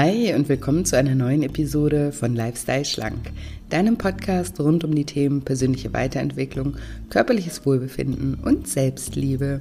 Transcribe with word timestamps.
Hi 0.00 0.32
und 0.32 0.48
willkommen 0.48 0.84
zu 0.84 0.96
einer 0.96 1.16
neuen 1.16 1.42
Episode 1.42 2.12
von 2.12 2.36
Lifestyle 2.36 2.84
Schlank, 2.84 3.32
deinem 3.68 3.98
Podcast 3.98 4.60
rund 4.60 4.84
um 4.84 4.94
die 4.94 5.04
Themen 5.04 5.42
persönliche 5.42 5.92
Weiterentwicklung, 5.92 6.76
körperliches 7.10 7.66
Wohlbefinden 7.66 8.36
und 8.36 8.68
Selbstliebe. 8.68 9.60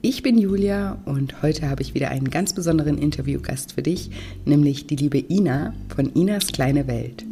Ich 0.00 0.22
bin 0.22 0.38
Julia 0.38 1.02
und 1.04 1.42
heute 1.42 1.68
habe 1.68 1.82
ich 1.82 1.94
wieder 1.94 2.10
einen 2.12 2.30
ganz 2.30 2.52
besonderen 2.52 2.96
Interviewgast 2.96 3.72
für 3.72 3.82
dich, 3.82 4.12
nämlich 4.44 4.86
die 4.86 4.94
liebe 4.94 5.18
Ina 5.18 5.74
von 5.92 6.12
Inas 6.12 6.46
kleine 6.52 6.86
Welt. 6.86 7.24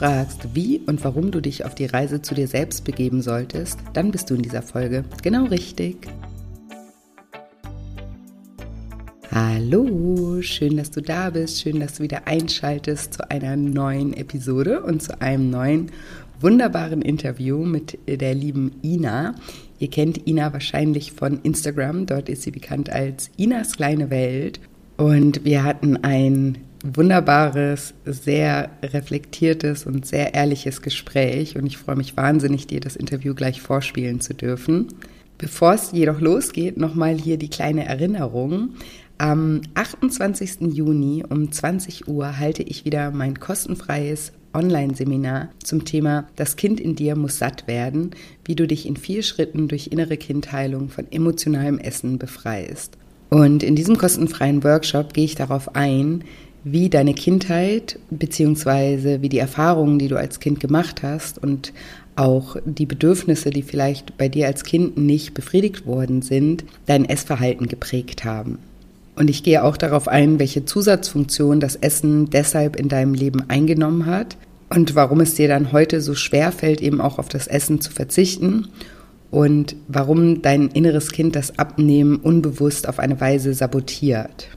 Fragst, 0.00 0.54
wie 0.54 0.80
und 0.86 1.04
warum 1.04 1.30
du 1.30 1.42
dich 1.42 1.66
auf 1.66 1.74
die 1.74 1.84
Reise 1.84 2.22
zu 2.22 2.34
dir 2.34 2.48
selbst 2.48 2.84
begeben 2.86 3.20
solltest, 3.20 3.78
dann 3.92 4.10
bist 4.10 4.30
du 4.30 4.34
in 4.34 4.40
dieser 4.40 4.62
Folge 4.62 5.04
genau 5.22 5.44
richtig. 5.44 6.08
Hallo, 9.30 10.40
schön, 10.40 10.78
dass 10.78 10.90
du 10.90 11.02
da 11.02 11.28
bist, 11.28 11.60
schön, 11.60 11.80
dass 11.80 11.98
du 11.98 12.02
wieder 12.02 12.26
einschaltest 12.26 13.12
zu 13.12 13.30
einer 13.30 13.56
neuen 13.56 14.14
Episode 14.14 14.82
und 14.82 15.02
zu 15.02 15.20
einem 15.20 15.50
neuen 15.50 15.92
wunderbaren 16.40 17.02
Interview 17.02 17.58
mit 17.66 17.98
der 18.08 18.34
lieben 18.34 18.76
Ina. 18.82 19.34
Ihr 19.80 19.90
kennt 19.90 20.26
Ina 20.26 20.54
wahrscheinlich 20.54 21.12
von 21.12 21.42
Instagram, 21.42 22.06
dort 22.06 22.30
ist 22.30 22.40
sie 22.40 22.52
bekannt 22.52 22.88
als 22.88 23.30
Inas 23.36 23.76
kleine 23.76 24.08
Welt. 24.08 24.60
Und 24.96 25.44
wir 25.44 25.62
hatten 25.62 25.98
ein 25.98 26.56
wunderbares, 26.82 27.94
sehr 28.04 28.70
reflektiertes 28.82 29.86
und 29.86 30.06
sehr 30.06 30.34
ehrliches 30.34 30.82
Gespräch 30.82 31.56
und 31.56 31.66
ich 31.66 31.78
freue 31.78 31.96
mich 31.96 32.16
wahnsinnig, 32.16 32.66
dir 32.66 32.80
das 32.80 32.96
Interview 32.96 33.34
gleich 33.34 33.60
vorspielen 33.60 34.20
zu 34.20 34.34
dürfen. 34.34 34.88
Bevor 35.38 35.74
es 35.74 35.92
jedoch 35.92 36.20
losgeht, 36.20 36.76
nochmal 36.76 37.16
hier 37.16 37.38
die 37.38 37.48
kleine 37.48 37.86
Erinnerung. 37.86 38.74
Am 39.16 39.62
28. 39.74 40.72
Juni 40.72 41.24
um 41.28 41.50
20 41.50 42.08
Uhr 42.08 42.38
halte 42.38 42.62
ich 42.62 42.84
wieder 42.84 43.10
mein 43.10 43.38
kostenfreies 43.38 44.32
Online-Seminar 44.52 45.50
zum 45.62 45.84
Thema 45.84 46.26
Das 46.36 46.56
Kind 46.56 46.80
in 46.80 46.96
dir 46.96 47.16
muss 47.16 47.38
satt 47.38 47.66
werden, 47.66 48.10
wie 48.44 48.54
du 48.54 48.66
dich 48.66 48.86
in 48.86 48.96
vier 48.96 49.22
Schritten 49.22 49.68
durch 49.68 49.88
innere 49.88 50.16
Kindheilung 50.16 50.88
von 50.88 51.10
emotionalem 51.10 51.78
Essen 51.78 52.18
befreist. 52.18 52.96
Und 53.30 53.62
in 53.62 53.76
diesem 53.76 53.96
kostenfreien 53.96 54.64
Workshop 54.64 55.14
gehe 55.14 55.24
ich 55.24 55.36
darauf 55.36 55.76
ein, 55.76 56.24
wie 56.64 56.90
deine 56.90 57.14
Kindheit 57.14 57.98
beziehungsweise 58.10 59.22
wie 59.22 59.28
die 59.28 59.38
Erfahrungen, 59.38 59.98
die 59.98 60.08
du 60.08 60.16
als 60.16 60.40
Kind 60.40 60.60
gemacht 60.60 61.02
hast 61.02 61.42
und 61.42 61.72
auch 62.16 62.56
die 62.64 62.86
Bedürfnisse, 62.86 63.50
die 63.50 63.62
vielleicht 63.62 64.18
bei 64.18 64.28
dir 64.28 64.46
als 64.46 64.64
Kind 64.64 64.98
nicht 64.98 65.32
befriedigt 65.32 65.86
worden 65.86 66.22
sind, 66.22 66.64
dein 66.86 67.04
Essverhalten 67.04 67.66
geprägt 67.66 68.24
haben. 68.24 68.58
Und 69.16 69.30
ich 69.30 69.42
gehe 69.42 69.64
auch 69.64 69.76
darauf 69.76 70.08
ein, 70.08 70.38
welche 70.38 70.64
Zusatzfunktion 70.64 71.60
das 71.60 71.76
Essen 71.76 72.30
deshalb 72.30 72.76
in 72.76 72.88
deinem 72.88 73.14
Leben 73.14 73.48
eingenommen 73.48 74.06
hat 74.06 74.36
und 74.68 74.94
warum 74.94 75.20
es 75.20 75.34
dir 75.34 75.48
dann 75.48 75.72
heute 75.72 76.00
so 76.00 76.14
schwer 76.14 76.52
fällt, 76.52 76.80
eben 76.80 77.00
auch 77.00 77.18
auf 77.18 77.28
das 77.28 77.46
Essen 77.46 77.80
zu 77.80 77.90
verzichten 77.90 78.68
und 79.30 79.76
warum 79.88 80.42
dein 80.42 80.68
inneres 80.68 81.12
Kind 81.12 81.36
das 81.36 81.58
Abnehmen 81.58 82.16
unbewusst 82.16 82.88
auf 82.88 82.98
eine 82.98 83.20
Weise 83.20 83.54
sabotiert. 83.54 84.48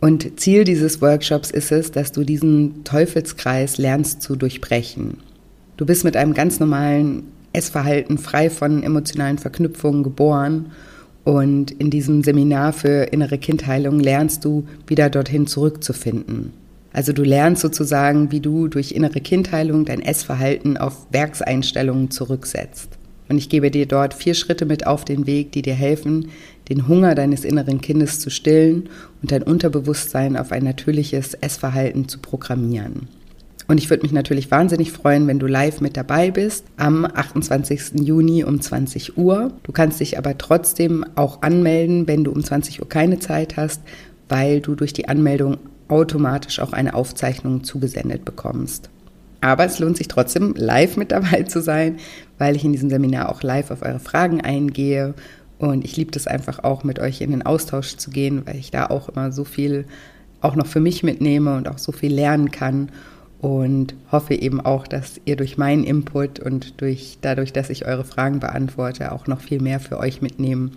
Und 0.00 0.38
Ziel 0.38 0.64
dieses 0.64 1.02
Workshops 1.02 1.50
ist 1.50 1.72
es, 1.72 1.90
dass 1.90 2.12
du 2.12 2.22
diesen 2.22 2.84
Teufelskreis 2.84 3.78
lernst 3.78 4.22
zu 4.22 4.36
durchbrechen. 4.36 5.18
Du 5.76 5.86
bist 5.86 6.04
mit 6.04 6.16
einem 6.16 6.34
ganz 6.34 6.60
normalen 6.60 7.24
Essverhalten 7.52 8.18
frei 8.18 8.50
von 8.50 8.82
emotionalen 8.82 9.38
Verknüpfungen 9.38 10.02
geboren 10.02 10.66
und 11.24 11.72
in 11.72 11.90
diesem 11.90 12.22
Seminar 12.22 12.72
für 12.72 13.04
innere 13.12 13.38
Kindheilung 13.38 13.98
lernst 13.98 14.44
du 14.44 14.66
wieder 14.86 15.10
dorthin 15.10 15.46
zurückzufinden. 15.46 16.52
Also 16.92 17.12
du 17.12 17.22
lernst 17.22 17.62
sozusagen, 17.62 18.30
wie 18.30 18.40
du 18.40 18.68
durch 18.68 18.92
innere 18.92 19.20
Kindheilung 19.20 19.84
dein 19.84 20.00
Essverhalten 20.00 20.76
auf 20.76 21.06
Werkseinstellungen 21.10 22.10
zurücksetzt. 22.10 22.97
Und 23.28 23.38
ich 23.38 23.48
gebe 23.48 23.70
dir 23.70 23.86
dort 23.86 24.14
vier 24.14 24.34
Schritte 24.34 24.64
mit 24.64 24.86
auf 24.86 25.04
den 25.04 25.26
Weg, 25.26 25.52
die 25.52 25.62
dir 25.62 25.74
helfen, 25.74 26.28
den 26.68 26.88
Hunger 26.88 27.14
deines 27.14 27.44
inneren 27.44 27.80
Kindes 27.80 28.20
zu 28.20 28.30
stillen 28.30 28.88
und 29.22 29.32
dein 29.32 29.42
Unterbewusstsein 29.42 30.36
auf 30.36 30.52
ein 30.52 30.64
natürliches 30.64 31.34
Essverhalten 31.34 32.08
zu 32.08 32.18
programmieren. 32.18 33.08
Und 33.68 33.76
ich 33.76 33.90
würde 33.90 34.02
mich 34.02 34.12
natürlich 34.12 34.50
wahnsinnig 34.50 34.92
freuen, 34.92 35.26
wenn 35.26 35.38
du 35.38 35.46
live 35.46 35.82
mit 35.82 35.98
dabei 35.98 36.30
bist 36.30 36.64
am 36.78 37.04
28. 37.04 38.00
Juni 38.00 38.42
um 38.42 38.62
20 38.62 39.18
Uhr. 39.18 39.52
Du 39.62 39.72
kannst 39.72 40.00
dich 40.00 40.16
aber 40.16 40.38
trotzdem 40.38 41.04
auch 41.16 41.42
anmelden, 41.42 42.08
wenn 42.08 42.24
du 42.24 42.32
um 42.32 42.42
20 42.42 42.80
Uhr 42.80 42.88
keine 42.88 43.18
Zeit 43.18 43.58
hast, 43.58 43.82
weil 44.30 44.62
du 44.62 44.74
durch 44.74 44.94
die 44.94 45.08
Anmeldung 45.08 45.58
automatisch 45.88 46.60
auch 46.60 46.72
eine 46.72 46.94
Aufzeichnung 46.94 47.62
zugesendet 47.62 48.24
bekommst. 48.24 48.88
Aber 49.42 49.66
es 49.66 49.78
lohnt 49.78 49.98
sich 49.98 50.08
trotzdem, 50.08 50.54
live 50.56 50.96
mit 50.96 51.12
dabei 51.12 51.42
zu 51.44 51.60
sein, 51.60 51.98
weil 52.38 52.56
ich 52.56 52.64
in 52.64 52.72
diesem 52.72 52.90
Seminar 52.90 53.28
auch 53.28 53.42
live 53.42 53.70
auf 53.70 53.82
eure 53.82 54.00
Fragen 54.00 54.40
eingehe. 54.40 55.14
Und 55.58 55.84
ich 55.84 55.96
liebe 55.96 56.12
das 56.12 56.26
einfach 56.26 56.62
auch, 56.62 56.84
mit 56.84 56.98
euch 56.98 57.20
in 57.20 57.32
den 57.32 57.44
Austausch 57.44 57.96
zu 57.96 58.10
gehen, 58.10 58.42
weil 58.46 58.56
ich 58.56 58.70
da 58.70 58.86
auch 58.86 59.08
immer 59.08 59.32
so 59.32 59.44
viel 59.44 59.86
auch 60.40 60.54
noch 60.54 60.66
für 60.66 60.80
mich 60.80 61.02
mitnehme 61.02 61.56
und 61.56 61.68
auch 61.68 61.78
so 61.78 61.92
viel 61.92 62.14
lernen 62.14 62.50
kann. 62.50 62.90
Und 63.40 63.94
hoffe 64.10 64.34
eben 64.34 64.60
auch, 64.60 64.88
dass 64.88 65.20
ihr 65.24 65.36
durch 65.36 65.56
meinen 65.58 65.84
Input 65.84 66.40
und 66.40 66.80
durch, 66.80 67.18
dadurch, 67.20 67.52
dass 67.52 67.70
ich 67.70 67.86
eure 67.86 68.04
Fragen 68.04 68.40
beantworte, 68.40 69.12
auch 69.12 69.28
noch 69.28 69.40
viel 69.40 69.60
mehr 69.60 69.78
für 69.78 69.98
euch 69.98 70.22
mitnehmen 70.22 70.72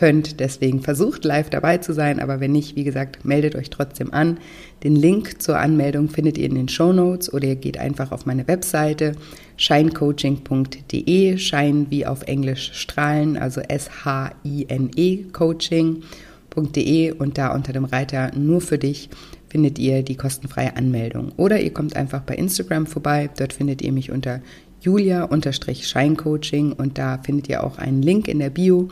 könnt. 0.00 0.40
Deswegen 0.40 0.80
versucht 0.80 1.26
live 1.26 1.50
dabei 1.50 1.76
zu 1.76 1.92
sein, 1.92 2.20
aber 2.20 2.40
wenn 2.40 2.52
nicht, 2.52 2.74
wie 2.74 2.84
gesagt, 2.84 3.26
meldet 3.26 3.54
euch 3.54 3.68
trotzdem 3.68 4.14
an. 4.14 4.38
Den 4.82 4.96
Link 4.96 5.42
zur 5.42 5.58
Anmeldung 5.58 6.08
findet 6.08 6.38
ihr 6.38 6.46
in 6.46 6.54
den 6.54 6.70
Show 6.70 6.94
Notes 6.94 7.30
oder 7.30 7.48
ihr 7.48 7.56
geht 7.56 7.78
einfach 7.78 8.10
auf 8.10 8.24
meine 8.24 8.48
Webseite 8.48 9.12
shinecoaching.de, 9.58 11.36
Shine 11.36 11.86
wie 11.90 12.06
auf 12.06 12.22
Englisch 12.22 12.70
strahlen, 12.72 13.36
also 13.36 13.60
S-H-I-N-E 13.60 15.24
Coaching.de 15.34 17.12
und 17.12 17.36
da 17.36 17.54
unter 17.54 17.74
dem 17.74 17.84
Reiter 17.84 18.30
nur 18.34 18.62
für 18.62 18.78
dich 18.78 19.10
findet 19.50 19.78
ihr 19.78 20.02
die 20.02 20.16
kostenfreie 20.16 20.76
Anmeldung. 20.76 21.32
Oder 21.36 21.60
ihr 21.60 21.74
kommt 21.74 21.94
einfach 21.94 22.22
bei 22.22 22.36
Instagram 22.36 22.86
vorbei, 22.86 23.28
dort 23.36 23.52
findet 23.52 23.82
ihr 23.82 23.92
mich 23.92 24.10
unter 24.10 24.40
julia-scheincoaching 24.80 26.72
und 26.72 26.96
da 26.96 27.18
findet 27.18 27.50
ihr 27.50 27.62
auch 27.64 27.76
einen 27.76 28.00
Link 28.00 28.28
in 28.28 28.38
der 28.38 28.48
Bio 28.48 28.88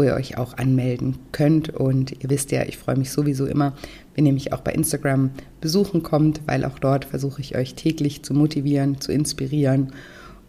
wo 0.00 0.04
ihr 0.04 0.14
euch 0.14 0.38
auch 0.38 0.56
anmelden 0.56 1.18
könnt. 1.30 1.68
Und 1.68 2.12
ihr 2.22 2.30
wisst 2.30 2.52
ja, 2.52 2.62
ich 2.64 2.78
freue 2.78 2.96
mich 2.96 3.10
sowieso 3.10 3.44
immer, 3.44 3.74
wenn 4.14 4.24
ihr 4.24 4.32
mich 4.32 4.54
auch 4.54 4.62
bei 4.62 4.72
Instagram 4.72 5.30
besuchen 5.60 6.02
kommt, 6.02 6.40
weil 6.46 6.64
auch 6.64 6.78
dort 6.78 7.04
versuche 7.04 7.42
ich 7.42 7.54
euch 7.54 7.74
täglich 7.74 8.22
zu 8.22 8.32
motivieren, 8.32 8.98
zu 8.98 9.12
inspirieren 9.12 9.92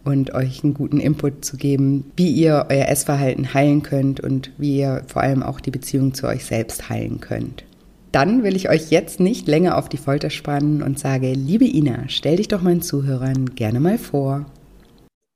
und 0.04 0.32
euch 0.32 0.64
einen 0.64 0.72
guten 0.72 1.00
Input 1.00 1.44
zu 1.44 1.58
geben, 1.58 2.10
wie 2.16 2.30
ihr 2.30 2.66
euer 2.70 2.88
Essverhalten 2.88 3.52
heilen 3.52 3.82
könnt 3.82 4.20
und 4.20 4.52
wie 4.56 4.78
ihr 4.78 5.04
vor 5.06 5.20
allem 5.20 5.42
auch 5.42 5.60
die 5.60 5.70
Beziehung 5.70 6.14
zu 6.14 6.26
euch 6.26 6.46
selbst 6.46 6.88
heilen 6.88 7.20
könnt. 7.20 7.64
Dann 8.10 8.44
will 8.44 8.56
ich 8.56 8.70
euch 8.70 8.90
jetzt 8.90 9.20
nicht 9.20 9.48
länger 9.48 9.76
auf 9.76 9.90
die 9.90 9.98
Folter 9.98 10.30
spannen 10.30 10.82
und 10.82 10.98
sage, 10.98 11.34
liebe 11.34 11.66
Ina, 11.66 12.04
stell 12.08 12.36
dich 12.36 12.48
doch 12.48 12.62
meinen 12.62 12.80
Zuhörern 12.80 13.54
gerne 13.54 13.80
mal 13.80 13.98
vor. 13.98 14.46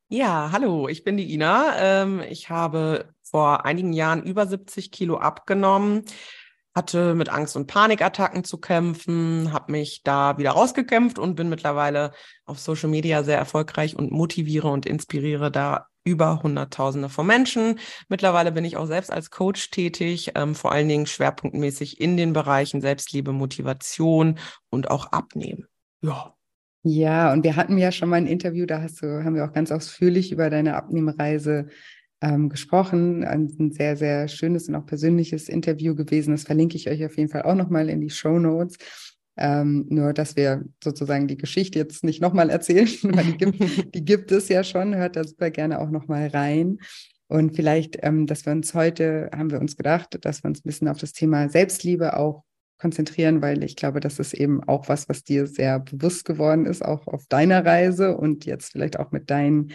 Ja, 0.08 0.50
hallo, 0.52 0.88
ich 0.88 1.04
bin 1.04 1.18
die 1.18 1.34
Ina. 1.34 1.74
Ähm, 1.78 2.22
ich 2.30 2.48
habe 2.48 3.04
vor 3.30 3.64
einigen 3.64 3.92
Jahren 3.92 4.22
über 4.22 4.46
70 4.46 4.90
Kilo 4.90 5.18
abgenommen, 5.18 6.04
hatte 6.74 7.14
mit 7.14 7.30
Angst- 7.30 7.56
und 7.56 7.66
Panikattacken 7.66 8.44
zu 8.44 8.58
kämpfen, 8.58 9.52
habe 9.52 9.72
mich 9.72 10.02
da 10.04 10.38
wieder 10.38 10.50
rausgekämpft 10.50 11.18
und 11.18 11.34
bin 11.34 11.48
mittlerweile 11.48 12.12
auf 12.44 12.58
Social 12.58 12.90
Media 12.90 13.22
sehr 13.22 13.38
erfolgreich 13.38 13.96
und 13.96 14.12
motiviere 14.12 14.68
und 14.68 14.84
inspiriere 14.86 15.50
da 15.50 15.86
über 16.04 16.42
Hunderttausende 16.42 17.08
von 17.08 17.26
Menschen. 17.26 17.80
Mittlerweile 18.08 18.52
bin 18.52 18.64
ich 18.64 18.76
auch 18.76 18.86
selbst 18.86 19.10
als 19.10 19.30
Coach 19.30 19.70
tätig, 19.70 20.32
ähm, 20.34 20.54
vor 20.54 20.70
allen 20.70 20.88
Dingen 20.88 21.06
schwerpunktmäßig 21.06 22.00
in 22.00 22.16
den 22.16 22.32
Bereichen 22.32 22.80
Selbstliebe, 22.80 23.32
Motivation 23.32 24.38
und 24.70 24.90
auch 24.90 25.06
Abnehmen. 25.12 25.66
Ja, 26.02 26.36
ja, 26.88 27.32
und 27.32 27.42
wir 27.42 27.56
hatten 27.56 27.78
ja 27.78 27.90
schon 27.90 28.08
mal 28.08 28.14
ein 28.14 28.28
Interview, 28.28 28.64
da 28.64 28.80
hast 28.80 29.02
du, 29.02 29.24
haben 29.24 29.34
wir 29.34 29.44
auch 29.44 29.52
ganz 29.52 29.72
ausführlich 29.72 30.30
über 30.30 30.50
deine 30.50 30.76
Abnehmreise 30.76 31.66
ähm, 32.20 32.48
gesprochen. 32.48 33.24
Ein 33.24 33.72
sehr, 33.72 33.96
sehr 33.96 34.28
schönes 34.28 34.68
und 34.68 34.74
auch 34.74 34.86
persönliches 34.86 35.48
Interview 35.48 35.94
gewesen. 35.94 36.32
Das 36.32 36.44
verlinke 36.44 36.76
ich 36.76 36.88
euch 36.88 37.04
auf 37.04 37.16
jeden 37.16 37.30
Fall 37.30 37.42
auch 37.42 37.54
nochmal 37.54 37.88
in 37.88 38.00
die 38.00 38.10
Show 38.10 38.38
Notes. 38.38 38.76
Ähm, 39.38 39.84
nur, 39.90 40.14
dass 40.14 40.34
wir 40.34 40.64
sozusagen 40.82 41.28
die 41.28 41.36
Geschichte 41.36 41.78
jetzt 41.78 42.04
nicht 42.04 42.22
nochmal 42.22 42.48
erzählen, 42.48 42.88
weil 43.02 43.24
die 43.24 43.36
gibt, 43.36 43.58
die 43.94 44.04
gibt 44.04 44.32
es 44.32 44.48
ja 44.48 44.64
schon. 44.64 44.94
Hört 44.94 45.16
da 45.16 45.24
super 45.24 45.50
gerne 45.50 45.80
auch 45.80 45.90
nochmal 45.90 46.28
rein. 46.28 46.78
Und 47.28 47.56
vielleicht, 47.56 47.98
ähm, 48.02 48.26
dass 48.26 48.46
wir 48.46 48.52
uns 48.52 48.72
heute, 48.72 49.30
haben 49.36 49.50
wir 49.50 49.60
uns 49.60 49.76
gedacht, 49.76 50.18
dass 50.24 50.44
wir 50.44 50.48
uns 50.48 50.60
ein 50.60 50.68
bisschen 50.68 50.88
auf 50.88 50.98
das 50.98 51.12
Thema 51.12 51.48
Selbstliebe 51.48 52.16
auch 52.16 52.44
konzentrieren, 52.78 53.42
weil 53.42 53.64
ich 53.64 53.74
glaube, 53.74 54.00
das 54.00 54.18
ist 54.18 54.34
eben 54.34 54.62
auch 54.64 54.88
was, 54.88 55.08
was 55.08 55.24
dir 55.24 55.46
sehr 55.46 55.80
bewusst 55.80 56.24
geworden 56.24 56.66
ist, 56.66 56.84
auch 56.84 57.06
auf 57.06 57.26
deiner 57.26 57.64
Reise 57.64 58.16
und 58.16 58.44
jetzt 58.44 58.72
vielleicht 58.72 58.98
auch 58.98 59.12
mit 59.12 59.30
deinen 59.30 59.72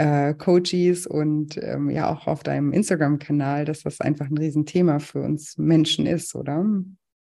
äh, 0.00 0.32
Coaches 0.32 1.06
und 1.06 1.58
ähm, 1.62 1.90
ja 1.90 2.10
auch 2.10 2.26
auf 2.26 2.42
deinem 2.42 2.72
Instagram-Kanal, 2.72 3.66
dass 3.66 3.82
das 3.82 4.00
einfach 4.00 4.30
ein 4.30 4.38
Riesenthema 4.38 4.98
für 4.98 5.20
uns 5.20 5.58
Menschen 5.58 6.06
ist, 6.06 6.34
oder? 6.34 6.64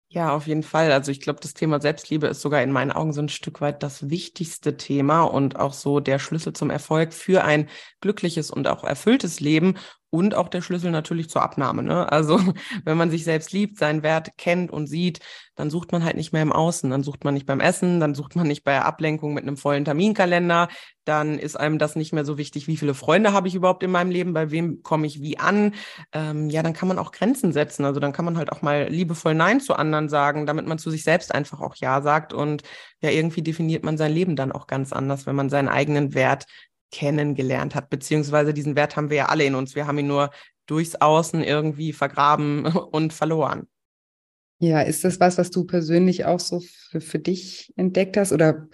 Ja, 0.09 0.33
auf 0.33 0.47
jeden 0.47 0.63
Fall. 0.63 0.91
Also 0.91 1.11
ich 1.11 1.19
glaube, 1.19 1.39
das 1.41 1.53
Thema 1.53 1.79
Selbstliebe 1.79 2.25
ist 2.25 2.41
sogar 2.41 2.63
in 2.63 2.71
meinen 2.71 2.91
Augen 2.91 3.13
so 3.13 3.21
ein 3.21 3.29
Stück 3.29 3.61
weit 3.61 3.83
das 3.83 4.09
wichtigste 4.09 4.77
Thema 4.77 5.23
und 5.23 5.57
auch 5.59 5.73
so 5.73 5.99
der 5.99 6.17
Schlüssel 6.17 6.53
zum 6.53 6.71
Erfolg 6.71 7.13
für 7.13 7.43
ein 7.43 7.69
glückliches 8.01 8.49
und 8.49 8.67
auch 8.67 8.83
erfülltes 8.83 9.39
Leben 9.39 9.75
und 10.09 10.35
auch 10.35 10.47
der 10.47 10.61
Schlüssel 10.61 10.91
natürlich 10.91 11.29
zur 11.29 11.41
Abnahme. 11.41 11.83
Ne? 11.83 12.11
Also 12.11 12.39
wenn 12.85 12.97
man 12.97 13.11
sich 13.11 13.23
selbst 13.23 13.51
liebt, 13.51 13.77
seinen 13.77 14.03
Wert 14.03 14.37
kennt 14.37 14.71
und 14.71 14.87
sieht, 14.87 15.19
dann 15.55 15.69
sucht 15.69 15.91
man 15.91 16.03
halt 16.03 16.17
nicht 16.17 16.33
mehr 16.33 16.41
im 16.41 16.51
Außen, 16.51 16.89
dann 16.89 17.03
sucht 17.03 17.23
man 17.23 17.33
nicht 17.33 17.45
beim 17.45 17.59
Essen, 17.59 17.99
dann 17.99 18.13
sucht 18.13 18.35
man 18.35 18.47
nicht 18.47 18.63
bei 18.63 18.81
Ablenkung 18.81 19.33
mit 19.33 19.43
einem 19.43 19.57
vollen 19.57 19.85
Terminkalender, 19.85 20.67
dann 21.05 21.39
ist 21.39 21.55
einem 21.55 21.77
das 21.77 21.95
nicht 21.95 22.13
mehr 22.13 22.25
so 22.25 22.37
wichtig, 22.37 22.67
wie 22.67 22.77
viele 22.77 22.93
Freunde 22.93 23.31
habe 23.31 23.47
ich 23.47 23.55
überhaupt 23.55 23.83
in 23.83 23.91
meinem 23.91 24.09
Leben, 24.09 24.33
bei 24.33 24.51
wem 24.51 24.83
komme 24.83 25.07
ich 25.07 25.21
wie 25.21 25.37
an. 25.37 25.73
Ähm, 26.11 26.49
ja, 26.49 26.63
dann 26.63 26.73
kann 26.73 26.87
man 26.87 26.99
auch 26.99 27.11
Grenzen 27.11 27.53
setzen. 27.53 27.85
Also 27.85 27.99
dann 27.99 28.11
kann 28.11 28.25
man 28.25 28.37
halt 28.37 28.51
auch 28.51 28.61
mal 28.61 28.87
liebevoll 28.89 29.35
Nein 29.35 29.61
zu 29.61 29.75
anderen 29.75 30.09
sagen, 30.09 30.45
damit 30.45 30.65
man 30.65 30.79
zu 30.79 30.89
sich 30.89 31.03
selbst 31.03 31.33
einfach 31.33 31.61
auch 31.61 31.75
Ja 31.75 32.01
sagt. 32.01 32.33
Und 32.33 32.63
ja, 33.01 33.11
irgendwie 33.11 33.43
definiert 33.43 33.83
man 33.83 33.97
sein 33.97 34.11
Leben 34.11 34.35
dann 34.35 34.51
auch 34.51 34.67
ganz 34.67 34.91
anders, 34.91 35.25
wenn 35.25 35.35
man 35.35 35.49
seinen 35.49 35.69
eigenen 35.69 36.13
Wert 36.15 36.45
kennengelernt 36.95 37.75
hat, 37.75 37.89
beziehungsweise 37.89 38.53
diesen 38.53 38.77
Wert 38.77 38.95
haben 38.95 39.09
wir 39.09 39.17
ja 39.17 39.25
alle 39.25 39.43
in 39.43 39.53
uns. 39.53 39.75
Wir 39.75 39.85
haben 39.85 39.97
ihn 39.97 40.07
nur 40.07 40.31
durchs 40.65 40.95
Außen 40.95 41.43
irgendwie 41.43 41.91
vergraben 41.91 42.65
und 42.91 43.11
verloren. 43.11 43.67
Ja, 44.59 44.81
ist 44.81 45.03
das 45.03 45.19
was, 45.19 45.37
was 45.37 45.51
du 45.51 45.65
persönlich 45.65 46.23
auch 46.23 46.39
so 46.39 46.61
für, 46.61 47.01
für 47.01 47.19
dich 47.19 47.73
entdeckt 47.75 48.15
hast? 48.15 48.31
Oder 48.31 48.69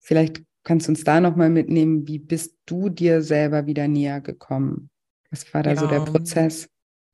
vielleicht 0.00 0.42
kannst 0.64 0.88
du 0.88 0.90
uns 0.90 1.04
da 1.04 1.20
nochmal 1.20 1.48
mitnehmen, 1.48 2.08
wie 2.08 2.18
bist 2.18 2.56
du 2.66 2.88
dir 2.88 3.22
selber 3.22 3.66
wieder 3.66 3.86
näher 3.86 4.20
gekommen? 4.20 4.90
Was 5.30 5.54
war 5.54 5.62
da 5.62 5.70
ja. 5.70 5.76
so 5.76 5.86
der 5.86 6.00
Prozess? 6.00 6.68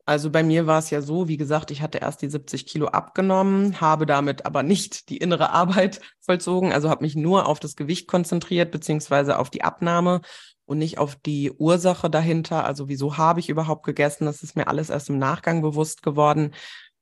Also 0.08 0.30
bei 0.30 0.44
mir 0.44 0.68
war 0.68 0.78
es 0.78 0.90
ja 0.90 1.02
so, 1.02 1.26
wie 1.26 1.36
gesagt, 1.36 1.72
ich 1.72 1.82
hatte 1.82 1.98
erst 1.98 2.22
die 2.22 2.30
70 2.30 2.66
Kilo 2.66 2.86
abgenommen, 2.86 3.80
habe 3.80 4.06
damit 4.06 4.46
aber 4.46 4.62
nicht 4.62 5.08
die 5.08 5.16
innere 5.16 5.50
Arbeit 5.50 6.00
vollzogen, 6.20 6.72
also 6.72 6.88
habe 6.88 7.04
mich 7.04 7.16
nur 7.16 7.46
auf 7.46 7.58
das 7.58 7.74
Gewicht 7.74 8.06
konzentriert, 8.06 8.70
beziehungsweise 8.70 9.36
auf 9.36 9.50
die 9.50 9.64
Abnahme 9.64 10.20
und 10.64 10.78
nicht 10.78 10.98
auf 10.98 11.16
die 11.16 11.50
Ursache 11.50 12.08
dahinter. 12.08 12.64
Also 12.64 12.88
wieso 12.88 13.16
habe 13.16 13.40
ich 13.40 13.48
überhaupt 13.48 13.84
gegessen? 13.84 14.26
Das 14.26 14.44
ist 14.44 14.54
mir 14.54 14.68
alles 14.68 14.90
erst 14.90 15.10
im 15.10 15.18
Nachgang 15.18 15.60
bewusst 15.60 16.04
geworden, 16.04 16.52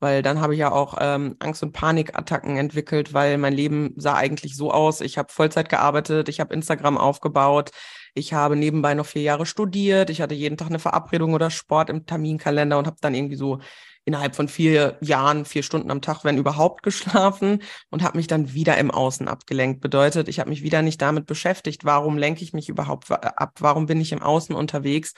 weil 0.00 0.22
dann 0.22 0.40
habe 0.40 0.54
ich 0.54 0.60
ja 0.60 0.72
auch 0.72 0.96
ähm, 0.98 1.36
Angst- 1.40 1.62
und 1.62 1.72
Panikattacken 1.72 2.56
entwickelt, 2.56 3.12
weil 3.12 3.36
mein 3.36 3.52
Leben 3.52 3.92
sah 3.96 4.14
eigentlich 4.14 4.56
so 4.56 4.70
aus. 4.72 5.02
Ich 5.02 5.18
habe 5.18 5.30
Vollzeit 5.30 5.68
gearbeitet, 5.68 6.30
ich 6.30 6.40
habe 6.40 6.54
Instagram 6.54 6.96
aufgebaut, 6.96 7.70
ich 8.14 8.32
habe 8.32 8.56
nebenbei 8.56 8.94
noch 8.94 9.06
vier 9.06 9.22
Jahre 9.22 9.46
studiert. 9.46 10.10
Ich 10.10 10.20
hatte 10.20 10.34
jeden 10.34 10.56
Tag 10.56 10.68
eine 10.68 10.78
Verabredung 10.78 11.34
oder 11.34 11.50
Sport 11.50 11.90
im 11.90 12.06
Terminkalender 12.06 12.78
und 12.78 12.86
habe 12.86 12.96
dann 13.00 13.14
irgendwie 13.14 13.36
so 13.36 13.60
innerhalb 14.04 14.36
von 14.36 14.48
vier 14.48 14.98
Jahren, 15.00 15.44
vier 15.44 15.62
Stunden 15.62 15.90
am 15.90 16.02
Tag, 16.02 16.24
wenn 16.24 16.38
überhaupt, 16.38 16.82
geschlafen 16.82 17.62
und 17.90 18.02
habe 18.02 18.18
mich 18.18 18.26
dann 18.26 18.52
wieder 18.52 18.76
im 18.78 18.90
Außen 18.90 19.28
abgelenkt. 19.28 19.80
Bedeutet, 19.80 20.28
ich 20.28 20.40
habe 20.40 20.50
mich 20.50 20.62
wieder 20.62 20.82
nicht 20.82 21.00
damit 21.00 21.26
beschäftigt, 21.26 21.84
warum 21.84 22.18
lenke 22.18 22.42
ich 22.42 22.52
mich 22.52 22.68
überhaupt 22.68 23.10
ab, 23.10 23.54
warum 23.60 23.86
bin 23.86 24.00
ich 24.00 24.12
im 24.12 24.22
Außen 24.22 24.54
unterwegs 24.54 25.14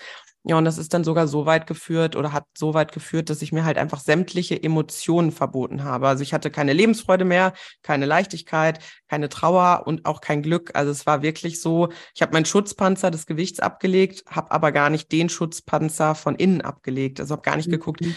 ja, 0.49 0.57
und 0.57 0.65
das 0.65 0.79
ist 0.79 0.95
dann 0.95 1.03
sogar 1.03 1.27
so 1.27 1.45
weit 1.45 1.67
geführt 1.67 2.15
oder 2.15 2.33
hat 2.33 2.45
so 2.57 2.73
weit 2.73 2.93
geführt, 2.93 3.31
dass 3.31 3.43
ich 3.43 3.51
mir 3.51 3.65
halt 3.65 3.79
einfach 3.79 3.99
sämtliche 3.99 4.63
Emotionen 4.63 5.33
verboten 5.33 5.83
habe. 5.83 6.07
Also 6.07 6.23
ich 6.23 6.33
hatte 6.33 6.53
keine 6.53 6.73
Lebensfreude 6.73 7.25
mehr, 7.25 7.53
keine 7.83 8.07
Leichtigkeit, 8.07 8.79
keine 9.09 9.29
Trauer 9.29 9.83
und 9.87 10.07
auch 10.07 10.21
kein 10.21 10.43
Glück. 10.43 10.71
Also 10.75 10.93
es 10.93 11.05
war 11.05 11.23
wirklich 11.23 11.61
so, 11.61 11.89
ich 12.15 12.23
habe 12.23 12.33
meinen 12.33 12.45
Schutzpanzer 12.45 13.11
des 13.11 13.27
Gewichts 13.27 13.59
abgelegt, 13.59 14.23
habe 14.31 14.53
aber 14.53 14.71
gar 14.71 14.89
nicht 14.89 15.11
den 15.11 15.29
Schutzpanzer 15.29 16.15
von 16.15 16.37
innen 16.37 16.61
abgelegt. 16.61 17.19
Also 17.19 17.33
habe 17.33 17.43
gar 17.43 17.57
nicht 17.57 17.67
mhm. 17.67 18.15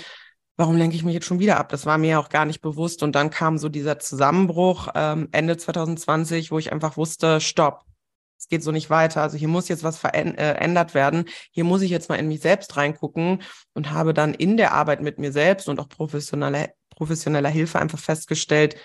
Warum 0.59 0.75
lenke 0.75 0.97
ich 0.97 1.05
mich 1.05 1.13
jetzt 1.13 1.25
schon 1.25 1.39
wieder 1.39 1.57
ab? 1.57 1.69
Das 1.69 1.85
war 1.85 1.97
mir 1.97 2.19
auch 2.19 2.27
gar 2.27 2.43
nicht 2.43 2.59
bewusst. 2.59 3.01
Und 3.01 3.15
dann 3.15 3.29
kam 3.29 3.57
so 3.57 3.69
dieser 3.69 3.97
Zusammenbruch 3.97 4.89
ähm, 4.93 5.29
Ende 5.31 5.55
2020, 5.55 6.51
wo 6.51 6.59
ich 6.59 6.73
einfach 6.73 6.97
wusste, 6.97 7.39
stopp, 7.39 7.85
es 8.37 8.49
geht 8.49 8.61
so 8.61 8.73
nicht 8.73 8.89
weiter. 8.89 9.21
Also 9.21 9.37
hier 9.37 9.47
muss 9.47 9.69
jetzt 9.69 9.85
was 9.85 9.97
verändert 9.97 10.91
äh, 10.91 10.93
werden. 10.93 11.25
Hier 11.51 11.63
muss 11.63 11.81
ich 11.81 11.89
jetzt 11.89 12.09
mal 12.09 12.17
in 12.17 12.27
mich 12.27 12.41
selbst 12.41 12.75
reingucken 12.75 13.41
und 13.73 13.91
habe 13.91 14.13
dann 14.13 14.33
in 14.33 14.57
der 14.57 14.73
Arbeit 14.73 15.01
mit 15.01 15.17
mir 15.17 15.31
selbst 15.31 15.69
und 15.69 15.79
auch 15.79 15.87
professioneller, 15.87 16.67
professioneller 16.89 17.49
Hilfe 17.49 17.79
einfach 17.79 17.99
festgestellt, 17.99 18.75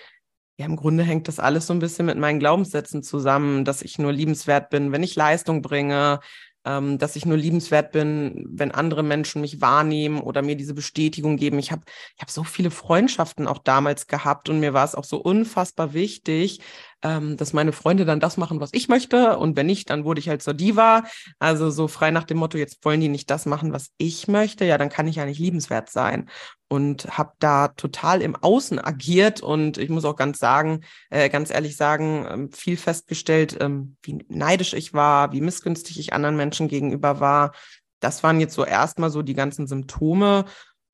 ja, 0.57 0.65
im 0.65 0.77
Grunde 0.77 1.03
hängt 1.03 1.27
das 1.27 1.39
alles 1.39 1.67
so 1.67 1.73
ein 1.73 1.79
bisschen 1.79 2.05
mit 2.05 2.17
meinen 2.17 2.39
Glaubenssätzen 2.39 3.03
zusammen, 3.03 3.65
dass 3.65 3.81
ich 3.81 3.99
nur 3.99 4.13
liebenswert 4.13 4.69
bin, 4.69 4.93
wenn 4.93 5.03
ich 5.03 5.15
Leistung 5.17 5.61
bringe, 5.61 6.21
ähm, 6.65 6.97
dass 6.97 7.15
ich 7.15 7.25
nur 7.25 7.37
liebenswert 7.37 7.91
bin, 7.91 8.45
wenn 8.49 8.71
andere 8.71 9.03
Menschen 9.03 9.41
mich 9.41 9.61
wahrnehmen 9.61 10.19
oder 10.19 10.41
mir 10.41 10.55
diese 10.55 10.73
Bestätigung 10.73 11.37
geben. 11.37 11.59
Ich 11.59 11.71
habe 11.71 11.83
ich 12.15 12.21
hab 12.21 12.31
so 12.31 12.43
viele 12.43 12.71
Freundschaften 12.71 13.47
auch 13.47 13.59
damals 13.59 14.07
gehabt 14.07 14.49
und 14.49 14.59
mir 14.59 14.73
war 14.73 14.85
es 14.85 14.95
auch 14.95 15.03
so 15.03 15.17
unfassbar 15.17 15.93
wichtig, 15.93 16.59
ähm, 17.05 17.37
dass 17.37 17.53
meine 17.53 17.71
Freunde 17.71 18.03
dann 18.03 18.19
das 18.19 18.35
machen, 18.35 18.59
was 18.59 18.71
ich 18.73 18.87
möchte. 18.87 19.37
Und 19.37 19.55
wenn 19.55 19.67
nicht, 19.67 19.91
dann 19.91 20.05
wurde 20.05 20.19
ich 20.19 20.27
halt 20.27 20.41
zur 20.41 20.55
Diva. 20.55 21.03
Also 21.37 21.69
so 21.69 21.87
frei 21.87 22.09
nach 22.09 22.23
dem 22.23 22.37
Motto, 22.37 22.57
jetzt 22.57 22.83
wollen 22.83 22.99
die 22.99 23.09
nicht 23.09 23.29
das 23.29 23.45
machen, 23.45 23.71
was 23.71 23.91
ich 23.97 24.27
möchte, 24.27 24.65
ja, 24.65 24.79
dann 24.79 24.89
kann 24.89 25.07
ich 25.07 25.17
ja 25.17 25.25
nicht 25.25 25.37
liebenswert 25.39 25.91
sein. 25.91 26.29
Und 26.67 27.05
habe 27.15 27.33
da 27.37 27.67
total 27.67 28.23
im 28.23 28.35
Außen 28.35 28.83
agiert 28.83 29.41
und 29.41 29.77
ich 29.77 29.89
muss 29.89 30.03
auch 30.03 30.15
ganz 30.15 30.39
sagen, 30.39 30.81
äh, 31.11 31.29
ganz 31.29 31.51
ehrlich 31.51 31.77
sagen, 31.77 32.25
ähm, 32.27 32.51
viel 32.51 32.75
festgestellt, 32.75 33.55
ähm, 33.59 33.97
wie 34.01 34.25
neidisch 34.27 34.73
ich 34.73 34.91
war, 34.91 35.31
wie 35.31 35.41
missgünstig 35.41 35.99
ich 35.99 36.13
anderen 36.13 36.35
Menschen 36.35 36.67
gegenüber 36.67 37.19
war. 37.19 37.53
Das 37.99 38.23
waren 38.23 38.39
jetzt 38.39 38.55
so 38.55 38.65
erstmal 38.65 39.11
so 39.11 39.21
die 39.21 39.35
ganzen 39.35 39.67
Symptome. 39.67 40.45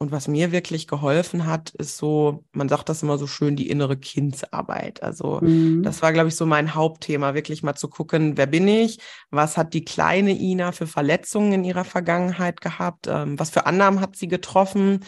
Und 0.02 0.12
was 0.12 0.28
mir 0.28 0.52
wirklich 0.52 0.88
geholfen 0.88 1.46
hat, 1.46 1.70
ist 1.76 1.98
so, 1.98 2.44
man 2.54 2.68
sagt 2.68 2.90
das 2.90 3.04
immer 3.04 3.20
so 3.20 3.28
schön, 3.28 3.56
die 3.56 3.70
innere 3.70 3.98
Kindsarbeit. 3.98 5.04
Also 5.04 5.38
mhm. 5.42 5.84
das 5.84 6.02
war, 6.02 6.12
glaube 6.12 6.30
ich, 6.30 6.36
so 6.36 6.48
mein 6.48 6.74
Hauptthema, 6.74 7.36
wirklich 7.36 7.62
mal 7.62 7.76
zu 7.76 7.88
gucken, 7.88 8.36
wer 8.36 8.48
bin 8.48 8.68
ich, 8.68 8.98
was 9.30 9.58
hat 9.58 9.76
die 9.76 9.86
kleine 9.86 10.32
Ina 10.32 10.72
für 10.72 10.88
Verletzungen 10.88 11.54
in 11.54 11.64
ihrer 11.64 11.84
Vergangenheit 11.84 12.62
gehabt, 12.62 13.06
ähm, 13.08 13.38
was 13.38 13.52
für 13.52 13.68
Annahmen 13.68 14.02
hat 14.02 14.16
sie 14.16 14.28
getroffen 14.28 15.02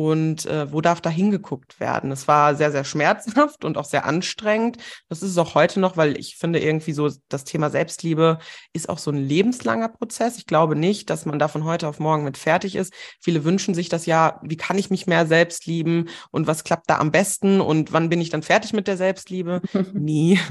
und 0.00 0.46
äh, 0.46 0.72
wo 0.72 0.80
darf 0.80 1.02
da 1.02 1.10
hingeguckt 1.10 1.78
werden. 1.78 2.10
Es 2.10 2.26
war 2.26 2.54
sehr, 2.54 2.72
sehr 2.72 2.84
schmerzhaft 2.84 3.66
und 3.66 3.76
auch 3.76 3.84
sehr 3.84 4.06
anstrengend. 4.06 4.78
Das 5.10 5.22
ist 5.22 5.32
es 5.32 5.36
auch 5.36 5.54
heute 5.54 5.78
noch, 5.78 5.98
weil 5.98 6.18
ich 6.18 6.36
finde 6.36 6.58
irgendwie 6.58 6.94
so, 6.94 7.10
das 7.28 7.44
Thema 7.44 7.68
Selbstliebe 7.68 8.38
ist 8.72 8.88
auch 8.88 8.96
so 8.96 9.10
ein 9.10 9.18
lebenslanger 9.18 9.90
Prozess. 9.90 10.38
Ich 10.38 10.46
glaube 10.46 10.74
nicht, 10.74 11.10
dass 11.10 11.26
man 11.26 11.38
da 11.38 11.48
von 11.48 11.64
heute 11.64 11.86
auf 11.86 12.00
morgen 12.00 12.24
mit 12.24 12.38
fertig 12.38 12.76
ist. 12.76 12.94
Viele 13.20 13.44
wünschen 13.44 13.74
sich 13.74 13.90
das 13.90 14.06
ja, 14.06 14.40
wie 14.42 14.56
kann 14.56 14.78
ich 14.78 14.88
mich 14.88 15.06
mehr 15.06 15.26
selbst 15.26 15.66
lieben 15.66 16.08
und 16.30 16.46
was 16.46 16.64
klappt 16.64 16.88
da 16.88 16.96
am 16.96 17.10
besten 17.10 17.60
und 17.60 17.92
wann 17.92 18.08
bin 18.08 18.22
ich 18.22 18.30
dann 18.30 18.42
fertig 18.42 18.72
mit 18.72 18.88
der 18.88 18.96
Selbstliebe? 18.96 19.60
Nie. 19.92 20.40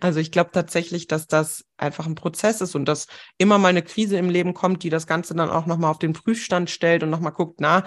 Also 0.00 0.20
ich 0.20 0.30
glaube 0.30 0.50
tatsächlich, 0.52 1.08
dass 1.08 1.26
das 1.26 1.64
einfach 1.76 2.06
ein 2.06 2.14
Prozess 2.14 2.60
ist 2.60 2.74
und 2.74 2.84
dass 2.84 3.08
immer 3.38 3.58
mal 3.58 3.68
eine 3.68 3.82
Krise 3.82 4.16
im 4.16 4.30
Leben 4.30 4.54
kommt, 4.54 4.82
die 4.84 4.90
das 4.90 5.06
Ganze 5.06 5.34
dann 5.34 5.50
auch 5.50 5.66
nochmal 5.66 5.90
auf 5.90 5.98
den 5.98 6.12
Prüfstand 6.12 6.70
stellt 6.70 7.02
und 7.02 7.10
nochmal 7.10 7.32
guckt, 7.32 7.56
na, 7.60 7.84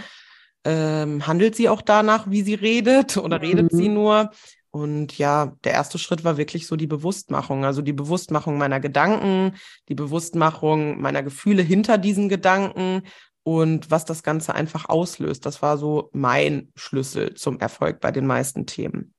ähm, 0.66 1.26
handelt 1.26 1.56
sie 1.56 1.70
auch 1.70 1.82
danach, 1.82 2.30
wie 2.30 2.42
sie 2.42 2.56
redet 2.56 3.18
oder 3.18 3.42
redet 3.42 3.72
mhm. 3.72 3.78
sie 3.78 3.90
nur? 3.90 4.32
Und 4.72 5.18
ja, 5.18 5.54
der 5.64 5.72
erste 5.72 5.98
Schritt 5.98 6.26
war 6.26 6.36
wirklich 6.36 6.68
so 6.68 6.76
die 6.76 6.88
Bewusstmachung, 6.88 7.64
also 7.64 7.82
die 7.82 7.94
Bewusstmachung 7.94 8.58
meiner 8.58 8.82
Gedanken, 8.82 9.54
die 9.88 9.96
Bewusstmachung 9.96 11.00
meiner 11.00 11.24
Gefühle 11.24 11.62
hinter 11.62 11.98
diesen 11.98 12.28
Gedanken 12.28 13.04
und 13.44 13.90
was 13.90 14.04
das 14.04 14.22
Ganze 14.22 14.54
einfach 14.54 14.90
auslöst. 14.90 15.46
Das 15.46 15.62
war 15.62 15.78
so 15.78 16.10
mein 16.12 16.74
Schlüssel 16.76 17.36
zum 17.36 17.60
Erfolg 17.60 18.02
bei 18.02 18.12
den 18.12 18.28
meisten 18.28 18.66
Themen. 18.66 19.14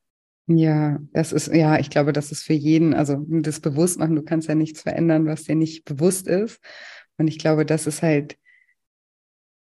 Ja, 0.47 0.99
das 1.12 1.33
ist, 1.33 1.49
ja, 1.49 1.79
ich 1.79 1.88
glaube, 1.91 2.12
das 2.12 2.33
ist 2.33 2.43
für 2.43 2.53
jeden, 2.53 2.93
also 2.93 3.25
das 3.26 3.61
Bewusstmachen, 3.61 4.15
du 4.15 4.23
kannst 4.23 4.49
ja 4.49 4.55
nichts 4.55 4.83
verändern, 4.83 5.26
was 5.26 5.45
dir 5.45 5.57
nicht 5.57 5.85
bewusst 5.85 6.29
ist. 6.29 6.61
Und 7.17 7.29
ich 7.29 7.38
glaube, 7.38 7.65
das 7.65 7.87
ist 7.87 8.03
halt 8.03 8.37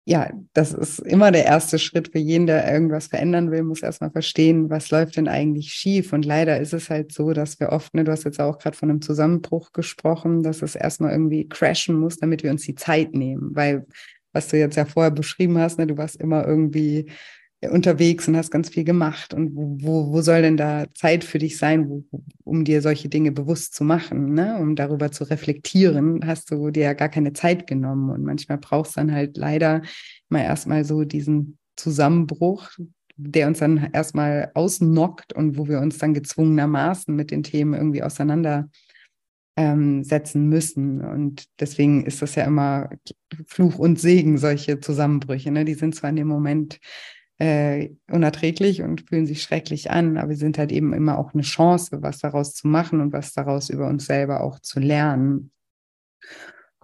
ja, 0.08 0.30
das 0.54 0.72
ist 0.72 1.00
immer 1.00 1.30
der 1.32 1.44
erste 1.44 1.78
Schritt 1.78 2.12
für 2.12 2.18
jeden, 2.18 2.46
der 2.46 2.72
irgendwas 2.72 3.08
verändern 3.08 3.50
will, 3.50 3.62
muss 3.62 3.82
erstmal 3.82 4.10
verstehen, 4.10 4.70
was 4.70 4.90
läuft 4.90 5.18
denn 5.18 5.28
eigentlich 5.28 5.70
schief. 5.70 6.14
Und 6.14 6.24
leider 6.24 6.58
ist 6.58 6.72
es 6.72 6.88
halt 6.88 7.12
so, 7.12 7.34
dass 7.34 7.60
wir 7.60 7.68
oft, 7.68 7.92
ne, 7.92 8.04
du 8.04 8.12
hast 8.12 8.24
jetzt 8.24 8.40
auch 8.40 8.58
gerade 8.58 8.74
von 8.74 8.88
einem 8.88 9.02
Zusammenbruch 9.02 9.72
gesprochen, 9.72 10.42
dass 10.42 10.62
es 10.62 10.76
erstmal 10.76 11.12
irgendwie 11.12 11.46
crashen 11.46 11.94
muss, 11.94 12.16
damit 12.16 12.42
wir 12.42 12.50
uns 12.50 12.62
die 12.62 12.74
Zeit 12.74 13.12
nehmen. 13.12 13.50
Weil, 13.54 13.86
was 14.32 14.48
du 14.48 14.56
jetzt 14.56 14.76
ja 14.76 14.86
vorher 14.86 15.10
beschrieben 15.10 15.58
hast, 15.58 15.78
ne, 15.78 15.86
du 15.86 15.98
warst 15.98 16.16
immer 16.16 16.46
irgendwie 16.46 17.10
unterwegs 17.62 18.28
und 18.28 18.36
hast 18.36 18.50
ganz 18.50 18.68
viel 18.68 18.84
gemacht. 18.84 19.34
Und 19.34 19.54
wo, 19.54 20.12
wo 20.12 20.20
soll 20.22 20.42
denn 20.42 20.56
da 20.56 20.86
Zeit 20.94 21.24
für 21.24 21.38
dich 21.38 21.58
sein, 21.58 21.88
wo, 21.88 22.04
um 22.44 22.64
dir 22.64 22.82
solche 22.82 23.08
Dinge 23.08 23.32
bewusst 23.32 23.74
zu 23.74 23.82
machen, 23.82 24.34
ne? 24.34 24.58
um 24.58 24.76
darüber 24.76 25.10
zu 25.10 25.24
reflektieren, 25.24 26.24
hast 26.24 26.50
du 26.50 26.70
dir 26.70 26.84
ja 26.84 26.92
gar 26.92 27.08
keine 27.08 27.32
Zeit 27.32 27.66
genommen. 27.66 28.10
Und 28.10 28.22
manchmal 28.22 28.58
brauchst 28.58 28.96
du 28.96 29.00
dann 29.00 29.12
halt 29.12 29.36
leider 29.36 29.82
mal 30.28 30.42
erstmal 30.42 30.84
so 30.84 31.02
diesen 31.02 31.58
Zusammenbruch, 31.76 32.70
der 33.16 33.48
uns 33.48 33.58
dann 33.58 33.90
erstmal 33.92 34.52
ausnockt 34.54 35.32
und 35.32 35.58
wo 35.58 35.66
wir 35.66 35.80
uns 35.80 35.98
dann 35.98 36.14
gezwungenermaßen 36.14 37.14
mit 37.14 37.32
den 37.32 37.42
Themen 37.42 37.74
irgendwie 37.74 38.04
auseinandersetzen 38.04 38.72
ähm, 39.56 40.48
müssen. 40.48 41.00
Und 41.04 41.46
deswegen 41.58 42.06
ist 42.06 42.22
das 42.22 42.36
ja 42.36 42.44
immer 42.44 42.88
Fluch 43.46 43.80
und 43.80 43.98
Segen, 43.98 44.38
solche 44.38 44.78
Zusammenbrüche. 44.78 45.50
Ne? 45.50 45.64
Die 45.64 45.74
sind 45.74 45.96
zwar 45.96 46.10
in 46.10 46.16
dem 46.16 46.28
Moment 46.28 46.78
äh, 47.38 47.90
unerträglich 48.10 48.82
und 48.82 49.08
fühlen 49.08 49.26
sich 49.26 49.42
schrecklich 49.42 49.90
an, 49.90 50.18
aber 50.18 50.32
sie 50.32 50.40
sind 50.40 50.58
halt 50.58 50.72
eben 50.72 50.92
immer 50.92 51.18
auch 51.18 51.34
eine 51.34 51.42
Chance, 51.42 52.02
was 52.02 52.18
daraus 52.18 52.54
zu 52.54 52.66
machen 52.66 53.00
und 53.00 53.12
was 53.12 53.32
daraus 53.32 53.70
über 53.70 53.86
uns 53.88 54.06
selber 54.06 54.42
auch 54.42 54.58
zu 54.58 54.80
lernen. 54.80 55.52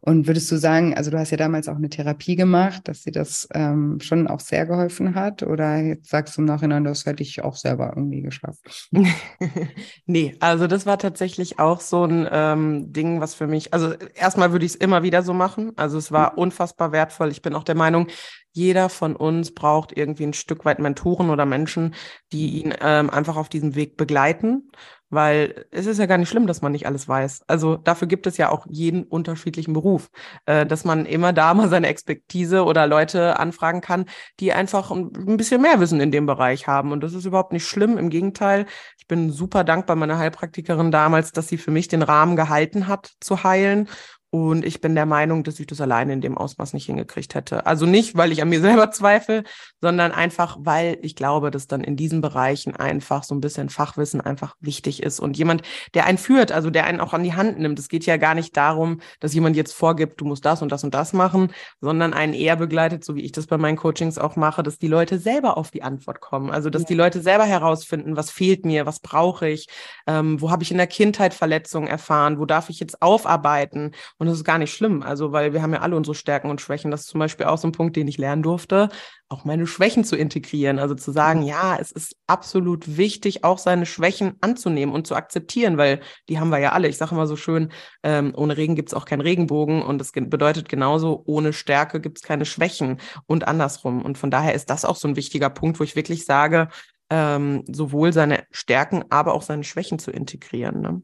Und 0.06 0.26
würdest 0.26 0.52
du 0.52 0.58
sagen, 0.58 0.94
also 0.94 1.10
du 1.10 1.18
hast 1.18 1.30
ja 1.30 1.38
damals 1.38 1.66
auch 1.66 1.76
eine 1.76 1.88
Therapie 1.88 2.36
gemacht, 2.36 2.88
dass 2.88 3.04
dir 3.04 3.12
das 3.12 3.48
ähm, 3.54 4.00
schon 4.00 4.28
auch 4.28 4.40
sehr 4.40 4.66
geholfen 4.66 5.14
hat? 5.14 5.42
Oder 5.42 5.78
jetzt 5.78 6.10
sagst 6.10 6.36
du 6.36 6.42
im 6.42 6.44
Nachhinein, 6.44 6.84
das 6.84 7.06
hätte 7.06 7.22
ich 7.22 7.42
auch 7.42 7.56
selber 7.56 7.94
irgendwie 7.96 8.20
geschafft? 8.20 8.90
nee, 10.06 10.36
also 10.40 10.66
das 10.66 10.84
war 10.84 10.98
tatsächlich 10.98 11.58
auch 11.58 11.80
so 11.80 12.04
ein 12.04 12.28
ähm, 12.30 12.92
Ding, 12.92 13.22
was 13.22 13.32
für 13.32 13.46
mich, 13.46 13.72
also 13.72 13.94
erstmal 14.14 14.52
würde 14.52 14.66
ich 14.66 14.72
es 14.72 14.76
immer 14.76 15.02
wieder 15.02 15.22
so 15.22 15.32
machen. 15.32 15.72
Also 15.76 15.96
es 15.96 16.12
war 16.12 16.36
unfassbar 16.36 16.92
wertvoll. 16.92 17.30
Ich 17.30 17.40
bin 17.40 17.54
auch 17.54 17.64
der 17.64 17.74
Meinung, 17.74 18.08
jeder 18.52 18.90
von 18.90 19.16
uns 19.16 19.54
braucht 19.54 19.96
irgendwie 19.96 20.24
ein 20.24 20.34
Stück 20.34 20.66
weit 20.66 20.80
Mentoren 20.80 21.30
oder 21.30 21.46
Menschen, 21.46 21.94
die 22.30 22.60
ihn 22.60 22.74
ähm, 22.82 23.08
einfach 23.08 23.36
auf 23.36 23.48
diesem 23.48 23.74
Weg 23.74 23.96
begleiten, 23.96 24.70
weil 25.14 25.66
es 25.70 25.86
ist 25.86 25.98
ja 25.98 26.06
gar 26.06 26.18
nicht 26.18 26.28
schlimm, 26.28 26.46
dass 26.46 26.62
man 26.62 26.72
nicht 26.72 26.86
alles 26.86 27.08
weiß. 27.08 27.44
Also 27.46 27.76
dafür 27.76 28.08
gibt 28.08 28.26
es 28.26 28.36
ja 28.36 28.50
auch 28.50 28.66
jeden 28.68 29.04
unterschiedlichen 29.04 29.72
Beruf, 29.72 30.10
äh, 30.46 30.66
dass 30.66 30.84
man 30.84 31.06
immer 31.06 31.32
da 31.32 31.54
mal 31.54 31.68
seine 31.68 31.88
Expertise 31.88 32.64
oder 32.64 32.86
Leute 32.86 33.38
anfragen 33.38 33.80
kann, 33.80 34.06
die 34.40 34.52
einfach 34.52 34.90
ein 34.90 35.36
bisschen 35.36 35.62
mehr 35.62 35.80
Wissen 35.80 36.00
in 36.00 36.10
dem 36.10 36.26
Bereich 36.26 36.66
haben. 36.66 36.92
Und 36.92 37.02
das 37.02 37.14
ist 37.14 37.24
überhaupt 37.24 37.52
nicht 37.52 37.66
schlimm. 37.66 37.98
Im 37.98 38.10
Gegenteil, 38.10 38.66
ich 38.98 39.06
bin 39.06 39.30
super 39.30 39.64
dankbar 39.64 39.96
meiner 39.96 40.18
Heilpraktikerin 40.18 40.90
damals, 40.90 41.32
dass 41.32 41.48
sie 41.48 41.58
für 41.58 41.70
mich 41.70 41.88
den 41.88 42.02
Rahmen 42.02 42.36
gehalten 42.36 42.88
hat 42.88 43.12
zu 43.20 43.44
heilen 43.44 43.88
und 44.34 44.64
ich 44.64 44.80
bin 44.80 44.96
der 44.96 45.06
Meinung, 45.06 45.44
dass 45.44 45.60
ich 45.60 45.68
das 45.68 45.80
alleine 45.80 46.12
in 46.12 46.20
dem 46.20 46.36
Ausmaß 46.36 46.72
nicht 46.72 46.86
hingekriegt 46.86 47.36
hätte. 47.36 47.66
Also 47.66 47.86
nicht, 47.86 48.16
weil 48.16 48.32
ich 48.32 48.42
an 48.42 48.48
mir 48.48 48.60
selber 48.60 48.90
zweifle, 48.90 49.44
sondern 49.80 50.10
einfach, 50.10 50.56
weil 50.58 50.98
ich 51.02 51.14
glaube, 51.14 51.52
dass 51.52 51.68
dann 51.68 51.84
in 51.84 51.94
diesen 51.94 52.20
Bereichen 52.20 52.74
einfach 52.74 53.22
so 53.22 53.32
ein 53.36 53.40
bisschen 53.40 53.68
Fachwissen 53.68 54.20
einfach 54.20 54.56
wichtig 54.58 55.04
ist. 55.04 55.20
Und 55.20 55.38
jemand, 55.38 55.62
der 55.94 56.06
einen 56.06 56.18
führt, 56.18 56.50
also 56.50 56.70
der 56.70 56.86
einen 56.86 56.98
auch 56.98 57.12
an 57.12 57.22
die 57.22 57.34
Hand 57.34 57.60
nimmt. 57.60 57.78
Es 57.78 57.86
geht 57.86 58.06
ja 58.06 58.16
gar 58.16 58.34
nicht 58.34 58.56
darum, 58.56 59.00
dass 59.20 59.34
jemand 59.34 59.54
jetzt 59.54 59.72
vorgibt, 59.72 60.20
du 60.20 60.24
musst 60.24 60.44
das 60.44 60.62
und 60.62 60.72
das 60.72 60.82
und 60.82 60.94
das 60.94 61.12
machen, 61.12 61.52
sondern 61.80 62.12
einen 62.12 62.34
eher 62.34 62.56
begleitet, 62.56 63.04
so 63.04 63.14
wie 63.14 63.22
ich 63.22 63.30
das 63.30 63.46
bei 63.46 63.56
meinen 63.56 63.76
Coachings 63.76 64.18
auch 64.18 64.34
mache, 64.34 64.64
dass 64.64 64.78
die 64.78 64.88
Leute 64.88 65.20
selber 65.20 65.56
auf 65.56 65.70
die 65.70 65.84
Antwort 65.84 66.20
kommen. 66.20 66.50
Also 66.50 66.70
dass 66.70 66.82
ja. 66.82 66.88
die 66.88 66.94
Leute 66.94 67.20
selber 67.20 67.44
herausfinden, 67.44 68.16
was 68.16 68.32
fehlt 68.32 68.66
mir, 68.66 68.84
was 68.84 68.98
brauche 68.98 69.48
ich, 69.48 69.68
ähm, 70.08 70.40
wo 70.40 70.50
habe 70.50 70.64
ich 70.64 70.72
in 70.72 70.78
der 70.78 70.88
Kindheit 70.88 71.34
Verletzungen 71.34 71.86
erfahren, 71.86 72.40
wo 72.40 72.46
darf 72.46 72.68
ich 72.68 72.80
jetzt 72.80 73.00
aufarbeiten. 73.00 73.92
Und 74.18 74.23
das 74.26 74.36
ist 74.38 74.44
gar 74.44 74.58
nicht 74.58 74.72
schlimm. 74.72 75.02
Also, 75.02 75.32
weil 75.32 75.52
wir 75.52 75.62
haben 75.62 75.72
ja 75.72 75.80
alle 75.80 75.96
unsere 75.96 76.14
Stärken 76.14 76.50
und 76.50 76.60
Schwächen. 76.60 76.90
Das 76.90 77.02
ist 77.02 77.08
zum 77.08 77.18
Beispiel 77.18 77.46
auch 77.46 77.58
so 77.58 77.68
ein 77.68 77.72
Punkt, 77.72 77.96
den 77.96 78.08
ich 78.08 78.18
lernen 78.18 78.42
durfte, 78.42 78.88
auch 79.28 79.44
meine 79.44 79.66
Schwächen 79.66 80.04
zu 80.04 80.16
integrieren. 80.16 80.78
Also 80.78 80.94
zu 80.94 81.12
sagen, 81.12 81.42
ja, 81.42 81.76
es 81.80 81.92
ist 81.92 82.16
absolut 82.26 82.96
wichtig, 82.96 83.44
auch 83.44 83.58
seine 83.58 83.86
Schwächen 83.86 84.34
anzunehmen 84.40 84.94
und 84.94 85.06
zu 85.06 85.14
akzeptieren, 85.14 85.76
weil 85.76 86.00
die 86.28 86.38
haben 86.38 86.50
wir 86.50 86.58
ja 86.58 86.72
alle. 86.72 86.88
Ich 86.88 86.96
sage 86.96 87.14
immer 87.14 87.26
so 87.26 87.36
schön, 87.36 87.72
ähm, 88.02 88.32
ohne 88.36 88.56
Regen 88.56 88.76
gibt 88.76 88.90
es 88.90 88.94
auch 88.94 89.04
keinen 89.04 89.22
Regenbogen. 89.22 89.82
Und 89.82 89.98
das 89.98 90.12
bedeutet 90.12 90.68
genauso, 90.68 91.22
ohne 91.26 91.52
Stärke 91.52 92.00
gibt 92.00 92.18
es 92.18 92.22
keine 92.22 92.44
Schwächen 92.44 93.00
und 93.26 93.48
andersrum. 93.48 94.02
Und 94.02 94.18
von 94.18 94.30
daher 94.30 94.54
ist 94.54 94.70
das 94.70 94.84
auch 94.84 94.96
so 94.96 95.08
ein 95.08 95.16
wichtiger 95.16 95.50
Punkt, 95.50 95.80
wo 95.80 95.84
ich 95.84 95.96
wirklich 95.96 96.24
sage, 96.24 96.68
ähm, 97.10 97.64
sowohl 97.70 98.12
seine 98.12 98.44
Stärken, 98.50 99.04
aber 99.10 99.34
auch 99.34 99.42
seine 99.42 99.64
Schwächen 99.64 99.98
zu 99.98 100.10
integrieren. 100.10 100.80
Ne? 100.80 101.02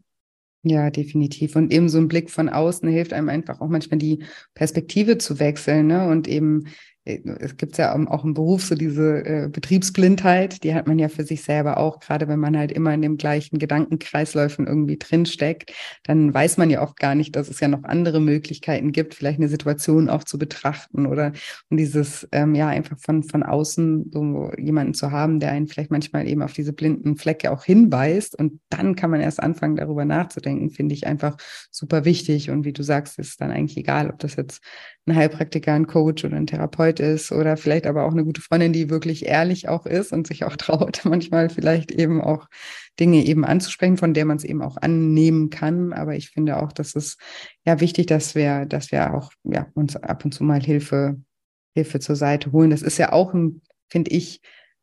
Ja, 0.62 0.90
definitiv. 0.90 1.56
Und 1.56 1.72
eben 1.72 1.88
so 1.88 1.96
ein 1.96 2.08
Blick 2.08 2.30
von 2.30 2.50
außen 2.50 2.86
hilft 2.88 3.14
einem 3.14 3.30
einfach 3.30 3.62
auch 3.62 3.68
manchmal 3.68 3.98
die 3.98 4.24
Perspektive 4.54 5.16
zu 5.16 5.38
wechseln 5.38 5.86
ne? 5.86 6.06
und 6.06 6.28
eben 6.28 6.64
es 7.04 7.56
gibt 7.56 7.78
ja 7.78 7.94
auch 7.94 8.24
im 8.24 8.34
Beruf 8.34 8.64
so 8.64 8.74
diese 8.74 9.24
äh, 9.24 9.48
Betriebsblindheit, 9.48 10.62
die 10.62 10.74
hat 10.74 10.86
man 10.86 10.98
ja 10.98 11.08
für 11.08 11.24
sich 11.24 11.42
selber 11.42 11.78
auch, 11.78 11.98
gerade 12.00 12.28
wenn 12.28 12.38
man 12.38 12.56
halt 12.56 12.72
immer 12.72 12.92
in 12.92 13.02
dem 13.02 13.16
gleichen 13.16 13.58
Gedankenkreisläufen 13.58 14.66
irgendwie 14.66 14.98
drinsteckt, 14.98 15.72
dann 16.04 16.32
weiß 16.32 16.58
man 16.58 16.68
ja 16.68 16.82
oft 16.82 16.98
gar 16.98 17.14
nicht, 17.14 17.36
dass 17.36 17.48
es 17.48 17.60
ja 17.60 17.68
noch 17.68 17.84
andere 17.84 18.20
Möglichkeiten 18.20 18.92
gibt, 18.92 19.14
vielleicht 19.14 19.38
eine 19.38 19.48
Situation 19.48 20.10
auch 20.10 20.24
zu 20.24 20.38
betrachten 20.38 21.06
oder 21.06 21.32
und 21.68 21.76
dieses, 21.76 22.28
ähm, 22.32 22.54
ja, 22.54 22.68
einfach 22.68 22.98
von, 22.98 23.22
von 23.22 23.42
außen 23.42 24.10
so 24.12 24.50
jemanden 24.58 24.94
zu 24.94 25.10
haben, 25.10 25.40
der 25.40 25.52
einen 25.52 25.68
vielleicht 25.68 25.90
manchmal 25.90 26.28
eben 26.28 26.42
auf 26.42 26.52
diese 26.52 26.72
blinden 26.72 27.16
Flecke 27.16 27.50
auch 27.50 27.64
hinweist. 27.64 28.38
Und 28.38 28.60
dann 28.68 28.96
kann 28.96 29.10
man 29.10 29.20
erst 29.20 29.42
anfangen, 29.42 29.76
darüber 29.76 30.04
nachzudenken, 30.04 30.70
finde 30.70 30.94
ich 30.94 31.06
einfach 31.06 31.36
super 31.70 32.04
wichtig. 32.04 32.50
Und 32.50 32.64
wie 32.64 32.72
du 32.72 32.82
sagst, 32.82 33.18
ist 33.18 33.40
dann 33.40 33.50
eigentlich 33.50 33.76
egal, 33.76 34.10
ob 34.10 34.18
das 34.18 34.36
jetzt 34.36 34.62
ein 35.06 35.16
Heilpraktiker, 35.16 35.72
ein 35.72 35.86
Coach 35.86 36.24
oder 36.24 36.36
ein 36.36 36.46
Therapeut 36.46 36.89
ist 36.98 37.30
oder 37.30 37.56
vielleicht 37.56 37.86
aber 37.86 38.04
auch 38.04 38.10
eine 38.10 38.24
gute 38.24 38.40
Freundin, 38.40 38.72
die 38.72 38.90
wirklich 38.90 39.26
ehrlich 39.26 39.68
auch 39.68 39.86
ist 39.86 40.12
und 40.12 40.26
sich 40.26 40.44
auch 40.44 40.56
traut, 40.56 41.02
manchmal 41.04 41.50
vielleicht 41.50 41.92
eben 41.92 42.20
auch 42.20 42.48
Dinge 42.98 43.24
eben 43.24 43.44
anzusprechen, 43.44 43.96
von 43.96 44.14
der 44.14 44.24
man 44.24 44.38
es 44.38 44.44
eben 44.44 44.62
auch 44.62 44.76
annehmen 44.76 45.50
kann. 45.50 45.92
Aber 45.92 46.16
ich 46.16 46.30
finde 46.30 46.60
auch, 46.60 46.72
dass 46.72 46.96
es 46.96 47.16
ja 47.64 47.80
wichtig, 47.80 48.06
dass 48.06 48.34
wir, 48.34 48.66
dass 48.66 48.90
wir 48.90 49.14
auch 49.14 49.30
ja, 49.44 49.68
uns 49.74 49.94
ab 49.96 50.24
und 50.24 50.32
zu 50.32 50.42
mal 50.42 50.62
Hilfe, 50.62 51.20
Hilfe 51.74 52.00
zur 52.00 52.16
Seite 52.16 52.50
holen. 52.50 52.70
Das 52.70 52.82
ist 52.82 52.98
ja 52.98 53.12
auch 53.12 53.32
ein, 53.32 53.62
finde 53.88 54.10
ich, 54.10 54.40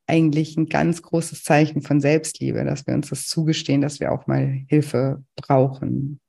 eigentlich 0.07 0.55
ein 0.55 0.67
ganz 0.67 1.01
großes 1.01 1.43
Zeichen 1.43 1.81
von 1.81 1.99
Selbstliebe, 1.99 2.63
dass 2.63 2.87
wir 2.87 2.93
uns 2.93 3.09
das 3.09 3.27
zugestehen, 3.27 3.81
dass 3.81 3.99
wir 3.99 4.11
auch 4.11 4.25
mal 4.25 4.63
Hilfe 4.69 5.23
brauchen. 5.35 6.19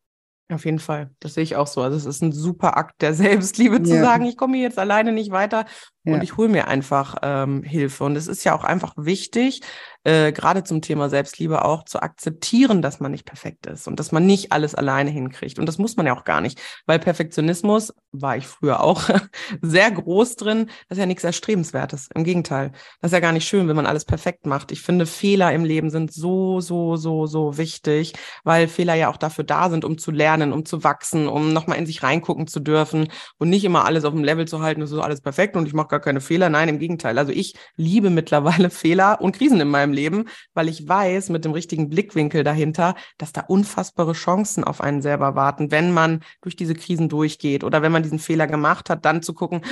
Auf 0.51 0.65
jeden 0.65 0.79
Fall, 0.79 1.11
das 1.21 1.35
sehe 1.35 1.43
ich 1.43 1.57
auch 1.57 1.67
so. 1.67 1.83
Also 1.83 1.97
es 1.97 2.07
ist 2.07 2.23
ein 2.23 2.33
super 2.33 2.79
Akt 2.79 3.03
der 3.03 3.13
Selbstliebe 3.15 3.83
zu 3.83 3.95
ja. 3.95 4.03
sagen, 4.03 4.25
ich 4.25 4.39
komme 4.39 4.57
jetzt 4.57 4.79
alleine 4.79 5.13
nicht 5.13 5.31
weiter 5.31 5.67
ja. 6.05 6.15
und 6.15 6.23
ich 6.23 6.39
hole 6.39 6.49
mir 6.49 6.69
einfach 6.69 7.17
ähm, 7.23 7.63
Hilfe. 7.63 8.05
Und 8.05 8.17
es 8.17 8.29
ist 8.29 8.45
ja 8.45 8.55
auch 8.55 8.65
einfach 8.65 8.95
wichtig, 8.97 9.61
äh, 10.05 10.33
gerade 10.33 10.65
zum 10.65 10.81
Thema 10.81 11.09
Selbstliebe 11.09 11.65
auch 11.65 11.85
zu 11.85 12.01
akzeptieren, 12.01 12.83
dass 12.83 13.01
man 13.01 13.11
nicht 13.11 13.25
perfekt 13.25 13.67
ist 13.67 13.89
und 13.89 13.99
dass 13.99 14.13
man 14.13 14.27
nicht 14.27 14.53
alles 14.53 14.75
alleine 14.75 15.11
hinkriegt. 15.11 15.59
Und 15.59 15.67
das 15.67 15.79
muss 15.79 15.97
man 15.97 16.07
ja 16.07 16.17
auch 16.17 16.25
gar 16.25 16.41
nicht, 16.41 16.61
weil 16.87 16.99
Perfektionismus 16.99 17.93
war 18.13 18.37
ich 18.37 18.47
früher 18.47 18.81
auch 18.81 19.03
sehr 19.63 19.91
groß 19.91 20.37
drin. 20.37 20.67
Das 20.89 20.97
ist 20.97 21.01
ja 21.01 21.07
nichts 21.07 21.25
Erstrebenswertes. 21.25 22.09
Im 22.15 22.25
Gegenteil, 22.25 22.73
das 23.01 23.11
ist 23.11 23.15
ja 23.15 23.21
gar 23.21 23.33
nicht 23.33 23.47
schön, 23.47 23.69
wenn 23.69 23.77
man 23.77 23.87
alles 23.87 24.05
perfekt 24.05 24.47
macht. 24.47 24.73
Ich 24.73 24.83
finde, 24.83 25.05
Fehler 25.05 25.53
im 25.53 25.65
Leben 25.65 25.91
sind 25.91 26.13
so, 26.13 26.61
so, 26.61 26.97
so, 26.97 27.27
so 27.27 27.59
wichtig, 27.59 28.15
weil 28.45 28.69
Fehler 28.69 28.95
ja 28.95 29.11
auch 29.11 29.17
dafür 29.17 29.45
da 29.45 29.69
sind, 29.69 29.85
um 29.85 29.99
zu 29.99 30.11
lernen, 30.11 30.53
um 30.53 30.65
zu 30.65 30.85
wachsen, 30.85 31.29
um 31.29 31.53
nochmal 31.53 31.79
in 31.79 31.87
sich 31.87 32.03
reingucken 32.03 32.47
zu 32.47 32.61
dürfen 32.61 33.09
und 33.39 33.51
nicht 33.51 33.65
immer 33.65 33.85
alles 33.85 34.05
auf 34.05 34.15
dem 34.15 34.25
Level 34.25 34.49
zu 34.49 34.61
halten, 34.61 34.81
das 34.81 34.93
ist 34.93 34.99
alles 34.99 35.21
perfekt 35.21 35.57
und 35.57 35.67
ich 35.67 35.75
mache 35.75 35.89
gar 35.89 36.01
keine 36.01 36.21
Fehler. 36.21 36.49
Nein, 36.49 36.69
im 36.69 36.79
Gegenteil. 36.79 37.19
Also 37.19 37.33
ich 37.33 37.55
liebe 37.77 38.11
mittlerweile 38.11 38.71
Fehler 38.79 39.21
und 39.21 39.37
Krisen 39.37 39.61
in 39.61 39.69
meinem 39.69 39.88
Leben 39.93 40.09
Leben, 40.09 40.29
weil 40.55 40.69
ich 40.69 40.87
weiß 40.87 41.31
mit 41.31 41.45
dem 41.45 41.53
richtigen 41.53 41.89
Blickwinkel 41.89 42.45
dahinter, 42.45 42.95
dass 43.19 43.33
da 43.33 43.43
unfassbare 43.43 44.13
Chancen 44.13 44.65
auf 44.65 44.81
einen 44.81 45.03
selber 45.03 45.35
warten, 45.35 45.71
wenn 45.71 45.93
man 45.93 46.21
durch 46.41 46.57
diese 46.57 46.75
Krisen 46.75 47.09
durchgeht 47.09 47.65
oder 47.65 47.83
wenn 47.83 47.93
man 47.93 48.03
diesen 48.03 48.19
Fehler 48.19 48.47
gemacht 48.47 48.91
hat, 48.91 49.05
dann 49.05 49.23
zu 49.23 49.35
gucken, 49.35 49.63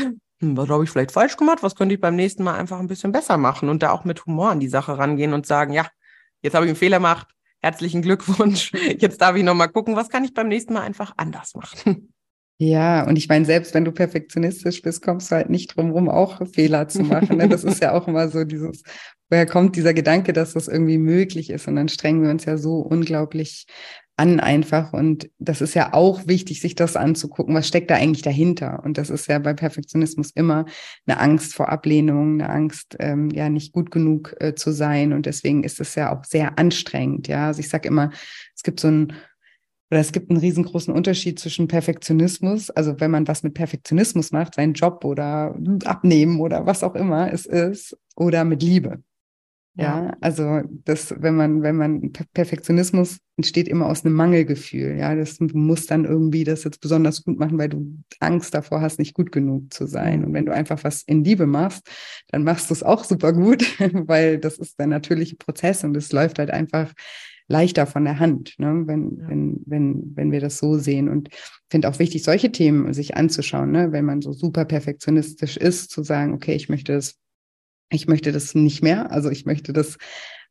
hm, 0.40 0.56
was 0.56 0.68
habe 0.68 0.84
ich 0.84 0.90
vielleicht 0.90 1.12
falsch 1.12 1.36
gemacht, 1.36 1.62
was 1.62 1.74
könnte 1.74 1.94
ich 1.94 2.00
beim 2.00 2.16
nächsten 2.16 2.44
Mal 2.44 2.54
einfach 2.54 2.78
ein 2.78 2.88
bisschen 2.88 3.12
besser 3.12 3.36
machen 3.36 3.68
und 3.68 3.82
da 3.82 3.90
auch 3.90 4.04
mit 4.04 4.26
Humor 4.26 4.50
an 4.50 4.60
die 4.60 4.68
Sache 4.68 4.98
rangehen 4.98 5.32
und 5.32 5.46
sagen, 5.46 5.72
ja, 5.72 5.86
jetzt 6.42 6.54
habe 6.54 6.66
ich 6.66 6.70
einen 6.70 6.76
Fehler 6.76 6.98
gemacht, 6.98 7.28
herzlichen 7.60 8.02
Glückwunsch, 8.02 8.72
jetzt 8.98 9.20
darf 9.20 9.36
ich 9.36 9.44
nochmal 9.44 9.68
gucken, 9.68 9.96
was 9.96 10.08
kann 10.08 10.24
ich 10.24 10.34
beim 10.34 10.48
nächsten 10.48 10.74
Mal 10.74 10.82
einfach 10.82 11.14
anders 11.16 11.54
machen. 11.54 12.12
Ja, 12.58 13.06
und 13.06 13.16
ich 13.16 13.28
meine, 13.28 13.44
selbst 13.44 13.74
wenn 13.74 13.84
du 13.84 13.92
perfektionistisch 13.92 14.80
bist, 14.80 15.02
kommst 15.02 15.30
du 15.30 15.34
halt 15.34 15.50
nicht 15.50 15.76
drum 15.76 15.90
rum, 15.90 16.08
auch 16.08 16.40
Fehler 16.46 16.88
zu 16.88 17.02
machen. 17.02 17.36
Ne? 17.36 17.50
Das 17.50 17.64
ist 17.64 17.82
ja 17.82 17.92
auch 17.92 18.08
immer 18.08 18.28
so 18.28 18.44
dieses, 18.44 18.82
woher 19.30 19.46
kommt 19.46 19.76
dieser 19.76 19.94
Gedanke, 19.94 20.32
dass 20.32 20.52
das 20.52 20.68
irgendwie 20.68 20.98
möglich 20.98 21.50
ist? 21.50 21.68
Und 21.68 21.76
dann 21.76 21.88
strengen 21.88 22.22
wir 22.22 22.30
uns 22.30 22.44
ja 22.44 22.56
so 22.56 22.78
unglaublich 22.78 23.66
an 24.16 24.40
einfach. 24.40 24.92
Und 24.92 25.30
das 25.38 25.60
ist 25.60 25.74
ja 25.74 25.92
auch 25.92 26.26
wichtig, 26.26 26.60
sich 26.60 26.74
das 26.74 26.96
anzugucken. 26.96 27.54
Was 27.54 27.68
steckt 27.68 27.90
da 27.90 27.96
eigentlich 27.96 28.22
dahinter? 28.22 28.82
Und 28.82 28.96
das 28.98 29.10
ist 29.10 29.26
ja 29.26 29.38
bei 29.38 29.52
Perfektionismus 29.52 30.30
immer 30.30 30.64
eine 31.06 31.20
Angst 31.20 31.54
vor 31.54 31.68
Ablehnung, 31.68 32.40
eine 32.40 32.48
Angst, 32.48 32.96
ähm, 32.98 33.30
ja, 33.30 33.48
nicht 33.50 33.72
gut 33.72 33.90
genug 33.90 34.34
äh, 34.40 34.54
zu 34.54 34.72
sein. 34.72 35.12
Und 35.12 35.26
deswegen 35.26 35.64
ist 35.64 35.80
es 35.80 35.94
ja 35.94 36.16
auch 36.16 36.24
sehr 36.24 36.58
anstrengend. 36.58 37.28
Ja, 37.28 37.48
also 37.48 37.60
ich 37.60 37.68
sage 37.68 37.88
immer, 37.88 38.10
es 38.54 38.62
gibt 38.62 38.80
so 38.80 38.88
ein 38.88 39.12
oder 39.88 40.00
es 40.00 40.10
gibt 40.10 40.30
einen 40.30 40.40
riesengroßen 40.40 40.92
Unterschied 40.92 41.38
zwischen 41.38 41.68
Perfektionismus, 41.68 42.70
also 42.70 42.98
wenn 42.98 43.12
man 43.12 43.28
was 43.28 43.44
mit 43.44 43.54
Perfektionismus 43.54 44.32
macht, 44.32 44.56
seinen 44.56 44.72
Job 44.72 45.04
oder 45.04 45.56
abnehmen 45.84 46.40
oder 46.40 46.66
was 46.66 46.82
auch 46.82 46.96
immer 46.96 47.32
es 47.32 47.46
ist, 47.46 47.96
oder 48.16 48.44
mit 48.44 48.64
Liebe. 48.64 49.02
Ja, 49.78 50.16
also 50.22 50.62
das, 50.84 51.14
wenn 51.18 51.36
man, 51.36 51.62
wenn 51.62 51.76
man 51.76 52.12
Perfektionismus 52.32 53.18
entsteht 53.36 53.68
immer 53.68 53.86
aus 53.86 54.04
einem 54.04 54.14
Mangelgefühl. 54.14 54.96
Ja, 54.96 55.14
das, 55.14 55.36
du 55.36 55.46
musst 55.52 55.90
dann 55.90 56.06
irgendwie 56.06 56.44
das 56.44 56.64
jetzt 56.64 56.80
besonders 56.80 57.22
gut 57.22 57.38
machen, 57.38 57.58
weil 57.58 57.68
du 57.68 58.02
Angst 58.20 58.54
davor 58.54 58.80
hast, 58.80 58.98
nicht 58.98 59.12
gut 59.12 59.32
genug 59.32 59.74
zu 59.74 59.86
sein. 59.86 60.24
Und 60.24 60.32
wenn 60.32 60.46
du 60.46 60.52
einfach 60.54 60.82
was 60.82 61.02
in 61.02 61.24
Liebe 61.24 61.46
machst, 61.46 61.86
dann 62.28 62.42
machst 62.42 62.70
du 62.70 62.74
es 62.74 62.82
auch 62.82 63.04
super 63.04 63.34
gut, 63.34 63.64
weil 63.92 64.38
das 64.38 64.56
ist 64.56 64.78
der 64.78 64.86
natürliche 64.86 65.36
Prozess 65.36 65.84
und 65.84 65.94
es 65.94 66.10
läuft 66.10 66.38
halt 66.38 66.50
einfach 66.50 66.94
leichter 67.48 67.86
von 67.86 68.04
der 68.04 68.18
Hand, 68.18 68.54
ne? 68.58 68.82
wenn, 68.86 69.18
ja. 69.18 69.28
wenn, 69.28 69.62
wenn, 69.66 70.12
wenn 70.16 70.32
wir 70.32 70.40
das 70.40 70.58
so 70.58 70.78
sehen. 70.78 71.08
Und 71.08 71.28
ich 71.28 71.38
finde 71.70 71.88
auch 71.88 71.98
wichtig, 71.98 72.22
solche 72.24 72.50
Themen 72.50 72.92
sich 72.92 73.16
anzuschauen, 73.16 73.70
ne? 73.70 73.92
wenn 73.92 74.04
man 74.04 74.22
so 74.22 74.32
super 74.32 74.64
perfektionistisch 74.64 75.56
ist, 75.56 75.90
zu 75.90 76.02
sagen, 76.02 76.32
okay, 76.34 76.54
ich 76.54 76.68
möchte 76.68 76.94
das, 76.94 77.18
ich 77.90 78.06
möchte 78.06 78.32
das 78.32 78.54
nicht 78.54 78.82
mehr, 78.82 79.12
also 79.12 79.30
ich 79.30 79.46
möchte 79.46 79.72
das 79.72 79.98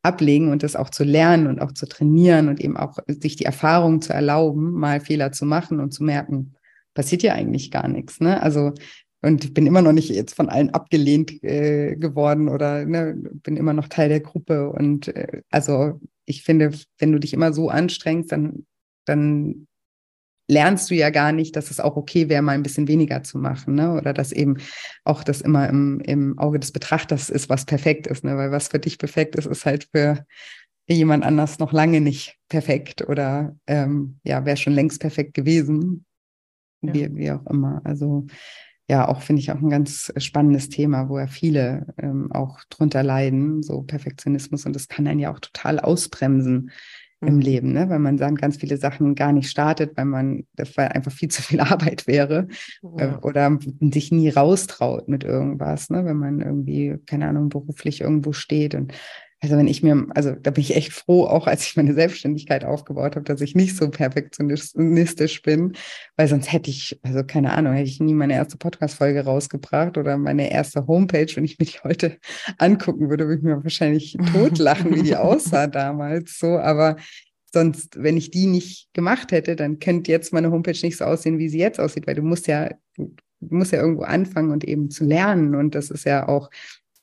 ablegen 0.03 0.51
und 0.51 0.63
das 0.63 0.75
auch 0.75 0.89
zu 0.89 1.03
lernen 1.03 1.47
und 1.47 1.59
auch 1.59 1.71
zu 1.71 1.87
trainieren 1.87 2.47
und 2.47 2.61
eben 2.61 2.77
auch 2.77 2.99
sich 3.07 3.35
die 3.35 3.45
Erfahrung 3.45 4.01
zu 4.01 4.13
erlauben, 4.13 4.71
mal 4.71 4.99
Fehler 4.99 5.31
zu 5.31 5.45
machen 5.45 5.79
und 5.79 5.91
zu 5.91 6.03
merken, 6.03 6.53
passiert 6.93 7.23
ja 7.23 7.33
eigentlich 7.33 7.71
gar 7.71 7.87
nichts. 7.87 8.19
Ne? 8.19 8.41
Also 8.41 8.73
und 9.25 9.43
ich 9.43 9.55
bin 9.55 9.65
immer 9.65 9.81
noch 9.81 9.91
nicht 9.91 10.09
jetzt 10.11 10.35
von 10.35 10.49
allen 10.49 10.69
abgelehnt 10.69 11.43
äh, 11.43 11.95
geworden 11.95 12.47
oder 12.47 12.85
ne, 12.85 13.15
bin 13.41 13.57
immer 13.57 13.73
noch 13.73 13.87
Teil 13.87 14.07
der 14.07 14.19
Gruppe. 14.19 14.69
Und 14.69 15.07
äh, 15.07 15.41
also 15.49 15.99
ich 16.25 16.43
finde, 16.43 16.69
wenn 16.99 17.11
du 17.11 17.17
dich 17.17 17.33
immer 17.33 17.51
so 17.51 17.69
anstrengst, 17.69 18.31
dann, 18.31 18.67
dann 19.05 19.65
lernst 20.47 20.89
du 20.91 20.95
ja 20.95 21.09
gar 21.09 21.31
nicht, 21.31 21.55
dass 21.55 21.71
es 21.71 21.79
auch 21.79 21.95
okay 21.95 22.29
wäre, 22.29 22.41
mal 22.41 22.53
ein 22.53 22.63
bisschen 22.63 22.87
weniger 22.87 23.23
zu 23.23 23.37
machen, 23.37 23.75
ne? 23.75 23.93
Oder 23.93 24.13
dass 24.13 24.31
eben 24.31 24.57
auch 25.03 25.23
das 25.23 25.41
immer 25.41 25.67
im, 25.69 25.99
im 26.01 26.37
Auge 26.37 26.59
des 26.59 26.71
Betrachters 26.71 27.29
ist, 27.29 27.49
was 27.49 27.65
perfekt 27.65 28.07
ist, 28.07 28.23
ne? 28.23 28.37
Weil 28.37 28.51
was 28.51 28.67
für 28.67 28.79
dich 28.79 28.97
perfekt 28.97 29.35
ist, 29.35 29.47
ist 29.47 29.65
halt 29.65 29.89
für 29.91 30.25
jemand 30.87 31.23
anders 31.23 31.59
noch 31.59 31.73
lange 31.73 31.99
nicht 31.99 32.37
perfekt 32.47 33.01
oder 33.07 33.55
ähm, 33.65 34.19
ja, 34.23 34.45
wäre 34.45 34.57
schon 34.57 34.73
längst 34.73 34.99
perfekt 35.01 35.33
gewesen. 35.33 36.05
Ja. 36.81 36.93
Wie, 36.93 37.15
wie 37.15 37.31
auch 37.31 37.45
immer. 37.47 37.81
Also 37.83 38.27
ja, 38.87 39.07
auch 39.07 39.21
finde 39.21 39.41
ich 39.41 39.51
auch 39.51 39.59
ein 39.59 39.69
ganz 39.71 40.13
spannendes 40.17 40.69
Thema, 40.69 41.09
wo 41.09 41.17
ja 41.17 41.25
viele 41.25 41.87
ähm, 41.97 42.31
auch 42.31 42.59
drunter 42.69 43.01
leiden, 43.01 43.63
so 43.63 43.81
Perfektionismus. 43.81 44.65
Und 44.67 44.75
das 44.75 44.87
kann 44.87 45.07
einen 45.07 45.19
ja 45.19 45.33
auch 45.33 45.39
total 45.39 45.79
ausbremsen 45.79 46.69
mhm. 47.25 47.31
im 47.31 47.39
Leben, 47.39 47.73
ne? 47.73 47.89
weil 47.89 47.99
man 47.99 48.17
dann 48.17 48.35
ganz 48.35 48.57
viele 48.57 48.77
Sachen 48.77 49.15
gar 49.15 49.31
nicht 49.31 49.49
startet, 49.49 49.97
weil 49.97 50.05
man, 50.05 50.45
das 50.55 50.75
weil 50.77 50.89
einfach 50.89 51.11
viel 51.11 51.29
zu 51.29 51.41
viel 51.41 51.59
Arbeit 51.61 52.07
wäre 52.07 52.47
äh, 52.97 53.05
ja. 53.05 53.19
oder 53.21 53.57
sich 53.79 54.11
nie 54.11 54.29
raustraut 54.29 55.07
mit 55.07 55.23
irgendwas, 55.23 55.89
ne? 55.89 56.05
wenn 56.05 56.17
man 56.17 56.41
irgendwie, 56.41 56.97
keine 57.05 57.27
Ahnung, 57.27 57.49
beruflich 57.49 58.01
irgendwo 58.01 58.33
steht 58.33 58.75
und 58.75 58.93
also 59.45 59.57
wenn 59.57 59.67
ich 59.67 59.83
mir, 59.83 60.07
also 60.15 60.31
da 60.31 60.49
bin 60.49 60.63
ich 60.63 60.75
echt 60.75 60.91
froh, 60.91 61.25
auch 61.25 61.45
als 61.45 61.67
ich 61.67 61.75
meine 61.77 61.93
Selbstständigkeit 61.93 62.65
aufgebaut 62.65 63.15
habe, 63.15 63.25
dass 63.25 63.41
ich 63.41 63.53
nicht 63.53 63.77
so 63.77 63.91
perfektionistisch 63.91 65.43
bin, 65.43 65.73
weil 66.17 66.27
sonst 66.27 66.51
hätte 66.51 66.71
ich, 66.71 66.99
also 67.03 67.23
keine 67.23 67.53
Ahnung, 67.53 67.73
hätte 67.73 67.87
ich 67.87 67.99
nie 67.99 68.15
meine 68.15 68.33
erste 68.33 68.57
Podcast-Folge 68.57 69.23
rausgebracht 69.23 69.99
oder 69.99 70.17
meine 70.17 70.51
erste 70.51 70.87
Homepage, 70.87 71.27
wenn 71.35 71.45
ich 71.45 71.59
mir 71.59 71.67
die 71.67 71.79
heute 71.83 72.17
angucken 72.57 73.11
würde, 73.11 73.27
würde 73.27 73.37
ich 73.37 73.43
mir 73.43 73.63
wahrscheinlich 73.63 74.17
totlachen, 74.33 74.95
wie 74.95 75.03
die 75.03 75.15
aussah 75.15 75.67
damals 75.67 76.39
so, 76.39 76.57
aber 76.57 76.95
sonst, 77.53 78.01
wenn 78.01 78.17
ich 78.17 78.31
die 78.31 78.47
nicht 78.47 78.91
gemacht 78.93 79.31
hätte, 79.31 79.55
dann 79.55 79.77
könnte 79.77 80.11
jetzt 80.11 80.33
meine 80.33 80.49
Homepage 80.49 80.79
nicht 80.81 80.97
so 80.97 81.05
aussehen, 81.05 81.37
wie 81.37 81.49
sie 81.49 81.59
jetzt 81.59 81.79
aussieht, 81.79 82.07
weil 82.07 82.15
du 82.15 82.23
musst 82.23 82.47
ja, 82.47 82.69
du 82.97 83.13
musst 83.41 83.71
ja 83.71 83.79
irgendwo 83.79 84.03
anfangen 84.03 84.51
und 84.51 84.63
eben 84.63 84.89
zu 84.89 85.05
lernen. 85.05 85.53
Und 85.53 85.75
das 85.75 85.91
ist 85.91 86.03
ja 86.03 86.27
auch 86.27 86.49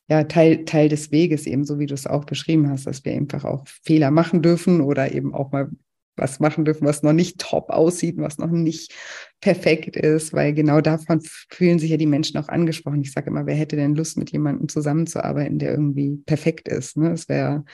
ja, 0.08 0.24
Teil, 0.24 0.64
Teil 0.64 0.88
des 0.88 1.10
Weges, 1.12 1.46
eben 1.46 1.64
so 1.64 1.78
wie 1.78 1.86
du 1.86 1.94
es 1.94 2.06
auch 2.06 2.24
beschrieben 2.24 2.68
hast, 2.68 2.86
dass 2.86 3.04
wir 3.04 3.12
einfach 3.12 3.44
auch 3.44 3.64
Fehler 3.66 4.10
machen 4.10 4.42
dürfen 4.42 4.80
oder 4.80 5.12
eben 5.12 5.34
auch 5.34 5.52
mal 5.52 5.70
was 6.16 6.40
machen 6.40 6.64
dürfen, 6.64 6.86
was 6.86 7.02
noch 7.02 7.12
nicht 7.12 7.40
top 7.40 7.70
aussieht, 7.70 8.16
was 8.18 8.38
noch 8.38 8.50
nicht 8.50 8.94
perfekt 9.40 9.96
ist, 9.96 10.32
weil 10.32 10.52
genau 10.52 10.80
davon 10.80 11.20
fühlen 11.22 11.78
sich 11.78 11.90
ja 11.90 11.96
die 11.96 12.06
Menschen 12.06 12.38
auch 12.38 12.48
angesprochen. 12.48 13.00
Ich 13.00 13.12
sage 13.12 13.30
immer, 13.30 13.46
wer 13.46 13.54
hätte 13.54 13.76
denn 13.76 13.94
Lust, 13.94 14.18
mit 14.18 14.30
jemandem 14.30 14.68
zusammenzuarbeiten, 14.68 15.58
der 15.58 15.70
irgendwie 15.70 16.18
perfekt 16.26 16.68
ist? 16.68 16.96
Ne? 16.96 17.10
Das 17.10 17.28
wäre, 17.28 17.64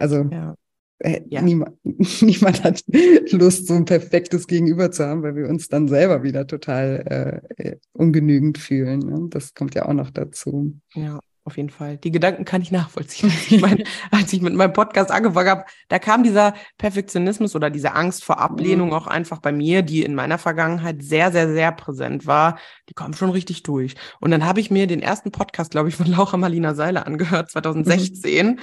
also 0.00 0.24
ja. 0.30 0.56
Äh, 0.98 1.22
ja. 1.28 1.42
Niemand, 1.42 1.76
niemand, 1.84 2.62
hat 2.62 2.84
Lust, 3.32 3.66
so 3.66 3.74
ein 3.74 3.84
perfektes 3.84 4.46
Gegenüber 4.46 4.90
zu 4.90 5.04
haben, 5.04 5.22
weil 5.22 5.34
wir 5.34 5.48
uns 5.48 5.68
dann 5.68 5.88
selber 5.88 6.22
wieder 6.22 6.46
total 6.46 7.42
äh, 7.58 7.70
äh 7.70 7.76
ungenügend 7.92 8.58
fühlen. 8.58 9.00
Ne? 9.00 9.26
Das 9.30 9.54
kommt 9.54 9.74
ja 9.74 9.86
auch 9.86 9.94
noch 9.94 10.10
dazu. 10.10 10.78
Ja, 10.94 11.18
auf 11.44 11.56
jeden 11.56 11.70
Fall. 11.70 11.98
Die 11.98 12.12
Gedanken 12.12 12.44
kann 12.44 12.62
ich 12.62 12.70
nachvollziehen. 12.70 13.32
Ich 13.48 13.60
meine, 13.60 13.84
als 14.10 14.32
ich 14.32 14.42
mit 14.42 14.54
meinem 14.54 14.72
Podcast 14.72 15.10
angefangen 15.10 15.48
habe, 15.48 15.64
da 15.88 15.98
kam 15.98 16.22
dieser 16.22 16.54
Perfektionismus 16.78 17.56
oder 17.56 17.68
diese 17.68 17.94
Angst 17.94 18.24
vor 18.24 18.38
Ablehnung 18.38 18.88
mhm. 18.88 18.94
auch 18.94 19.06
einfach 19.06 19.40
bei 19.40 19.50
mir, 19.50 19.82
die 19.82 20.02
in 20.02 20.14
meiner 20.14 20.38
Vergangenheit 20.38 21.02
sehr, 21.02 21.32
sehr, 21.32 21.52
sehr 21.52 21.72
präsent 21.72 22.26
war. 22.26 22.58
Die 22.88 22.94
kommt 22.94 23.16
schon 23.16 23.30
richtig 23.30 23.62
durch. 23.64 23.94
Und 24.20 24.30
dann 24.30 24.44
habe 24.44 24.60
ich 24.60 24.70
mir 24.70 24.86
den 24.86 25.02
ersten 25.02 25.32
Podcast, 25.32 25.72
glaube 25.72 25.88
ich, 25.88 25.96
von 25.96 26.06
Laura 26.10 26.36
Marlina 26.36 26.74
Seiler 26.74 27.06
angehört, 27.06 27.50
2016. 27.50 28.46
Mhm. 28.46 28.58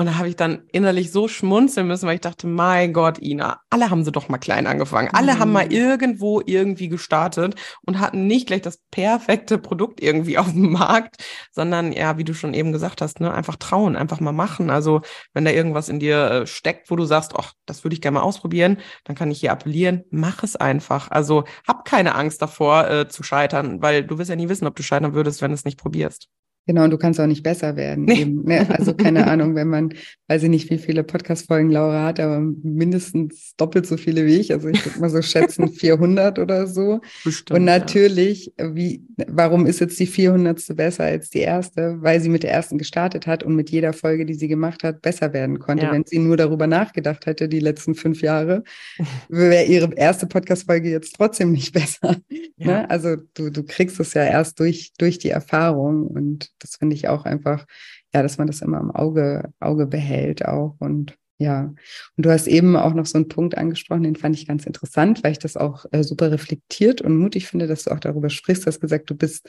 Und 0.00 0.06
da 0.06 0.16
habe 0.16 0.30
ich 0.30 0.36
dann 0.36 0.62
innerlich 0.72 1.12
so 1.12 1.28
schmunzeln 1.28 1.86
müssen, 1.86 2.06
weil 2.06 2.14
ich 2.14 2.22
dachte, 2.22 2.46
mein 2.46 2.94
Gott, 2.94 3.20
Ina, 3.20 3.60
alle 3.68 3.90
haben 3.90 4.02
sie 4.02 4.10
doch 4.10 4.30
mal 4.30 4.38
klein 4.38 4.66
angefangen. 4.66 5.10
Alle 5.12 5.34
mhm. 5.34 5.38
haben 5.38 5.52
mal 5.52 5.66
mhm. 5.66 5.72
irgendwo 5.72 6.40
irgendwie 6.42 6.88
gestartet 6.88 7.54
und 7.84 7.98
hatten 7.98 8.26
nicht 8.26 8.46
gleich 8.46 8.62
das 8.62 8.78
perfekte 8.90 9.58
Produkt 9.58 10.02
irgendwie 10.02 10.38
auf 10.38 10.52
dem 10.52 10.72
Markt, 10.72 11.22
sondern 11.52 11.92
ja, 11.92 12.16
wie 12.16 12.24
du 12.24 12.32
schon 12.32 12.54
eben 12.54 12.72
gesagt 12.72 13.02
hast, 13.02 13.20
ne, 13.20 13.34
einfach 13.34 13.56
trauen, 13.56 13.94
einfach 13.94 14.20
mal 14.20 14.32
machen. 14.32 14.70
Also 14.70 15.02
wenn 15.34 15.44
da 15.44 15.50
irgendwas 15.50 15.90
in 15.90 16.00
dir 16.00 16.30
äh, 16.30 16.46
steckt, 16.46 16.90
wo 16.90 16.96
du 16.96 17.04
sagst, 17.04 17.34
ach, 17.36 17.52
das 17.66 17.84
würde 17.84 17.92
ich 17.92 18.00
gerne 18.00 18.20
mal 18.20 18.24
ausprobieren, 18.24 18.78
dann 19.04 19.16
kann 19.16 19.30
ich 19.30 19.40
hier 19.40 19.52
appellieren, 19.52 20.04
mach 20.10 20.42
es 20.42 20.56
einfach. 20.56 21.10
Also 21.10 21.44
hab 21.68 21.84
keine 21.84 22.14
Angst 22.14 22.40
davor 22.40 22.88
äh, 22.88 23.08
zu 23.08 23.22
scheitern, 23.22 23.82
weil 23.82 24.04
du 24.04 24.16
wirst 24.16 24.30
ja 24.30 24.36
nie 24.36 24.48
wissen, 24.48 24.66
ob 24.66 24.76
du 24.76 24.82
scheitern 24.82 25.12
würdest, 25.12 25.42
wenn 25.42 25.50
du 25.50 25.56
es 25.56 25.66
nicht 25.66 25.78
probierst. 25.78 26.30
Genau, 26.66 26.84
und 26.84 26.90
du 26.90 26.98
kannst 26.98 27.18
auch 27.18 27.26
nicht 27.26 27.42
besser 27.42 27.74
werden. 27.76 28.04
Nee. 28.04 28.20
Eben, 28.20 28.44
ne? 28.44 28.66
Also 28.70 28.94
keine 28.94 29.26
Ahnung, 29.26 29.54
wenn 29.54 29.68
man, 29.68 29.94
weiß 30.28 30.44
ich 30.44 30.50
nicht, 30.50 30.70
wie 30.70 30.78
viele 30.78 31.02
Podcast-Folgen 31.02 31.70
Laura 31.70 32.04
hat, 32.04 32.20
aber 32.20 32.40
mindestens 32.40 33.54
doppelt 33.56 33.86
so 33.86 33.96
viele 33.96 34.26
wie 34.26 34.36
ich. 34.36 34.52
Also 34.52 34.68
ich 34.68 34.84
würde 34.84 35.00
mal 35.00 35.10
so 35.10 35.22
schätzen 35.22 35.68
400 35.72 36.38
oder 36.38 36.66
so. 36.66 37.00
Bestimmt, 37.24 37.58
und 37.58 37.64
natürlich, 37.64 38.52
ja. 38.58 38.74
wie, 38.74 39.02
warum 39.26 39.66
ist 39.66 39.80
jetzt 39.80 39.98
die 39.98 40.06
400. 40.06 40.76
besser 40.76 41.04
als 41.04 41.30
die 41.30 41.40
erste? 41.40 41.96
Weil 42.00 42.20
sie 42.20 42.28
mit 42.28 42.42
der 42.42 42.52
ersten 42.52 42.78
gestartet 42.78 43.26
hat 43.26 43.42
und 43.42 43.56
mit 43.56 43.70
jeder 43.70 43.92
Folge, 43.92 44.26
die 44.26 44.34
sie 44.34 44.48
gemacht 44.48 44.84
hat, 44.84 45.02
besser 45.02 45.32
werden 45.32 45.58
konnte. 45.58 45.86
Ja. 45.86 45.92
Wenn 45.92 46.04
sie 46.04 46.18
nur 46.18 46.36
darüber 46.36 46.66
nachgedacht 46.66 47.26
hätte, 47.26 47.48
die 47.48 47.60
letzten 47.60 47.94
fünf 47.94 48.22
Jahre, 48.22 48.62
wäre 49.28 49.64
ihre 49.64 49.92
erste 49.94 50.26
Podcast-Folge 50.26 50.90
jetzt 50.90 51.16
trotzdem 51.16 51.52
nicht 51.52 51.72
besser. 51.72 52.16
Ja. 52.58 52.66
Ne? 52.66 52.90
Also 52.90 53.16
du, 53.34 53.50
du 53.50 53.64
kriegst 53.64 53.98
es 53.98 54.14
ja 54.14 54.24
erst 54.24 54.60
durch, 54.60 54.92
durch 54.98 55.18
die 55.18 55.30
Erfahrung 55.30 56.06
und 56.06 56.50
das 56.60 56.76
finde 56.76 56.96
ich 56.96 57.08
auch 57.08 57.24
einfach, 57.24 57.66
ja, 58.14 58.22
dass 58.22 58.38
man 58.38 58.46
das 58.46 58.62
immer 58.62 58.80
im 58.80 58.90
Auge, 58.90 59.52
Auge 59.60 59.86
behält 59.86 60.44
auch 60.46 60.76
und 60.78 61.16
ja, 61.40 61.72
und 62.16 62.26
du 62.26 62.30
hast 62.30 62.46
eben 62.48 62.76
auch 62.76 62.92
noch 62.92 63.06
so 63.06 63.16
einen 63.16 63.28
Punkt 63.28 63.56
angesprochen, 63.56 64.02
den 64.02 64.14
fand 64.14 64.36
ich 64.36 64.46
ganz 64.46 64.66
interessant, 64.66 65.24
weil 65.24 65.32
ich 65.32 65.38
das 65.38 65.56
auch 65.56 65.86
äh, 65.90 66.04
super 66.04 66.30
reflektiert 66.30 67.00
und 67.00 67.16
mutig 67.16 67.46
finde, 67.46 67.66
dass 67.66 67.84
du 67.84 67.92
auch 67.92 67.98
darüber 67.98 68.28
sprichst. 68.28 68.64
Du 68.64 68.66
hast 68.66 68.80
gesagt, 68.80 69.08
du 69.08 69.14
bist 69.14 69.48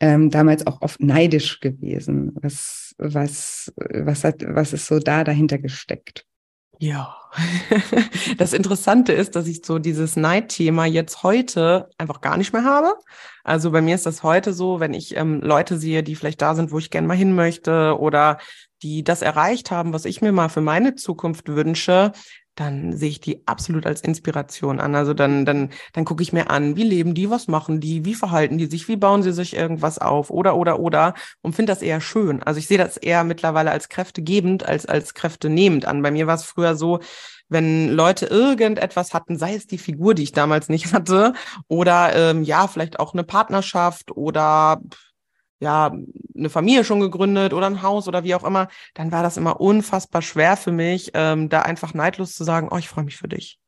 ähm, 0.00 0.30
damals 0.30 0.66
auch 0.66 0.82
oft 0.82 1.00
neidisch 1.00 1.60
gewesen. 1.60 2.32
Was, 2.34 2.96
was, 2.98 3.72
was 3.76 4.24
hat, 4.24 4.42
was 4.44 4.72
ist 4.72 4.86
so 4.86 4.98
da 4.98 5.22
dahinter 5.22 5.58
gesteckt? 5.58 6.26
Ja, 6.82 7.14
das 8.38 8.54
Interessante 8.54 9.12
ist, 9.12 9.36
dass 9.36 9.46
ich 9.46 9.60
so 9.66 9.78
dieses 9.78 10.16
Neidthema 10.16 10.86
jetzt 10.86 11.22
heute 11.22 11.90
einfach 11.98 12.22
gar 12.22 12.38
nicht 12.38 12.54
mehr 12.54 12.64
habe. 12.64 12.94
Also 13.44 13.70
bei 13.70 13.82
mir 13.82 13.94
ist 13.94 14.06
das 14.06 14.22
heute 14.22 14.54
so, 14.54 14.80
wenn 14.80 14.94
ich 14.94 15.14
ähm, 15.14 15.42
Leute 15.42 15.76
sehe, 15.76 16.02
die 16.02 16.16
vielleicht 16.16 16.40
da 16.40 16.54
sind, 16.54 16.72
wo 16.72 16.78
ich 16.78 16.88
gerne 16.90 17.06
mal 17.06 17.18
hin 17.18 17.34
möchte 17.34 17.98
oder 17.98 18.38
die 18.82 19.04
das 19.04 19.20
erreicht 19.20 19.70
haben, 19.70 19.92
was 19.92 20.06
ich 20.06 20.22
mir 20.22 20.32
mal 20.32 20.48
für 20.48 20.62
meine 20.62 20.94
Zukunft 20.94 21.48
wünsche, 21.48 22.12
dann 22.60 22.94
sehe 22.94 23.08
ich 23.08 23.20
die 23.20 23.46
absolut 23.46 23.86
als 23.86 24.02
Inspiration 24.02 24.80
an. 24.80 24.94
Also 24.94 25.14
dann, 25.14 25.46
dann, 25.46 25.70
dann 25.94 26.04
gucke 26.04 26.22
ich 26.22 26.34
mir 26.34 26.50
an, 26.50 26.76
wie 26.76 26.82
leben 26.82 27.14
die, 27.14 27.30
was 27.30 27.48
machen 27.48 27.80
die, 27.80 28.04
wie 28.04 28.14
verhalten 28.14 28.58
die 28.58 28.66
sich, 28.66 28.86
wie 28.86 28.96
bauen 28.96 29.22
sie 29.22 29.32
sich 29.32 29.56
irgendwas 29.56 29.98
auf 29.98 30.28
oder, 30.28 30.56
oder, 30.56 30.78
oder 30.78 31.14
und 31.40 31.54
finde 31.54 31.72
das 31.72 31.80
eher 31.80 32.02
schön. 32.02 32.42
Also 32.42 32.58
ich 32.58 32.66
sehe 32.66 32.76
das 32.76 32.98
eher 32.98 33.24
mittlerweile 33.24 33.70
als 33.70 33.88
kräftegebend 33.88 34.66
als 34.68 34.84
als 34.84 35.14
kräftenehmend 35.14 35.86
an. 35.86 36.02
Bei 36.02 36.10
mir 36.10 36.26
war 36.26 36.34
es 36.34 36.44
früher 36.44 36.76
so, 36.76 37.00
wenn 37.48 37.88
Leute 37.88 38.26
irgendetwas 38.26 39.14
hatten, 39.14 39.38
sei 39.38 39.54
es 39.54 39.66
die 39.66 39.78
Figur, 39.78 40.14
die 40.14 40.24
ich 40.24 40.32
damals 40.32 40.68
nicht 40.68 40.92
hatte, 40.92 41.32
oder 41.66 42.14
ähm, 42.14 42.42
ja, 42.42 42.68
vielleicht 42.68 43.00
auch 43.00 43.14
eine 43.14 43.24
Partnerschaft 43.24 44.10
oder 44.14 44.82
ja, 45.60 45.92
eine 46.36 46.50
Familie 46.50 46.84
schon 46.84 47.00
gegründet 47.00 47.52
oder 47.52 47.66
ein 47.66 47.82
Haus 47.82 48.08
oder 48.08 48.24
wie 48.24 48.34
auch 48.34 48.44
immer, 48.44 48.68
dann 48.94 49.12
war 49.12 49.22
das 49.22 49.36
immer 49.36 49.60
unfassbar 49.60 50.22
schwer 50.22 50.56
für 50.56 50.72
mich, 50.72 51.10
ähm, 51.14 51.48
da 51.48 51.62
einfach 51.62 51.94
neidlos 51.94 52.34
zu 52.34 52.44
sagen, 52.44 52.68
oh, 52.70 52.78
ich 52.78 52.88
freue 52.88 53.04
mich 53.04 53.18
für 53.18 53.28
dich. 53.28 53.60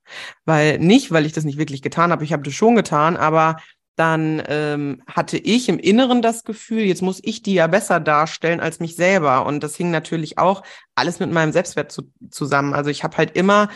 Weil 0.44 0.78
nicht, 0.78 1.12
weil 1.12 1.26
ich 1.26 1.32
das 1.32 1.44
nicht 1.44 1.58
wirklich 1.58 1.82
getan 1.82 2.10
habe, 2.10 2.24
ich 2.24 2.32
habe 2.32 2.42
das 2.42 2.54
schon 2.54 2.74
getan, 2.74 3.16
aber 3.16 3.58
dann 3.96 4.42
ähm, 4.48 5.02
hatte 5.06 5.36
ich 5.36 5.68
im 5.68 5.78
Inneren 5.78 6.22
das 6.22 6.44
Gefühl, 6.44 6.80
jetzt 6.80 7.02
muss 7.02 7.20
ich 7.22 7.42
die 7.42 7.54
ja 7.54 7.66
besser 7.66 8.00
darstellen 8.00 8.60
als 8.60 8.80
mich 8.80 8.96
selber. 8.96 9.44
Und 9.44 9.62
das 9.62 9.76
hing 9.76 9.90
natürlich 9.90 10.38
auch 10.38 10.62
alles 10.94 11.20
mit 11.20 11.30
meinem 11.30 11.52
Selbstwert 11.52 11.92
zu, 11.92 12.10
zusammen. 12.30 12.72
Also 12.72 12.88
ich 12.88 13.04
habe 13.04 13.18
halt 13.18 13.36
immer 13.36 13.68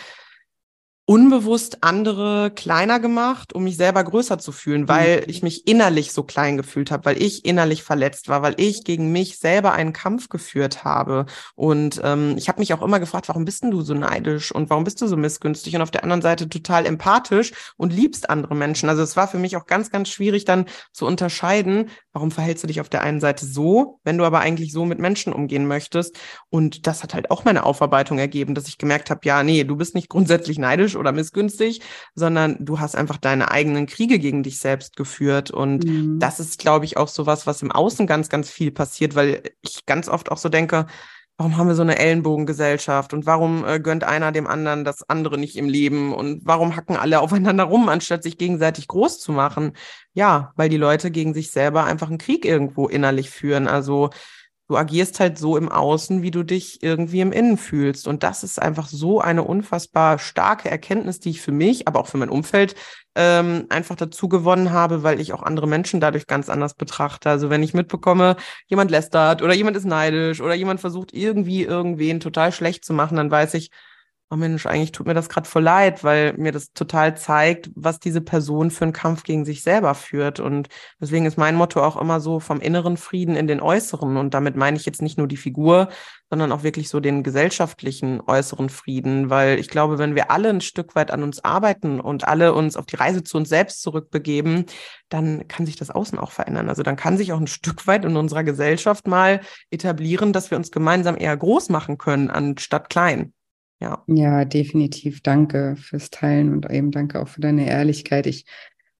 unbewusst 1.08 1.84
andere 1.84 2.50
kleiner 2.50 2.98
gemacht, 2.98 3.52
um 3.52 3.62
mich 3.62 3.76
selber 3.76 4.02
größer 4.02 4.38
zu 4.38 4.50
fühlen, 4.50 4.88
weil 4.88 5.18
mhm. 5.18 5.24
ich 5.28 5.42
mich 5.44 5.68
innerlich 5.68 6.12
so 6.12 6.24
klein 6.24 6.56
gefühlt 6.56 6.90
habe, 6.90 7.04
weil 7.04 7.22
ich 7.22 7.44
innerlich 7.44 7.84
verletzt 7.84 8.28
war, 8.28 8.42
weil 8.42 8.54
ich 8.58 8.82
gegen 8.82 9.12
mich 9.12 9.38
selber 9.38 9.72
einen 9.72 9.92
Kampf 9.92 10.28
geführt 10.28 10.82
habe. 10.84 11.26
Und 11.54 12.00
ähm, 12.02 12.34
ich 12.36 12.48
habe 12.48 12.58
mich 12.58 12.74
auch 12.74 12.82
immer 12.82 12.98
gefragt, 12.98 13.28
warum 13.28 13.44
bist 13.44 13.62
denn 13.62 13.70
du 13.70 13.82
so 13.82 13.94
neidisch 13.94 14.50
und 14.50 14.68
warum 14.68 14.82
bist 14.82 15.00
du 15.00 15.06
so 15.06 15.16
missgünstig 15.16 15.76
und 15.76 15.82
auf 15.82 15.92
der 15.92 16.02
anderen 16.02 16.22
Seite 16.22 16.48
total 16.48 16.84
empathisch 16.86 17.52
und 17.76 17.92
liebst 17.92 18.28
andere 18.28 18.56
Menschen. 18.56 18.88
Also 18.88 19.02
es 19.02 19.16
war 19.16 19.28
für 19.28 19.38
mich 19.38 19.56
auch 19.56 19.66
ganz, 19.66 19.92
ganz 19.92 20.08
schwierig 20.08 20.44
dann 20.44 20.66
zu 20.92 21.06
unterscheiden, 21.06 21.88
warum 22.12 22.32
verhältst 22.32 22.64
du 22.64 22.66
dich 22.66 22.80
auf 22.80 22.88
der 22.88 23.02
einen 23.02 23.20
Seite 23.20 23.46
so, 23.46 24.00
wenn 24.02 24.18
du 24.18 24.24
aber 24.24 24.40
eigentlich 24.40 24.72
so 24.72 24.84
mit 24.84 24.98
Menschen 24.98 25.32
umgehen 25.32 25.68
möchtest. 25.68 26.18
Und 26.50 26.88
das 26.88 27.04
hat 27.04 27.14
halt 27.14 27.30
auch 27.30 27.44
meine 27.44 27.62
Aufarbeitung 27.62 28.18
ergeben, 28.18 28.56
dass 28.56 28.66
ich 28.66 28.78
gemerkt 28.78 29.10
habe, 29.10 29.20
ja, 29.22 29.44
nee, 29.44 29.62
du 29.62 29.76
bist 29.76 29.94
nicht 29.94 30.08
grundsätzlich 30.16 30.58
neidisch 30.58 30.95
oder 30.96 31.12
missgünstig, 31.12 31.80
sondern 32.14 32.56
du 32.60 32.80
hast 32.80 32.96
einfach 32.96 33.16
deine 33.16 33.50
eigenen 33.50 33.86
Kriege 33.86 34.18
gegen 34.18 34.42
dich 34.42 34.58
selbst 34.58 34.96
geführt. 34.96 35.50
Und 35.50 35.84
mhm. 35.84 36.18
das 36.18 36.40
ist, 36.40 36.58
glaube 36.58 36.84
ich, 36.84 36.96
auch 36.96 37.08
so 37.08 37.26
was, 37.26 37.46
was 37.46 37.62
im 37.62 37.72
Außen 37.72 38.06
ganz, 38.06 38.28
ganz 38.28 38.50
viel 38.50 38.70
passiert, 38.70 39.14
weil 39.14 39.42
ich 39.62 39.86
ganz 39.86 40.08
oft 40.08 40.30
auch 40.30 40.38
so 40.38 40.48
denke, 40.48 40.86
warum 41.38 41.58
haben 41.58 41.68
wir 41.68 41.74
so 41.74 41.82
eine 41.82 41.98
Ellenbogengesellschaft 41.98 43.12
und 43.12 43.26
warum 43.26 43.64
äh, 43.64 43.78
gönnt 43.78 44.04
einer 44.04 44.32
dem 44.32 44.46
anderen 44.46 44.84
das 44.84 45.08
andere 45.08 45.38
nicht 45.38 45.56
im 45.56 45.68
Leben 45.68 46.14
und 46.14 46.40
warum 46.44 46.76
hacken 46.76 46.96
alle 46.96 47.20
aufeinander 47.20 47.64
rum, 47.64 47.88
anstatt 47.88 48.22
sich 48.22 48.38
gegenseitig 48.38 48.88
groß 48.88 49.20
zu 49.20 49.32
machen? 49.32 49.72
Ja, 50.14 50.52
weil 50.56 50.68
die 50.68 50.78
Leute 50.78 51.10
gegen 51.10 51.34
sich 51.34 51.50
selber 51.50 51.84
einfach 51.84 52.08
einen 52.08 52.18
Krieg 52.18 52.44
irgendwo 52.44 52.88
innerlich 52.88 53.30
führen. 53.30 53.68
Also 53.68 54.10
du 54.68 54.76
agierst 54.76 55.20
halt 55.20 55.38
so 55.38 55.56
im 55.56 55.70
Außen, 55.70 56.22
wie 56.22 56.30
du 56.30 56.42
dich 56.42 56.82
irgendwie 56.82 57.20
im 57.20 57.32
Innen 57.32 57.56
fühlst. 57.56 58.08
Und 58.08 58.22
das 58.22 58.42
ist 58.42 58.60
einfach 58.60 58.88
so 58.88 59.20
eine 59.20 59.44
unfassbar 59.44 60.18
starke 60.18 60.70
Erkenntnis, 60.70 61.20
die 61.20 61.30
ich 61.30 61.40
für 61.40 61.52
mich, 61.52 61.86
aber 61.86 62.00
auch 62.00 62.08
für 62.08 62.18
mein 62.18 62.30
Umfeld 62.30 62.74
ähm, 63.14 63.66
einfach 63.68 63.96
dazu 63.96 64.28
gewonnen 64.28 64.72
habe, 64.72 65.02
weil 65.02 65.20
ich 65.20 65.32
auch 65.32 65.42
andere 65.42 65.68
Menschen 65.68 66.00
dadurch 66.00 66.26
ganz 66.26 66.48
anders 66.48 66.74
betrachte. 66.74 67.30
Also 67.30 67.48
wenn 67.48 67.62
ich 67.62 67.74
mitbekomme, 67.74 68.36
jemand 68.66 68.90
lästert 68.90 69.42
oder 69.42 69.54
jemand 69.54 69.76
ist 69.76 69.86
neidisch 69.86 70.40
oder 70.40 70.54
jemand 70.54 70.80
versucht 70.80 71.12
irgendwie 71.12 71.62
irgendwen 71.62 72.20
total 72.20 72.52
schlecht 72.52 72.84
zu 72.84 72.92
machen, 72.92 73.16
dann 73.16 73.30
weiß 73.30 73.54
ich, 73.54 73.70
oh 74.30 74.36
Mensch, 74.36 74.66
eigentlich 74.66 74.90
tut 74.90 75.06
mir 75.06 75.14
das 75.14 75.28
gerade 75.28 75.48
voll 75.48 75.62
leid, 75.62 76.02
weil 76.02 76.32
mir 76.36 76.50
das 76.50 76.72
total 76.72 77.16
zeigt, 77.16 77.70
was 77.76 78.00
diese 78.00 78.20
Person 78.20 78.72
für 78.72 78.84
einen 78.84 78.92
Kampf 78.92 79.22
gegen 79.22 79.44
sich 79.44 79.62
selber 79.62 79.94
führt. 79.94 80.40
Und 80.40 80.68
deswegen 81.00 81.26
ist 81.26 81.38
mein 81.38 81.54
Motto 81.54 81.80
auch 81.82 81.96
immer 81.96 82.18
so 82.20 82.40
vom 82.40 82.60
inneren 82.60 82.96
Frieden 82.96 83.36
in 83.36 83.46
den 83.46 83.60
äußeren. 83.60 84.16
Und 84.16 84.34
damit 84.34 84.56
meine 84.56 84.76
ich 84.76 84.84
jetzt 84.84 85.00
nicht 85.00 85.16
nur 85.16 85.28
die 85.28 85.36
Figur, 85.36 85.88
sondern 86.28 86.50
auch 86.50 86.64
wirklich 86.64 86.88
so 86.88 86.98
den 86.98 87.22
gesellschaftlichen 87.22 88.20
äußeren 88.20 88.68
Frieden, 88.68 89.30
weil 89.30 89.60
ich 89.60 89.68
glaube, 89.68 89.98
wenn 89.98 90.16
wir 90.16 90.28
alle 90.32 90.48
ein 90.48 90.60
Stück 90.60 90.96
weit 90.96 91.12
an 91.12 91.22
uns 91.22 91.44
arbeiten 91.44 92.00
und 92.00 92.26
alle 92.26 92.52
uns 92.52 92.76
auf 92.76 92.86
die 92.86 92.96
Reise 92.96 93.22
zu 93.22 93.36
uns 93.36 93.48
selbst 93.48 93.80
zurückbegeben, 93.82 94.66
dann 95.08 95.46
kann 95.46 95.66
sich 95.66 95.76
das 95.76 95.90
Außen 95.90 96.18
auch 96.18 96.32
verändern. 96.32 96.68
Also 96.68 96.82
dann 96.82 96.96
kann 96.96 97.16
sich 97.16 97.32
auch 97.32 97.40
ein 97.40 97.46
Stück 97.46 97.86
weit 97.86 98.04
in 98.04 98.16
unserer 98.16 98.42
Gesellschaft 98.42 99.06
mal 99.06 99.40
etablieren, 99.70 100.32
dass 100.32 100.50
wir 100.50 100.58
uns 100.58 100.72
gemeinsam 100.72 101.16
eher 101.16 101.36
groß 101.36 101.68
machen 101.68 101.96
können, 101.96 102.28
anstatt 102.28 102.90
klein. 102.90 103.32
Ja. 103.80 104.02
ja, 104.06 104.44
definitiv. 104.44 105.22
Danke 105.22 105.76
fürs 105.76 106.10
Teilen 106.10 106.52
und 106.52 106.70
eben 106.70 106.90
danke 106.90 107.20
auch 107.20 107.28
für 107.28 107.40
deine 107.40 107.68
Ehrlichkeit. 107.68 108.26
Ich 108.26 108.46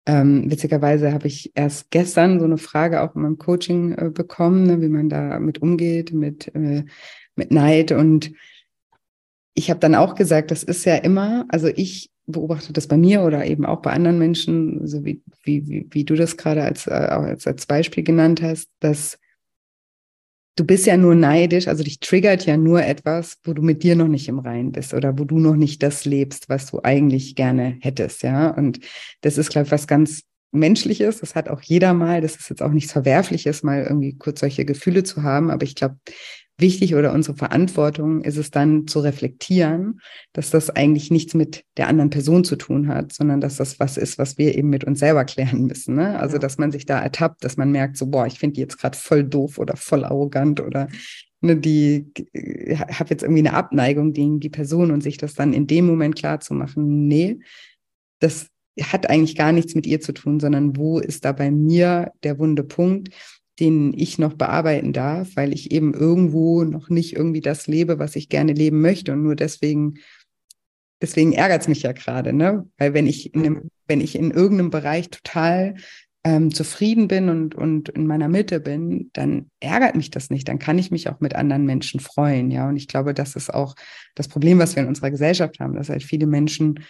ähm, 0.06 0.48
witzigerweise 0.50 1.12
habe 1.12 1.26
ich 1.26 1.50
erst 1.56 1.90
gestern 1.90 2.38
so 2.38 2.44
eine 2.44 2.58
Frage 2.58 3.02
auch 3.02 3.16
in 3.16 3.22
meinem 3.22 3.38
Coaching 3.38 3.92
äh, 3.92 4.10
bekommen, 4.10 4.64
ne, 4.64 4.80
wie 4.80 4.88
man 4.88 5.08
da 5.08 5.40
mit 5.40 5.60
umgeht, 5.60 6.12
mit, 6.12 6.54
äh, 6.54 6.84
mit 7.34 7.50
Neid. 7.50 7.90
Und 7.90 8.32
ich 9.54 9.68
habe 9.68 9.80
dann 9.80 9.96
auch 9.96 10.14
gesagt, 10.14 10.52
das 10.52 10.62
ist 10.62 10.84
ja 10.84 10.94
immer, 10.96 11.44
also 11.48 11.66
ich 11.66 12.10
beobachte 12.26 12.72
das 12.72 12.86
bei 12.86 12.96
mir 12.96 13.22
oder 13.22 13.46
eben 13.46 13.66
auch 13.66 13.82
bei 13.82 13.92
anderen 13.92 14.18
Menschen, 14.18 14.86
so 14.86 15.04
wie, 15.04 15.22
wie, 15.42 15.66
wie, 15.66 15.86
wie 15.90 16.04
du 16.04 16.14
das 16.14 16.36
gerade 16.36 16.62
als, 16.62 16.86
äh, 16.86 16.90
als, 16.90 17.46
als 17.46 17.66
Beispiel 17.66 18.04
genannt 18.04 18.42
hast, 18.42 18.68
dass 18.78 19.18
du 20.56 20.64
bist 20.64 20.86
ja 20.86 20.96
nur 20.96 21.14
neidisch, 21.14 21.68
also 21.68 21.84
dich 21.84 22.00
triggert 22.00 22.46
ja 22.46 22.56
nur 22.56 22.82
etwas, 22.82 23.38
wo 23.44 23.52
du 23.52 23.62
mit 23.62 23.82
dir 23.82 23.94
noch 23.94 24.08
nicht 24.08 24.28
im 24.28 24.38
Reinen 24.38 24.72
bist 24.72 24.94
oder 24.94 25.18
wo 25.18 25.24
du 25.24 25.38
noch 25.38 25.54
nicht 25.54 25.82
das 25.82 26.04
lebst, 26.04 26.48
was 26.48 26.70
du 26.70 26.80
eigentlich 26.82 27.36
gerne 27.36 27.76
hättest, 27.80 28.22
ja. 28.22 28.50
Und 28.50 28.80
das 29.20 29.38
ist, 29.38 29.50
glaube 29.50 29.66
ich, 29.66 29.72
was 29.72 29.86
ganz 29.86 30.22
Menschliches. 30.52 31.20
Das 31.20 31.34
hat 31.34 31.48
auch 31.48 31.62
jeder 31.62 31.92
mal. 31.94 32.20
Das 32.20 32.36
ist 32.36 32.48
jetzt 32.48 32.62
auch 32.62 32.70
nichts 32.70 32.92
Verwerfliches, 32.92 33.62
mal 33.62 33.82
irgendwie 33.82 34.16
kurz 34.16 34.40
solche 34.40 34.64
Gefühle 34.64 35.02
zu 35.02 35.22
haben. 35.22 35.50
Aber 35.50 35.64
ich 35.64 35.74
glaube, 35.74 35.96
wichtig 36.58 36.94
oder 36.94 37.12
unsere 37.12 37.36
Verantwortung 37.36 38.22
ist 38.22 38.38
es 38.38 38.50
dann 38.50 38.86
zu 38.86 39.00
reflektieren, 39.00 40.00
dass 40.32 40.50
das 40.50 40.70
eigentlich 40.70 41.10
nichts 41.10 41.34
mit 41.34 41.64
der 41.76 41.88
anderen 41.88 42.10
Person 42.10 42.44
zu 42.44 42.56
tun 42.56 42.88
hat, 42.88 43.12
sondern 43.12 43.40
dass 43.40 43.56
das 43.56 43.78
was 43.78 43.96
ist, 43.96 44.18
was 44.18 44.38
wir 44.38 44.56
eben 44.56 44.70
mit 44.70 44.84
uns 44.84 44.98
selber 44.98 45.24
klären 45.24 45.64
müssen. 45.64 45.96
Ne? 45.96 46.18
Also, 46.18 46.36
ja. 46.36 46.40
dass 46.40 46.58
man 46.58 46.72
sich 46.72 46.86
da 46.86 47.00
ertappt, 47.00 47.44
dass 47.44 47.56
man 47.56 47.70
merkt, 47.70 47.96
so, 47.96 48.06
boah, 48.06 48.26
ich 48.26 48.38
finde 48.38 48.54
die 48.54 48.60
jetzt 48.60 48.78
gerade 48.78 48.96
voll 48.96 49.24
doof 49.24 49.58
oder 49.58 49.76
voll 49.76 50.04
arrogant 50.04 50.60
oder 50.60 50.88
ne, 51.40 51.56
die 51.56 52.10
habe 52.34 53.10
jetzt 53.10 53.22
irgendwie 53.22 53.46
eine 53.46 53.54
Abneigung 53.54 54.12
gegen 54.12 54.40
die 54.40 54.50
Person 54.50 54.90
und 54.90 55.02
sich 55.02 55.18
das 55.18 55.34
dann 55.34 55.52
in 55.52 55.66
dem 55.66 55.86
Moment 55.86 56.16
klar 56.16 56.40
zu 56.40 56.54
machen, 56.54 57.06
nee, 57.06 57.38
das 58.20 58.48
hat 58.82 59.08
eigentlich 59.08 59.36
gar 59.36 59.52
nichts 59.52 59.74
mit 59.74 59.86
ihr 59.86 60.00
zu 60.00 60.12
tun, 60.12 60.40
sondern 60.40 60.76
wo 60.76 60.98
ist 60.98 61.24
da 61.24 61.32
bei 61.32 61.50
mir 61.50 62.12
der 62.22 62.38
wunde 62.38 62.62
Punkt? 62.62 63.10
den 63.58 63.94
ich 63.96 64.18
noch 64.18 64.34
bearbeiten 64.34 64.92
darf, 64.92 65.30
weil 65.34 65.52
ich 65.52 65.70
eben 65.70 65.94
irgendwo 65.94 66.64
noch 66.64 66.90
nicht 66.90 67.16
irgendwie 67.16 67.40
das 67.40 67.66
lebe, 67.66 67.98
was 67.98 68.16
ich 68.16 68.28
gerne 68.28 68.52
leben 68.52 68.80
möchte. 68.80 69.12
Und 69.12 69.22
nur 69.22 69.34
deswegen, 69.34 69.94
deswegen 71.00 71.32
ärgert 71.32 71.62
es 71.62 71.68
mich 71.68 71.82
ja 71.82 71.92
gerade, 71.92 72.32
ne? 72.32 72.68
Weil 72.76 72.92
wenn 72.92 73.06
ich 73.06 73.34
in 73.34 73.40
einem, 73.40 73.54
mhm. 73.54 73.70
wenn 73.86 74.00
ich 74.00 74.14
in 74.14 74.30
irgendeinem 74.30 74.70
Bereich 74.70 75.08
total 75.08 75.76
ähm, 76.24 76.52
zufrieden 76.52 77.08
bin 77.08 77.28
und, 77.30 77.54
und 77.54 77.88
in 77.88 78.06
meiner 78.06 78.28
Mitte 78.28 78.60
bin, 78.60 79.10
dann 79.14 79.48
ärgert 79.60 79.96
mich 79.96 80.10
das 80.10 80.28
nicht. 80.28 80.48
Dann 80.48 80.58
kann 80.58 80.78
ich 80.78 80.90
mich 80.90 81.08
auch 81.08 81.20
mit 81.20 81.34
anderen 81.34 81.64
Menschen 81.64 82.00
freuen, 82.00 82.50
ja. 82.50 82.68
Und 82.68 82.76
ich 82.76 82.88
glaube, 82.88 83.14
das 83.14 83.36
ist 83.36 83.54
auch 83.54 83.74
das 84.14 84.28
Problem, 84.28 84.58
was 84.58 84.76
wir 84.76 84.82
in 84.82 84.88
unserer 84.88 85.10
Gesellschaft 85.10 85.60
haben, 85.60 85.74
dass 85.74 85.88
halt 85.88 86.02
viele 86.02 86.26
Menschen 86.26 86.80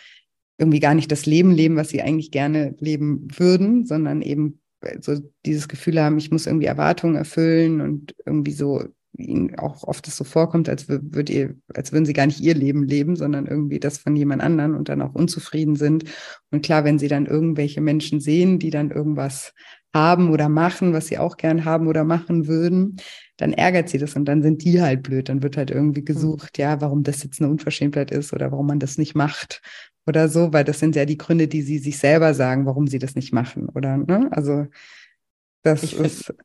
irgendwie 0.58 0.80
gar 0.80 0.94
nicht 0.94 1.12
das 1.12 1.26
Leben 1.26 1.52
leben, 1.52 1.76
was 1.76 1.90
sie 1.90 2.02
eigentlich 2.02 2.30
gerne 2.30 2.74
leben 2.78 3.28
würden, 3.36 3.84
sondern 3.84 4.22
eben 4.22 4.60
so 5.00 5.18
dieses 5.44 5.68
Gefühl 5.68 6.00
haben, 6.00 6.18
ich 6.18 6.30
muss 6.30 6.46
irgendwie 6.46 6.66
Erwartungen 6.66 7.16
erfüllen 7.16 7.80
und 7.80 8.14
irgendwie 8.24 8.52
so 8.52 8.84
ihnen 9.18 9.58
auch 9.58 9.82
oft 9.84 10.06
es 10.08 10.16
so 10.16 10.24
vorkommt, 10.24 10.68
als 10.68 10.88
würd 10.88 11.30
ihr, 11.30 11.56
als 11.74 11.92
würden 11.92 12.04
sie 12.04 12.12
gar 12.12 12.26
nicht 12.26 12.40
ihr 12.40 12.54
Leben 12.54 12.84
leben, 12.84 13.16
sondern 13.16 13.46
irgendwie 13.46 13.80
das 13.80 13.98
von 13.98 14.14
jemand 14.14 14.42
anderen 14.42 14.74
und 14.74 14.88
dann 14.88 15.00
auch 15.00 15.14
unzufrieden 15.14 15.76
sind. 15.76 16.04
Und 16.50 16.62
klar, 16.62 16.84
wenn 16.84 16.98
sie 16.98 17.08
dann 17.08 17.26
irgendwelche 17.26 17.80
Menschen 17.80 18.20
sehen, 18.20 18.58
die 18.58 18.70
dann 18.70 18.90
irgendwas 18.90 19.54
haben 19.94 20.30
oder 20.30 20.50
machen, 20.50 20.92
was 20.92 21.06
sie 21.06 21.16
auch 21.16 21.38
gern 21.38 21.64
haben 21.64 21.86
oder 21.86 22.04
machen 22.04 22.46
würden, 22.46 22.96
dann 23.38 23.54
ärgert 23.54 23.88
sie 23.88 23.98
das 23.98 24.16
und 24.16 24.26
dann 24.26 24.42
sind 24.42 24.62
die 24.62 24.82
halt 24.82 25.02
blöd. 25.02 25.30
Dann 25.30 25.42
wird 25.42 25.56
halt 25.56 25.70
irgendwie 25.70 26.02
mhm. 26.02 26.06
gesucht, 26.06 26.58
ja, 26.58 26.80
warum 26.82 27.02
das 27.02 27.22
jetzt 27.22 27.40
eine 27.40 27.50
Unverschämtheit 27.50 28.10
ist 28.10 28.34
oder 28.34 28.52
warum 28.52 28.66
man 28.66 28.78
das 28.78 28.98
nicht 28.98 29.14
macht 29.14 29.62
oder 30.06 30.28
so, 30.28 30.52
weil 30.52 30.64
das 30.64 30.78
sind 30.78 30.96
ja 30.96 31.04
die 31.04 31.18
Gründe, 31.18 31.48
die 31.48 31.62
sie 31.62 31.78
sich 31.78 31.98
selber 31.98 32.34
sagen, 32.34 32.66
warum 32.66 32.86
sie 32.86 32.98
das 32.98 33.14
nicht 33.14 33.32
machen, 33.32 33.68
oder? 33.68 33.96
Ne? 33.96 34.28
Also 34.30 34.66
das 35.62 35.82
ich 35.82 35.94
ist. 35.94 36.26
Find, 36.26 36.38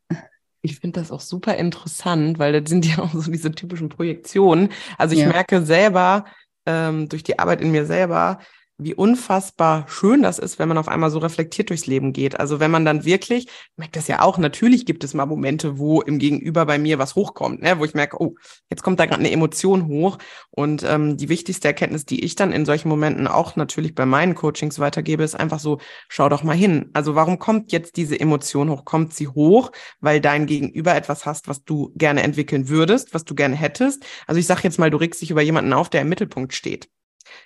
ich 0.64 0.78
finde 0.78 1.00
das 1.00 1.10
auch 1.10 1.20
super 1.20 1.56
interessant, 1.56 2.38
weil 2.38 2.60
das 2.60 2.70
sind 2.70 2.86
ja 2.86 3.02
auch 3.02 3.12
so 3.12 3.30
diese 3.30 3.50
typischen 3.50 3.88
Projektionen. 3.88 4.68
Also 4.96 5.14
ich 5.14 5.22
ja. 5.22 5.28
merke 5.28 5.62
selber 5.62 6.24
ähm, 6.66 7.08
durch 7.08 7.24
die 7.24 7.38
Arbeit 7.38 7.60
in 7.60 7.72
mir 7.72 7.84
selber, 7.84 8.38
wie 8.78 8.94
unfassbar 8.94 9.86
schön 9.88 10.22
das 10.22 10.38
ist, 10.38 10.58
wenn 10.58 10.68
man 10.68 10.78
auf 10.78 10.88
einmal 10.88 11.10
so 11.10 11.18
reflektiert 11.18 11.70
durchs 11.70 11.86
Leben 11.86 12.12
geht. 12.12 12.38
Also 12.40 12.60
wenn 12.60 12.70
man 12.70 12.84
dann 12.84 13.04
wirklich, 13.04 13.46
ich 13.46 13.70
merke 13.76 13.92
das 13.92 14.08
ja 14.08 14.22
auch, 14.22 14.38
natürlich 14.38 14.86
gibt 14.86 15.04
es 15.04 15.14
mal 15.14 15.26
Momente, 15.26 15.78
wo 15.78 16.00
im 16.00 16.18
Gegenüber 16.18 16.66
bei 16.66 16.78
mir 16.78 16.98
was 16.98 17.14
hochkommt, 17.14 17.62
ne? 17.62 17.78
wo 17.78 17.84
ich 17.84 17.94
merke, 17.94 18.20
oh, 18.20 18.34
jetzt 18.70 18.82
kommt 18.82 18.98
da 19.00 19.06
gerade 19.06 19.20
eine 19.20 19.30
Emotion 19.30 19.86
hoch. 19.86 20.18
Und 20.50 20.82
ähm, 20.84 21.16
die 21.16 21.28
wichtigste 21.28 21.68
Erkenntnis, 21.68 22.04
die 22.04 22.24
ich 22.24 22.34
dann 22.34 22.52
in 22.52 22.64
solchen 22.64 22.88
Momenten 22.88 23.26
auch 23.26 23.56
natürlich 23.56 23.94
bei 23.94 24.06
meinen 24.06 24.34
Coachings 24.34 24.78
weitergebe, 24.78 25.22
ist 25.22 25.38
einfach 25.38 25.60
so, 25.60 25.78
schau 26.08 26.28
doch 26.28 26.42
mal 26.42 26.56
hin. 26.56 26.90
Also 26.92 27.14
warum 27.14 27.38
kommt 27.38 27.72
jetzt 27.72 27.96
diese 27.96 28.18
Emotion 28.18 28.70
hoch? 28.70 28.84
Kommt 28.84 29.14
sie 29.14 29.28
hoch, 29.28 29.70
weil 30.00 30.20
dein 30.20 30.46
Gegenüber 30.46 30.94
etwas 30.94 31.26
hast, 31.26 31.48
was 31.48 31.64
du 31.64 31.92
gerne 31.96 32.22
entwickeln 32.22 32.68
würdest, 32.68 33.14
was 33.14 33.24
du 33.24 33.34
gerne 33.34 33.56
hättest? 33.56 34.04
Also 34.26 34.38
ich 34.38 34.46
sage 34.46 34.62
jetzt 34.64 34.78
mal, 34.78 34.90
du 34.90 34.96
regst 34.96 35.22
dich 35.22 35.30
über 35.30 35.42
jemanden 35.42 35.72
auf, 35.72 35.88
der 35.88 36.02
im 36.02 36.08
Mittelpunkt 36.08 36.54
steht 36.54 36.88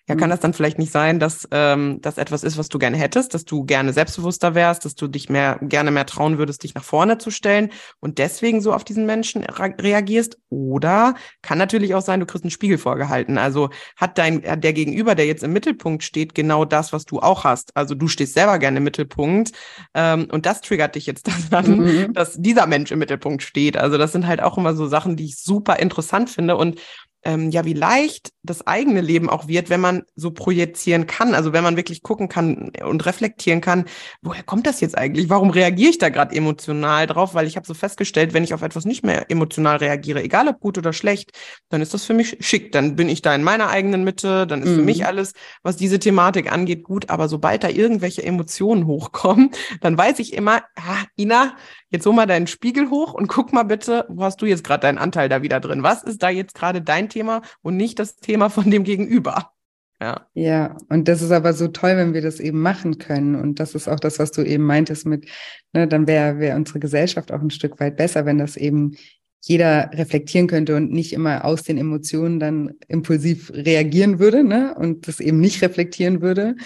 Ja, 0.09 0.15
kann 0.15 0.29
mhm. 0.29 0.31
das 0.31 0.41
dann 0.41 0.53
vielleicht 0.53 0.79
nicht 0.79 0.93
sein, 0.93 1.19
dass 1.19 1.49
ähm, 1.51 1.99
das 2.01 2.19
etwas 2.19 2.45
ist, 2.45 2.59
was 2.59 2.69
du 2.69 2.79
gerne 2.79 2.97
hättest, 2.97 3.35
dass 3.35 3.45
du 3.45 3.65
gerne 3.65 3.93
selbstbewusster 3.93 4.55
wärst, 4.55 4.85
dass 4.85 4.95
du 4.95 5.09
dich 5.09 5.29
mehr 5.29 5.59
gerne 5.63 5.91
mehr 5.91 6.07
trauen 6.07 6.39
würdest, 6.39 6.63
dich 6.63 6.75
nach 6.75 6.85
vorne 6.85 7.19
zu 7.19 7.31
stellen 7.31 7.71
und 8.01 8.19
deswegen 8.19 8.61
so 8.61 8.73
auf 8.73 8.85
diesen 8.85 9.07
Menschen 9.07 9.45
reagierst? 9.45 10.39
Oder 10.49 11.15
kann 11.43 11.59
natürlich 11.59 11.95
auch 11.95 12.03
sein, 12.03 12.21
du 12.21 12.27
kriegst 12.27 12.45
einen 12.45 12.51
Spiegel 12.51 12.79
vorgehalten. 12.79 13.39
Also 13.39 13.71
hat 13.97 14.19
dein 14.19 14.43
der 14.43 14.73
Gegenüber, 14.73 15.15
der 15.15 15.27
jetzt 15.27 15.43
im 15.43 15.53
Mittelpunkt 15.53 16.05
steht, 16.05 16.35
genau 16.35 16.65
das, 16.65 16.93
was 16.93 17.05
du 17.05 17.21
auch 17.21 17.45
hast. 17.45 17.77
Also 17.77 17.95
du 17.95 18.09
stehst 18.09 18.35
selber 18.35 18.59
gerne 18.59 18.79
im 18.79 18.85
Mittelpunkt 18.85 19.53
ähm, 19.95 20.29
und 20.31 20.47
das 20.47 20.61
triggert 20.61 20.95
dich 20.95 21.07
jetzt 21.07 21.29
daran, 21.51 21.79
mhm. 21.79 22.13
dass 22.13 22.37
dieser 22.37 22.67
Mensch 22.67 22.93
im 22.93 22.99
Mittelpunkt 22.99 23.43
steht. 23.43 23.77
Also 23.77 23.99
das 23.99 24.13
sind 24.13 24.27
halt 24.27 24.43
auch 24.43 24.57
immer 24.57 24.75
so 24.75 24.87
Sachen, 24.87 25.17
die 25.17 25.25
ich 25.25 25.39
super 25.39 25.79
interessant 25.79 26.31
finde 26.31 26.57
und 26.57 26.81
ähm, 27.25 27.51
ja, 27.51 27.65
wie 27.65 27.73
leicht 27.73 28.31
das 28.43 28.67
eigene 28.67 29.01
Leben 29.01 29.29
auch 29.29 29.49
wird, 29.49 29.69
wenn 29.69 29.81
man 29.81 30.05
so 30.15 30.31
projizieren 30.31 31.07
kann. 31.07 31.35
Also 31.35 31.53
wenn 31.53 31.65
man 31.65 31.77
wirklich 31.77 32.03
gucken 32.03 32.29
kann 32.29 32.71
und 32.85 33.05
reflektieren 33.05 33.61
kann, 33.61 33.87
woher 34.23 34.45
kommt 34.45 34.67
das 34.67 34.81
jetzt 34.81 34.97
eigentlich? 34.97 35.29
Warum 35.29 35.51
reagiere 35.51 35.91
ich 35.91 35.99
da 35.99 36.09
gerade 36.09 36.35
emotional 36.35 37.07
drauf? 37.07 37.35
Weil 37.35 37.47
ich 37.47 37.57
habe 37.57 37.67
so 37.67 37.75
festgestellt, 37.75 38.33
wenn 38.33 38.45
ich 38.45 38.55
auf 38.55 38.63
etwas 38.63 38.85
nicht 38.85 39.05
mehr 39.05 39.31
emotional 39.31 39.79
reagiere, 39.79 40.23
egal 40.23 40.47
ob 40.49 40.61
gut 40.61 40.79
oder 40.79 40.93
schlecht, 40.93 41.33
dann 41.69 41.83
ist 41.83 41.95
das 41.95 42.05
für 42.05 42.15
mich 42.15 42.37
schick. 42.41 42.71
Dann 42.71 42.95
bin 42.95 43.09
ich 43.09 43.23
da 43.23 43.35
in 43.35 43.43
meiner 43.43 43.69
eigenen 43.69 44.05
Mitte, 44.05 44.47
dann 44.47 44.63
ist 44.63 44.71
mhm. 44.71 44.77
für 44.77 44.83
mich 44.83 45.01
mhm. 45.01 45.07
alles, 45.07 45.33
was 45.63 45.77
diese 45.77 45.99
Thematik 45.99 46.53
angeht, 46.53 46.85
gut. 46.85 47.11
Aber 47.11 47.29
sobald 47.29 47.65
da 47.65 47.69
irgendwelche 47.69 48.23
Emotionen 48.23 48.87
hochkommen, 48.87 49.51
dann 49.81 49.99
weiß 49.99 50.21
ich 50.21 50.33
immer, 50.33 50.63
ah, 50.77 51.05
Ina, 51.19 51.57
jetzt 51.97 52.07
hol 52.07 52.15
mal 52.15 52.27
deinen 52.27 52.47
Spiegel 52.47 52.91
hoch 52.91 53.15
und 53.15 53.27
guck 53.27 53.53
mal 53.53 53.65
bitte, 53.65 54.05
wo 54.09 54.25
hast 54.25 54.41
du 54.41 54.47
jetzt 54.47 54.65
gerade 54.65 54.83
deinen 54.83 54.99
Anteil 54.99 55.29
da 55.29 55.43
wieder 55.43 55.61
drin? 55.61 55.83
Was 55.83 56.03
ist 56.03 56.23
da 56.23 56.31
jetzt 56.31 56.55
gerade 56.55 56.83
dein 56.83 57.09
Thema 57.09 57.43
und 57.63 57.77
nicht 57.77 57.99
das 57.99 58.17
Thema 58.17 58.49
von 58.51 58.71
dem 58.71 58.85
Gegenüber? 58.85 59.53
Ja. 59.99 60.27
ja, 60.35 60.77
und 60.91 61.09
das 61.09 61.23
ist 61.23 61.31
aber 61.31 61.55
so 61.55 61.69
toll, 61.69 61.97
wenn 61.97 62.13
wir 62.13 62.21
das 62.21 62.39
eben 62.39 62.61
machen 62.61 62.99
können. 62.99 63.35
Und 63.35 63.61
das 63.61 63.75
ist 63.75 63.89
auch 63.89 63.99
das, 63.99 64.19
was 64.19 64.31
du 64.31 64.43
eben 64.43 64.65
meintest 64.65 65.07
mit, 65.07 65.27
ne, 65.73 65.89
dann 65.89 66.07
wäre 66.07 66.39
wär 66.39 66.55
unsere 66.55 66.81
Gesellschaft 66.81 67.33
auch 67.33 67.41
ein 67.41 67.49
Stück 67.49 67.81
weit 67.81 67.97
besser, 67.97 68.27
wenn 68.27 68.37
das 68.37 68.59
eben 68.59 68.97
jeder 69.41 69.91
reflektieren 69.95 70.49
könnte 70.49 70.77
und 70.77 70.93
nicht 70.93 71.15
immer 71.15 71.47
aus 71.47 71.63
den 71.63 71.79
Emotionen 71.79 72.41
dann 72.41 72.75
impulsiv 72.89 73.51
reagieren 73.55 74.19
würde 74.19 74.45
ne? 74.45 74.75
und 74.77 75.09
das 75.09 75.21
eben 75.21 75.39
nicht 75.39 75.63
reflektieren 75.63 76.21
würde, 76.21 76.57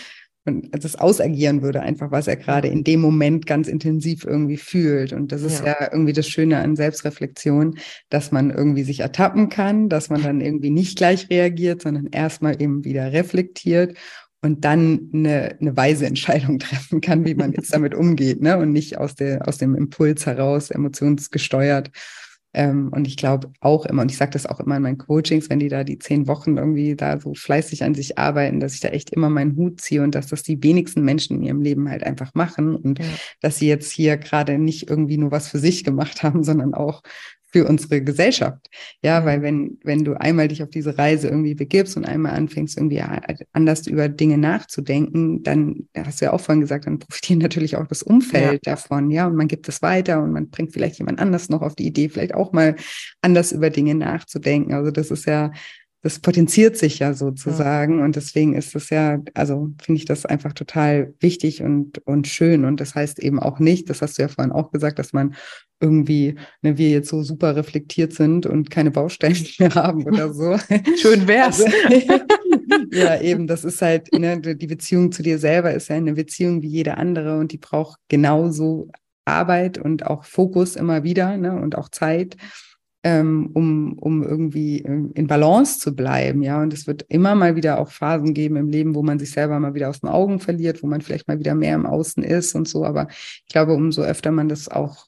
das 0.44 0.96
ausagieren 0.96 1.62
würde, 1.62 1.80
einfach 1.80 2.10
was 2.10 2.26
er 2.26 2.36
gerade 2.36 2.68
in 2.68 2.82
dem 2.82 3.00
Moment 3.00 3.46
ganz 3.46 3.68
intensiv 3.68 4.24
irgendwie 4.24 4.56
fühlt. 4.56 5.12
Und 5.12 5.32
das 5.32 5.42
ist 5.42 5.60
ja. 5.60 5.76
ja. 5.80 5.92
irgendwie 5.92 6.14
das 6.14 6.28
Schöne 6.28 6.58
an 6.58 6.76
Selbstreflexion, 6.76 7.78
dass 8.08 8.32
man 8.32 8.50
irgendwie 8.50 8.82
sich 8.82 9.00
ertappen 9.00 9.50
kann, 9.50 9.88
dass 9.88 10.08
man 10.08 10.22
dann 10.22 10.40
irgendwie 10.40 10.70
nicht 10.70 10.96
gleich 10.96 11.28
reagiert, 11.28 11.82
sondern 11.82 12.06
erstmal 12.06 12.60
eben 12.60 12.84
wieder 12.84 13.12
reflektiert 13.12 13.98
und 14.42 14.64
dann 14.64 15.10
eine, 15.12 15.58
eine 15.60 15.76
weise 15.76 16.06
Entscheidung 16.06 16.58
treffen 16.58 17.00
kann, 17.00 17.26
wie 17.26 17.34
man 17.34 17.52
jetzt 17.52 17.74
damit 17.74 17.94
umgeht, 17.94 18.40
ne? 18.40 18.56
Und 18.56 18.72
nicht 18.72 18.98
aus 18.98 19.14
der, 19.14 19.46
aus 19.46 19.58
dem 19.58 19.74
Impuls 19.74 20.26
heraus, 20.26 20.70
emotionsgesteuert 20.70 21.90
ähm, 22.52 22.90
und 22.92 23.06
ich 23.06 23.16
glaube 23.16 23.52
auch 23.60 23.86
immer, 23.86 24.02
und 24.02 24.10
ich 24.10 24.16
sage 24.16 24.32
das 24.32 24.46
auch 24.46 24.58
immer 24.58 24.76
in 24.76 24.82
meinen 24.82 24.98
Coachings, 24.98 25.48
wenn 25.48 25.60
die 25.60 25.68
da 25.68 25.84
die 25.84 25.98
zehn 25.98 26.26
Wochen 26.26 26.56
irgendwie 26.56 26.96
da 26.96 27.20
so 27.20 27.34
fleißig 27.34 27.84
an 27.84 27.94
sich 27.94 28.18
arbeiten, 28.18 28.58
dass 28.58 28.74
ich 28.74 28.80
da 28.80 28.88
echt 28.88 29.10
immer 29.10 29.30
meinen 29.30 29.56
Hut 29.56 29.80
ziehe 29.80 30.02
und 30.02 30.14
dass 30.14 30.26
das 30.26 30.42
die 30.42 30.60
wenigsten 30.62 31.04
Menschen 31.04 31.36
in 31.36 31.42
ihrem 31.44 31.62
Leben 31.62 31.88
halt 31.88 32.02
einfach 32.02 32.34
machen 32.34 32.74
und 32.74 32.98
ja. 32.98 33.04
dass 33.40 33.58
sie 33.58 33.68
jetzt 33.68 33.92
hier 33.92 34.16
gerade 34.16 34.58
nicht 34.58 34.90
irgendwie 34.90 35.16
nur 35.16 35.30
was 35.30 35.48
für 35.48 35.58
sich 35.58 35.84
gemacht 35.84 36.22
haben, 36.22 36.42
sondern 36.42 36.74
auch 36.74 37.02
für 37.52 37.66
unsere 37.66 38.02
Gesellschaft. 38.02 38.68
Ja, 39.02 39.20
mhm. 39.20 39.24
weil 39.24 39.42
wenn, 39.42 39.78
wenn 39.82 40.04
du 40.04 40.14
einmal 40.14 40.48
dich 40.48 40.62
auf 40.62 40.70
diese 40.70 40.96
Reise 40.96 41.28
irgendwie 41.28 41.54
begibst 41.54 41.96
und 41.96 42.04
einmal 42.04 42.32
anfängst, 42.32 42.76
irgendwie 42.76 43.02
anders 43.52 43.86
über 43.86 44.08
Dinge 44.08 44.38
nachzudenken, 44.38 45.42
dann 45.42 45.88
hast 45.96 46.20
du 46.20 46.26
ja 46.26 46.32
auch 46.32 46.40
vorhin 46.40 46.60
gesagt, 46.60 46.86
dann 46.86 46.98
profitiert 46.98 47.38
natürlich 47.42 47.76
auch 47.76 47.86
das 47.86 48.02
Umfeld 48.02 48.66
ja. 48.66 48.72
davon, 48.72 49.10
ja, 49.10 49.26
und 49.26 49.36
man 49.36 49.48
gibt 49.48 49.68
es 49.68 49.82
weiter 49.82 50.22
und 50.22 50.32
man 50.32 50.50
bringt 50.50 50.72
vielleicht 50.72 50.98
jemand 50.98 51.18
anders 51.18 51.48
noch 51.48 51.62
auf 51.62 51.74
die 51.74 51.86
Idee, 51.86 52.08
vielleicht 52.08 52.34
auch 52.34 52.52
mal 52.52 52.76
anders 53.20 53.52
über 53.52 53.70
Dinge 53.70 53.94
nachzudenken. 53.94 54.74
Also 54.74 54.90
das 54.90 55.10
ist 55.10 55.26
ja 55.26 55.52
das 56.02 56.18
potenziert 56.18 56.78
sich 56.78 56.98
ja 56.98 57.12
sozusagen. 57.12 57.98
Ja. 57.98 58.04
Und 58.04 58.16
deswegen 58.16 58.54
ist 58.54 58.74
es 58.74 58.88
ja, 58.88 59.18
also 59.34 59.68
finde 59.82 59.98
ich 59.98 60.06
das 60.06 60.24
einfach 60.24 60.54
total 60.54 61.14
wichtig 61.20 61.62
und, 61.62 61.98
und 62.06 62.26
schön. 62.26 62.64
Und 62.64 62.80
das 62.80 62.94
heißt 62.94 63.18
eben 63.18 63.38
auch 63.38 63.58
nicht, 63.58 63.90
das 63.90 64.00
hast 64.00 64.16
du 64.16 64.22
ja 64.22 64.28
vorhin 64.28 64.52
auch 64.52 64.70
gesagt, 64.72 64.98
dass 64.98 65.12
man 65.12 65.34
irgendwie, 65.78 66.36
ne, 66.62 66.78
wir 66.78 66.88
jetzt 66.88 67.10
so 67.10 67.22
super 67.22 67.54
reflektiert 67.54 68.14
sind 68.14 68.46
und 68.46 68.70
keine 68.70 68.90
Baustellen 68.90 69.36
mehr 69.58 69.74
haben 69.74 70.04
oder 70.04 70.32
so. 70.32 70.56
Schön 71.00 71.28
wär's. 71.28 71.62
Also, 71.62 72.20
ja, 72.92 73.20
eben, 73.20 73.46
das 73.46 73.64
ist 73.64 73.82
halt, 73.82 74.10
ne, 74.12 74.40
die 74.40 74.66
Beziehung 74.66 75.12
zu 75.12 75.22
dir 75.22 75.38
selber 75.38 75.74
ist 75.74 75.88
ja 75.88 75.96
eine 75.96 76.14
Beziehung 76.14 76.62
wie 76.62 76.68
jede 76.68 76.96
andere 76.96 77.38
und 77.38 77.52
die 77.52 77.58
braucht 77.58 77.98
genauso 78.08 78.88
Arbeit 79.26 79.76
und 79.76 80.06
auch 80.06 80.24
Fokus 80.24 80.76
immer 80.76 81.02
wieder 81.04 81.36
ne, 81.36 81.60
und 81.60 81.76
auch 81.76 81.90
Zeit 81.90 82.36
ähm, 83.02 83.50
um, 83.54 83.94
um 83.98 84.22
irgendwie 84.22 84.78
in 84.78 85.26
Balance 85.26 85.78
zu 85.78 85.94
bleiben, 85.94 86.42
ja. 86.42 86.62
Und 86.62 86.72
es 86.72 86.86
wird 86.86 87.04
immer 87.08 87.34
mal 87.34 87.56
wieder 87.56 87.78
auch 87.78 87.90
Phasen 87.90 88.34
geben 88.34 88.56
im 88.56 88.68
Leben, 88.68 88.94
wo 88.94 89.02
man 89.02 89.18
sich 89.18 89.30
selber 89.30 89.58
mal 89.58 89.74
wieder 89.74 89.88
aus 89.88 90.00
den 90.00 90.10
Augen 90.10 90.38
verliert, 90.38 90.82
wo 90.82 90.86
man 90.86 91.00
vielleicht 91.00 91.26
mal 91.26 91.38
wieder 91.38 91.54
mehr 91.54 91.74
im 91.74 91.86
Außen 91.86 92.22
ist 92.22 92.54
und 92.54 92.68
so. 92.68 92.84
Aber 92.84 93.08
ich 93.10 93.46
glaube, 93.48 93.74
umso 93.74 94.02
öfter 94.02 94.32
man 94.32 94.48
das 94.48 94.68
auch 94.68 95.06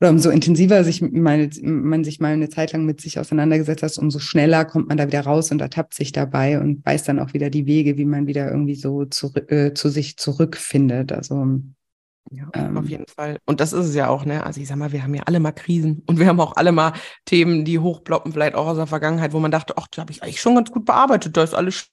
oder 0.00 0.10
umso 0.10 0.28
intensiver 0.30 0.84
sich 0.84 1.00
mal, 1.00 1.48
man 1.62 2.04
sich 2.04 2.20
mal 2.20 2.32
eine 2.32 2.50
Zeit 2.50 2.72
lang 2.72 2.84
mit 2.84 3.00
sich 3.00 3.18
auseinandergesetzt 3.18 3.82
hat, 3.82 3.96
umso 3.98 4.18
schneller 4.18 4.64
kommt 4.66 4.88
man 4.88 4.98
da 4.98 5.06
wieder 5.06 5.22
raus 5.22 5.50
und 5.50 5.62
ertappt 5.62 5.94
sich 5.94 6.12
dabei 6.12 6.60
und 6.60 6.84
weiß 6.84 7.04
dann 7.04 7.18
auch 7.18 7.32
wieder 7.32 7.48
die 7.48 7.66
Wege, 7.66 7.96
wie 7.96 8.04
man 8.04 8.26
wieder 8.26 8.50
irgendwie 8.50 8.74
so 8.74 9.06
zu, 9.06 9.32
äh, 9.48 9.72
zu 9.72 9.88
sich 9.88 10.18
zurückfindet. 10.18 11.12
Also 11.12 11.60
ja, 12.30 12.48
ähm, 12.54 12.76
auf 12.76 12.88
jeden 12.88 13.06
Fall. 13.06 13.38
Und 13.46 13.60
das 13.60 13.72
ist 13.72 13.86
es 13.86 13.94
ja 13.94 14.08
auch, 14.08 14.24
ne? 14.24 14.44
Also 14.44 14.60
ich 14.60 14.68
sag 14.68 14.76
mal, 14.76 14.92
wir 14.92 15.02
haben 15.02 15.14
ja 15.14 15.22
alle 15.26 15.40
mal 15.40 15.52
Krisen 15.52 16.02
und 16.06 16.18
wir 16.18 16.26
haben 16.26 16.40
auch 16.40 16.56
alle 16.56 16.72
mal 16.72 16.92
Themen, 17.24 17.64
die 17.64 17.78
hochploppen, 17.78 18.32
vielleicht 18.32 18.54
auch 18.54 18.66
aus 18.66 18.76
der 18.76 18.86
Vergangenheit, 18.86 19.32
wo 19.32 19.38
man 19.40 19.50
dachte, 19.50 19.74
ach, 19.76 19.86
da 19.88 20.02
habe 20.02 20.12
ich 20.12 20.22
eigentlich 20.22 20.40
schon 20.40 20.54
ganz 20.56 20.70
gut 20.70 20.84
bearbeitet, 20.84 21.36
da 21.36 21.42
ist 21.42 21.54
alles 21.54 21.90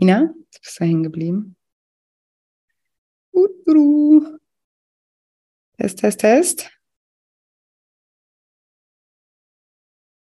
Ina, 0.00 0.34
bist 0.60 0.80
du 0.80 0.84
hängen 0.84 1.02
geblieben? 1.04 1.56
Test, 5.78 5.98
Test, 5.98 6.20
Test. 6.20 6.70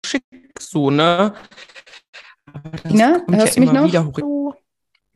Schick 0.04 0.24
so, 0.58 0.90
ne? 0.90 1.34
Tina, 2.88 3.22
hörst 3.28 3.56
ja 3.56 3.64
du 3.64 3.72
mich 3.72 3.72
noch? 3.72 4.14
Hallo. 4.16 4.54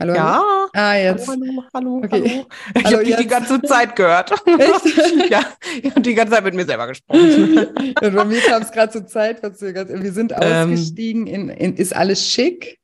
Hallo? 0.01 0.14
Ja. 0.14 0.68
Ah, 0.73 0.95
jetzt. 0.97 1.29
Hallo, 1.29 1.62
hallo, 1.73 1.97
okay. 1.99 2.09
hallo. 2.11 2.47
Ich 2.75 2.92
habe 2.92 3.05
dich 3.05 3.16
die 3.16 3.27
ganze 3.27 3.62
Zeit 3.62 3.95
gehört. 3.95 4.33
Echt? 4.47 5.31
ja, 5.31 5.45
ich 5.81 5.90
habe 5.90 6.01
die 6.01 6.14
ganze 6.14 6.35
Zeit 6.35 6.45
mit 6.45 6.55
mir 6.55 6.64
selber 6.64 6.88
gesprochen. 6.88 7.66
Und 8.01 8.14
bei 8.14 8.25
mir 8.25 8.40
kam 8.40 8.62
es 8.62 8.73
gerade 8.73 8.92
zur 8.92 9.07
Zeit 9.07 9.38
verzögert. 9.38 9.90
Wir 9.90 10.12
sind 10.12 10.33
ähm. 10.33 10.73
ausgestiegen 10.73 11.27
in, 11.29 11.49
in 11.51 11.77
Ist 11.77 11.95
alles 11.95 12.27
schick? 12.27 12.81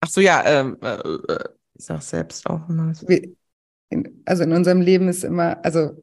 Ach 0.00 0.08
so, 0.08 0.20
ja, 0.20 0.42
ähm, 0.44 0.78
äh, 0.82 0.96
äh 0.96 1.44
ich 1.78 1.84
sag 1.84 2.02
selbst 2.02 2.48
auch 2.48 2.68
immer. 2.68 2.94
So. 2.94 3.06
Also 4.24 4.42
in 4.42 4.52
unserem 4.52 4.80
Leben 4.80 5.08
ist 5.08 5.22
immer, 5.22 5.64
also 5.64 6.02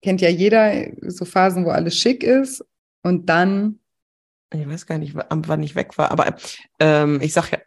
kennt 0.00 0.20
ja 0.20 0.28
jeder 0.28 0.86
so 1.02 1.24
Phasen, 1.24 1.64
wo 1.64 1.70
alles 1.70 1.96
schick 1.96 2.22
ist 2.22 2.64
und 3.02 3.28
dann 3.28 3.80
ich 4.60 4.68
weiß 4.68 4.86
gar 4.86 4.98
nicht, 4.98 5.14
wann 5.14 5.62
ich 5.62 5.74
weg 5.74 5.96
war, 5.98 6.10
aber 6.10 6.34
ähm, 6.78 7.20
ich 7.20 7.32
sag 7.32 7.50
ja, 7.50 7.58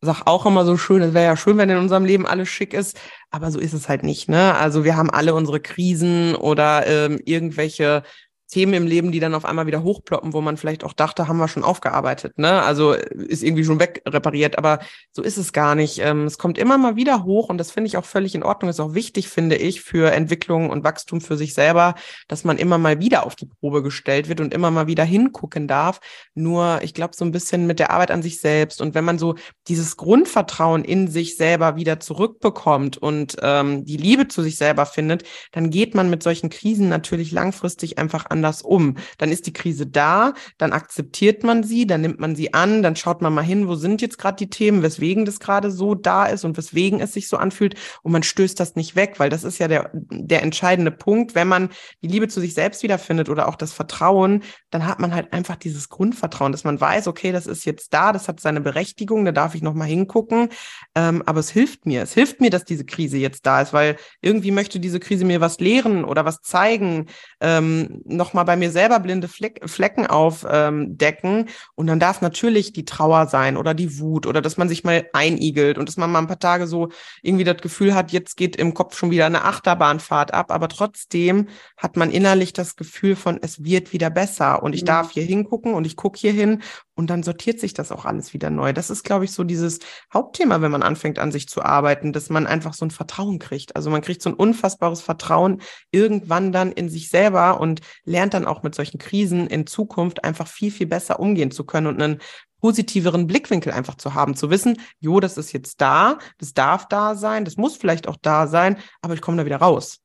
sag 0.00 0.26
auch 0.26 0.46
immer 0.46 0.64
so 0.64 0.76
schön, 0.76 1.02
es 1.02 1.14
wäre 1.14 1.24
ja 1.24 1.36
schön, 1.36 1.58
wenn 1.58 1.70
in 1.70 1.78
unserem 1.78 2.04
Leben 2.04 2.26
alles 2.26 2.48
schick 2.48 2.72
ist, 2.72 2.98
aber 3.30 3.50
so 3.50 3.58
ist 3.58 3.72
es 3.72 3.88
halt 3.88 4.04
nicht, 4.04 4.28
ne? 4.28 4.54
Also 4.54 4.84
wir 4.84 4.96
haben 4.96 5.10
alle 5.10 5.34
unsere 5.34 5.60
Krisen 5.60 6.36
oder 6.36 6.86
ähm, 6.86 7.20
irgendwelche 7.24 8.04
Themen 8.48 8.72
im 8.72 8.86
Leben, 8.86 9.12
die 9.12 9.20
dann 9.20 9.34
auf 9.34 9.44
einmal 9.44 9.66
wieder 9.66 9.82
hochploppen, 9.82 10.32
wo 10.32 10.40
man 10.40 10.56
vielleicht 10.56 10.82
auch 10.82 10.94
dachte, 10.94 11.28
haben 11.28 11.36
wir 11.36 11.48
schon 11.48 11.64
aufgearbeitet, 11.64 12.38
ne? 12.38 12.62
Also 12.62 12.92
ist 12.92 13.42
irgendwie 13.42 13.64
schon 13.64 13.78
wegrepariert, 13.78 14.56
aber 14.56 14.80
so 15.12 15.22
ist 15.22 15.36
es 15.36 15.52
gar 15.52 15.74
nicht. 15.74 15.98
Ähm, 15.98 16.24
es 16.24 16.38
kommt 16.38 16.56
immer 16.56 16.78
mal 16.78 16.96
wieder 16.96 17.24
hoch 17.24 17.50
und 17.50 17.58
das 17.58 17.70
finde 17.70 17.88
ich 17.88 17.98
auch 17.98 18.06
völlig 18.06 18.34
in 18.34 18.42
Ordnung. 18.42 18.70
Ist 18.70 18.80
auch 18.80 18.94
wichtig, 18.94 19.28
finde 19.28 19.56
ich, 19.56 19.82
für 19.82 20.12
Entwicklung 20.12 20.70
und 20.70 20.82
Wachstum 20.82 21.20
für 21.20 21.36
sich 21.36 21.52
selber, 21.52 21.94
dass 22.26 22.44
man 22.44 22.56
immer 22.56 22.78
mal 22.78 23.00
wieder 23.00 23.26
auf 23.26 23.36
die 23.36 23.46
Probe 23.46 23.82
gestellt 23.82 24.30
wird 24.30 24.40
und 24.40 24.54
immer 24.54 24.70
mal 24.70 24.86
wieder 24.86 25.04
hingucken 25.04 25.68
darf. 25.68 26.00
Nur, 26.34 26.80
ich 26.82 26.94
glaube, 26.94 27.14
so 27.14 27.26
ein 27.26 27.32
bisschen 27.32 27.66
mit 27.66 27.78
der 27.78 27.90
Arbeit 27.90 28.10
an 28.10 28.22
sich 28.22 28.40
selbst 28.40 28.80
und 28.80 28.94
wenn 28.94 29.04
man 29.04 29.18
so 29.18 29.34
dieses 29.68 29.98
Grundvertrauen 29.98 30.84
in 30.84 31.08
sich 31.08 31.36
selber 31.36 31.76
wieder 31.76 32.00
zurückbekommt 32.00 32.96
und 32.96 33.36
ähm, 33.42 33.84
die 33.84 33.98
Liebe 33.98 34.26
zu 34.28 34.42
sich 34.42 34.56
selber 34.56 34.86
findet, 34.86 35.24
dann 35.52 35.68
geht 35.68 35.94
man 35.94 36.08
mit 36.08 36.22
solchen 36.22 36.48
Krisen 36.48 36.88
natürlich 36.88 37.30
langfristig 37.30 37.98
einfach 37.98 38.24
an 38.30 38.37
anders 38.38 38.62
um. 38.62 38.96
Dann 39.18 39.30
ist 39.30 39.46
die 39.46 39.52
Krise 39.52 39.86
da, 39.86 40.34
dann 40.58 40.72
akzeptiert 40.72 41.42
man 41.42 41.62
sie, 41.62 41.86
dann 41.86 42.00
nimmt 42.00 42.20
man 42.20 42.36
sie 42.36 42.54
an, 42.54 42.82
dann 42.82 42.96
schaut 42.96 43.20
man 43.20 43.34
mal 43.34 43.42
hin, 43.42 43.68
wo 43.68 43.74
sind 43.74 44.00
jetzt 44.00 44.18
gerade 44.18 44.36
die 44.36 44.50
Themen, 44.50 44.82
weswegen 44.82 45.24
das 45.24 45.40
gerade 45.40 45.70
so 45.70 45.94
da 45.94 46.26
ist 46.26 46.44
und 46.44 46.56
weswegen 46.56 47.00
es 47.00 47.12
sich 47.12 47.28
so 47.28 47.36
anfühlt 47.36 47.74
und 48.02 48.12
man 48.12 48.22
stößt 48.22 48.58
das 48.58 48.76
nicht 48.76 48.96
weg, 48.96 49.14
weil 49.18 49.30
das 49.30 49.44
ist 49.44 49.58
ja 49.58 49.68
der, 49.68 49.90
der 49.92 50.42
entscheidende 50.42 50.90
Punkt. 50.90 51.34
Wenn 51.34 51.48
man 51.48 51.70
die 52.02 52.08
Liebe 52.08 52.28
zu 52.28 52.40
sich 52.40 52.54
selbst 52.54 52.82
wiederfindet 52.82 53.28
oder 53.28 53.48
auch 53.48 53.56
das 53.56 53.72
Vertrauen, 53.72 54.42
dann 54.70 54.86
hat 54.86 55.00
man 55.00 55.14
halt 55.14 55.32
einfach 55.32 55.56
dieses 55.56 55.88
Grundvertrauen, 55.88 56.52
dass 56.52 56.64
man 56.64 56.80
weiß, 56.80 57.08
okay, 57.08 57.32
das 57.32 57.46
ist 57.46 57.64
jetzt 57.64 57.92
da, 57.92 58.12
das 58.12 58.28
hat 58.28 58.40
seine 58.40 58.60
Berechtigung, 58.60 59.24
da 59.24 59.32
darf 59.32 59.54
ich 59.54 59.62
nochmal 59.62 59.88
hingucken. 59.88 60.48
Ähm, 60.94 61.22
aber 61.26 61.40
es 61.40 61.50
hilft 61.50 61.86
mir. 61.86 62.02
Es 62.02 62.14
hilft 62.14 62.40
mir, 62.40 62.50
dass 62.50 62.64
diese 62.64 62.84
Krise 62.84 63.18
jetzt 63.18 63.46
da 63.46 63.60
ist, 63.60 63.72
weil 63.72 63.96
irgendwie 64.20 64.50
möchte 64.50 64.78
diese 64.80 65.00
Krise 65.00 65.24
mir 65.24 65.40
was 65.40 65.58
lehren 65.58 66.04
oder 66.04 66.24
was 66.24 66.40
zeigen, 66.42 67.06
ähm, 67.40 68.02
nochmal 68.28 68.44
bei 68.44 68.56
mir 68.56 68.70
selber 68.70 69.00
blinde 69.00 69.26
Fleck, 69.26 69.60
Flecken 69.64 70.06
aufdecken. 70.06 71.38
Ähm, 71.38 71.46
und 71.74 71.86
dann 71.86 71.98
darf 71.98 72.20
natürlich 72.20 72.72
die 72.72 72.84
Trauer 72.84 73.26
sein 73.26 73.56
oder 73.56 73.74
die 73.74 73.98
Wut 73.98 74.26
oder 74.26 74.42
dass 74.42 74.56
man 74.56 74.68
sich 74.68 74.84
mal 74.84 75.08
einigelt 75.12 75.78
und 75.78 75.88
dass 75.88 75.96
man 75.96 76.10
mal 76.10 76.18
ein 76.18 76.26
paar 76.26 76.38
Tage 76.38 76.66
so 76.66 76.90
irgendwie 77.22 77.44
das 77.44 77.58
Gefühl 77.58 77.94
hat, 77.94 78.12
jetzt 78.12 78.36
geht 78.36 78.56
im 78.56 78.74
Kopf 78.74 78.96
schon 78.96 79.10
wieder 79.10 79.26
eine 79.26 79.44
Achterbahnfahrt 79.44 80.34
ab. 80.34 80.50
Aber 80.50 80.68
trotzdem 80.68 81.48
hat 81.76 81.96
man 81.96 82.10
innerlich 82.10 82.52
das 82.52 82.76
Gefühl 82.76 83.16
von, 83.16 83.38
es 83.40 83.64
wird 83.64 83.92
wieder 83.92 84.10
besser 84.10 84.62
und 84.62 84.74
ich 84.74 84.82
mhm. 84.82 84.86
darf 84.86 85.10
hier 85.12 85.24
hingucken 85.24 85.74
und 85.74 85.86
ich 85.86 85.96
gucke 85.96 86.18
hier 86.18 86.32
hin 86.32 86.62
und 86.98 87.08
dann 87.08 87.22
sortiert 87.22 87.60
sich 87.60 87.74
das 87.74 87.92
auch 87.92 88.04
alles 88.04 88.34
wieder 88.34 88.50
neu. 88.50 88.72
Das 88.72 88.90
ist, 88.90 89.04
glaube 89.04 89.24
ich, 89.24 89.30
so 89.30 89.44
dieses 89.44 89.78
Hauptthema, 90.12 90.60
wenn 90.60 90.72
man 90.72 90.82
anfängt 90.82 91.20
an 91.20 91.30
sich 91.30 91.48
zu 91.48 91.62
arbeiten, 91.62 92.12
dass 92.12 92.28
man 92.28 92.48
einfach 92.48 92.74
so 92.74 92.84
ein 92.84 92.90
Vertrauen 92.90 93.38
kriegt. 93.38 93.76
Also 93.76 93.88
man 93.88 94.00
kriegt 94.00 94.20
so 94.20 94.30
ein 94.30 94.34
unfassbares 94.34 95.00
Vertrauen 95.00 95.62
irgendwann 95.92 96.50
dann 96.50 96.72
in 96.72 96.88
sich 96.88 97.08
selber 97.08 97.60
und 97.60 97.82
lernt 98.04 98.34
dann 98.34 98.46
auch 98.46 98.64
mit 98.64 98.74
solchen 98.74 98.98
Krisen 98.98 99.46
in 99.46 99.68
Zukunft 99.68 100.24
einfach 100.24 100.48
viel, 100.48 100.72
viel 100.72 100.88
besser 100.88 101.20
umgehen 101.20 101.52
zu 101.52 101.62
können 101.62 101.86
und 101.86 102.02
einen 102.02 102.18
positiveren 102.60 103.28
Blickwinkel 103.28 103.72
einfach 103.72 103.94
zu 103.94 104.14
haben, 104.14 104.34
zu 104.34 104.50
wissen, 104.50 104.76
jo, 104.98 105.20
das 105.20 105.38
ist 105.38 105.52
jetzt 105.52 105.80
da, 105.80 106.18
das 106.38 106.52
darf 106.52 106.88
da 106.88 107.14
sein, 107.14 107.44
das 107.44 107.56
muss 107.56 107.76
vielleicht 107.76 108.08
auch 108.08 108.16
da 108.20 108.48
sein, 108.48 108.76
aber 109.02 109.14
ich 109.14 109.20
komme 109.20 109.36
da 109.36 109.46
wieder 109.46 109.58
raus. 109.58 110.00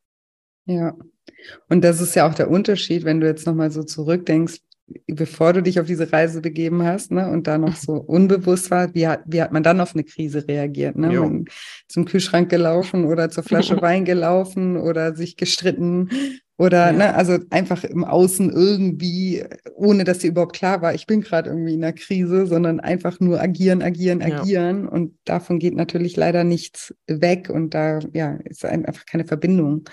Ja. 0.66 0.94
Und 1.70 1.84
das 1.84 2.02
ist 2.02 2.14
ja 2.14 2.30
auch 2.30 2.36
der 2.36 2.52
Unterschied, 2.52 3.04
wenn 3.04 3.20
du 3.20 3.26
jetzt 3.26 3.48
nochmal 3.48 3.72
so 3.72 3.82
zurückdenkst, 3.82 4.60
bevor 5.08 5.54
du 5.54 5.62
dich 5.62 5.80
auf 5.80 5.88
diese 5.88 6.12
Reise 6.12 6.42
begeben 6.42 6.84
hast, 6.84 7.12
ne, 7.12 7.30
und 7.30 7.48
da 7.48 7.58
noch 7.58 7.76
so 7.76 7.94
unbewusst 7.94 8.72
war, 8.72 8.94
wie 8.94 9.08
hat, 9.08 9.22
wie 9.26 9.42
hat 9.42 9.52
man 9.52 9.64
dann 9.64 9.80
auf 9.80 9.94
eine 9.94 10.04
Krise 10.04 10.48
reagiert? 10.48 10.98
Ne? 10.98 11.20
Man 11.20 11.46
zum 11.88 12.06
Kühlschrank 12.06 12.50
gelaufen 12.50 13.06
oder 13.06 13.30
zur 13.30 13.44
Flasche 13.44 13.76
Wein 13.82 14.06
gelaufen 14.06 14.78
oder 14.78 15.16
sich 15.16 15.38
gestritten 15.38 16.10
oder, 16.58 16.88
ja. 16.88 16.92
ne, 16.92 17.16
also 17.16 17.40
einfach 17.50 17.84
im 17.84 18.04
Außen 18.04 18.52
irgendwie, 18.52 19.44
ohne 19.76 20.04
dass 20.04 20.20
dir 20.20 20.30
überhaupt 20.30 20.56
klar 20.56 20.82
war, 20.82 20.94
ich 20.94 21.08
bin 21.08 21.22
gerade 21.22 21.50
irgendwie 21.50 21.74
in 21.74 21.84
einer 21.84 21.94
Krise, 21.94 22.46
sondern 22.46 22.80
einfach 22.80 23.20
nur 23.20 23.42
agieren, 23.42 23.82
agieren, 23.82 24.22
agieren. 24.22 24.84
Ja. 24.84 24.90
Und 24.90 25.18
davon 25.26 25.58
geht 25.58 25.76
natürlich 25.76 26.16
leider 26.16 26.44
nichts 26.44 26.94
weg 27.08 27.50
und 27.50 27.74
da, 27.74 28.00
ja, 28.14 28.38
ist 28.46 28.64
einfach 28.66 29.06
keine 29.06 29.26
Verbindung 29.26 29.86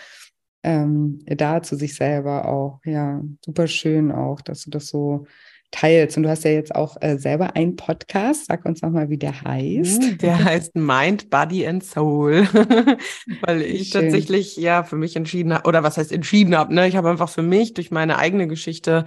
ähm, 0.63 1.21
da 1.27 1.63
zu 1.63 1.77
sich 1.77 1.95
selber 1.95 2.49
auch. 2.49 2.81
Ja, 2.85 3.23
super 3.45 3.67
schön 3.67 4.13
auch, 4.13 4.41
dass 4.41 4.65
du 4.65 4.71
das 4.71 4.87
so 4.87 5.27
teilst. 5.71 6.17
Und 6.17 6.25
du 6.25 6.29
hast 6.29 6.45
ja 6.45 6.51
jetzt 6.51 6.75
auch 6.75 6.97
äh, 7.01 7.17
selber 7.17 7.57
einen 7.57 7.77
Podcast. 7.77 8.47
Sag 8.47 8.65
uns 8.65 8.83
nochmal, 8.83 9.09
wie 9.09 9.19
der 9.19 9.43
heißt. 9.43 10.03
Hm, 10.03 10.19
der 10.19 10.45
heißt 10.45 10.77
Mind, 10.77 11.31
Body 11.31 11.67
and 11.67 11.85
Soul. 11.85 12.47
Weil 13.43 13.63
ich 13.63 13.91
Schön. 13.91 14.03
tatsächlich 14.03 14.57
ja 14.57 14.83
für 14.83 14.97
mich 14.97 15.17
entschieden 15.17 15.55
habe, 15.55 15.69
oder 15.69 15.83
was 15.83 15.97
heißt 15.97 16.13
entschieden 16.13 16.57
habe, 16.57 16.75
ne? 16.75 16.89
Ich 16.89 16.97
habe 16.97 17.11
einfach 17.11 17.29
für 17.29 17.43
mich 17.43 17.75
durch 17.75 17.91
meine 17.91 18.19
eigene 18.19 18.49
Geschichte 18.49 19.05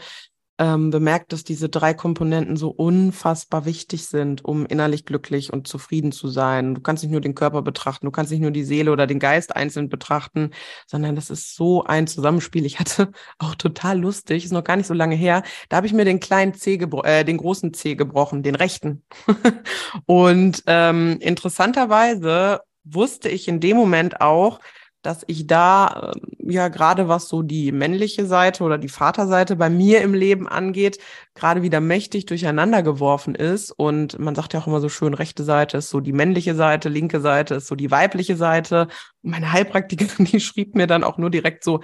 ähm, 0.59 0.91
bemerkt, 0.91 1.33
dass 1.33 1.43
diese 1.43 1.67
drei 1.67 1.93
Komponenten 1.93 2.57
so 2.57 2.69
unfassbar 2.69 3.65
wichtig 3.65 4.05
sind, 4.05 4.45
um 4.45 4.65
innerlich 4.65 5.05
glücklich 5.05 5.51
und 5.51 5.67
zufrieden 5.67 6.11
zu 6.11 6.27
sein. 6.27 6.75
Du 6.75 6.81
kannst 6.81 7.03
nicht 7.03 7.11
nur 7.11 7.21
den 7.21 7.33
Körper 7.33 7.63
betrachten, 7.63 8.05
du 8.05 8.11
kannst 8.11 8.31
nicht 8.31 8.41
nur 8.41 8.51
die 8.51 8.63
Seele 8.63 8.91
oder 8.91 9.07
den 9.07 9.19
Geist 9.19 9.55
einzeln 9.55 9.89
betrachten, 9.89 10.51
sondern 10.85 11.15
das 11.15 11.31
ist 11.31 11.55
so 11.55 11.83
ein 11.83 12.05
Zusammenspiel. 12.05 12.65
Ich 12.65 12.79
hatte 12.79 13.11
auch 13.39 13.55
total 13.55 13.99
lustig, 13.99 14.45
ist 14.45 14.51
noch 14.51 14.63
gar 14.63 14.75
nicht 14.75 14.87
so 14.87 14.93
lange 14.93 15.15
her, 15.15 15.43
da 15.69 15.77
habe 15.77 15.87
ich 15.87 15.93
mir 15.93 16.05
den 16.05 16.19
kleinen 16.19 16.53
C, 16.53 16.75
äh, 16.75 17.23
den 17.23 17.37
großen 17.37 17.73
C 17.73 17.95
gebrochen, 17.95 18.43
den 18.43 18.55
rechten. 18.55 19.03
und 20.05 20.63
ähm, 20.67 21.17
interessanterweise 21.19 22.61
wusste 22.83 23.29
ich 23.29 23.47
in 23.47 23.59
dem 23.59 23.77
Moment 23.77 24.21
auch, 24.21 24.59
dass 25.03 25.23
ich 25.27 25.45
da 25.45 26.11
ähm, 26.15 26.51
ja 26.51 26.69
gerade 26.69 27.07
was 27.07 27.27
so 27.27 27.43
die 27.43 27.71
männliche 27.71 28.25
Seite 28.25 28.63
oder 28.63 28.77
die 28.77 28.89
Vaterseite 28.89 29.55
bei 29.55 29.69
mir 29.69 30.01
im 30.01 30.13
Leben 30.13 30.47
angeht, 30.47 30.97
gerade 31.35 31.61
wieder 31.61 31.79
mächtig 31.81 32.25
durcheinander 32.25 32.81
geworfen 32.81 33.35
ist. 33.35 33.71
Und 33.71 34.17
man 34.17 34.33
sagt 34.33 34.53
ja 34.53 34.61
auch 34.61 34.67
immer 34.67 34.81
so 34.81 34.89
schön, 34.89 35.13
rechte 35.13 35.43
Seite 35.43 35.77
ist 35.77 35.89
so 35.89 35.99
die 35.99 36.13
männliche 36.13 36.55
Seite, 36.55 36.89
linke 36.89 37.21
Seite 37.21 37.55
ist 37.55 37.67
so 37.67 37.75
die 37.75 37.91
weibliche 37.91 38.35
Seite. 38.35 38.87
Und 39.21 39.31
meine 39.31 39.51
Heilpraktikerin, 39.51 40.25
die 40.31 40.39
schrieb 40.39 40.75
mir 40.75 40.87
dann 40.87 41.03
auch 41.03 41.17
nur 41.17 41.29
direkt 41.29 41.63
so, 41.63 41.81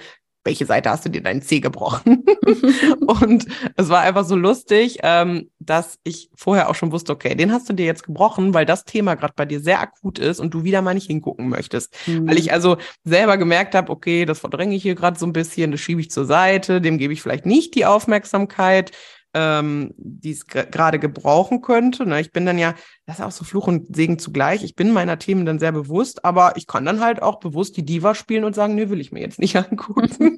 welche 0.50 0.66
Seite 0.66 0.90
hast 0.90 1.06
du 1.06 1.10
dir 1.10 1.22
deinen 1.22 1.44
Zeh 1.44 1.60
gebrochen? 1.60 2.26
und 3.06 3.46
es 3.78 3.90
war 3.90 4.02
einfach 4.02 4.26
so 4.26 4.36
lustig, 4.36 4.98
ähm, 5.04 5.52
dass 5.60 6.00
ich 6.04 6.32
vorher 6.36 6.70
auch 6.70 6.76
schon 6.76 6.92
wusste, 6.92 7.12
okay, 7.14 7.36
den 7.36 7.52
hast 7.54 7.70
du 7.70 7.74
dir 7.74 7.86
jetzt 7.86 8.04
gebrochen, 8.04 8.56
weil 8.56 8.66
das 8.66 8.84
Thema 8.84 9.14
gerade 9.14 9.34
bei 9.36 9.46
dir 9.46 9.60
sehr 9.60 9.80
akut 9.80 10.18
ist 10.18 10.40
und 10.40 10.52
du 10.56 10.64
wieder 10.64 10.82
mal 10.82 10.96
nicht 10.96 11.06
hingucken 11.06 11.50
möchtest. 11.50 11.96
Mhm. 12.08 12.28
Weil 12.28 12.40
ich 12.40 12.52
also 12.52 12.78
selber 13.04 13.38
gemerkt 13.38 13.76
habe, 13.76 13.92
okay, 13.92 14.26
das 14.26 14.40
verdränge 14.40 14.76
ich 14.76 14.82
hier 14.82 14.96
gerade 14.96 15.20
so 15.20 15.28
ein 15.28 15.34
bisschen, 15.34 15.70
das 15.70 15.82
schiebe 15.82 16.02
ich 16.02 16.10
zur 16.10 16.26
Seite, 16.26 16.82
dem 16.82 16.98
gebe 16.98 17.14
ich 17.14 17.22
vielleicht 17.22 17.46
nicht 17.46 17.76
die 17.76 17.86
Aufmerksamkeit 17.86 18.92
ähm, 19.34 19.94
die 19.98 20.32
es 20.32 20.48
gerade 20.48 21.00
gebrauchen 21.00 21.62
könnte. 21.62 22.06
Ne? 22.06 22.20
Ich 22.22 22.32
bin 22.32 22.46
dann 22.46 22.58
ja, 22.58 22.74
das 23.06 23.20
ist 23.20 23.26
auch 23.26 23.32
so 23.32 23.44
Fluch 23.46 23.68
und 23.68 23.96
Segen 23.96 24.18
zugleich. 24.18 24.64
Ich 24.64 24.76
bin 24.76 24.92
meiner 24.92 25.20
Themen 25.20 25.46
dann 25.46 25.60
sehr 25.60 25.72
bewusst, 25.72 26.26
aber 26.26 26.54
ich 26.56 26.68
kann 26.68 26.86
dann 26.86 27.00
halt 27.02 27.22
auch 27.22 27.40
bewusst 27.40 27.78
die 27.78 27.86
Diva 27.86 28.16
spielen 28.16 28.44
und 28.44 28.56
sagen, 28.56 28.76
nee, 28.76 28.90
will 28.90 29.02
ich 29.02 29.12
mir 29.12 29.22
jetzt 29.22 29.40
nicht 29.40 29.56
angucken. 29.72 30.38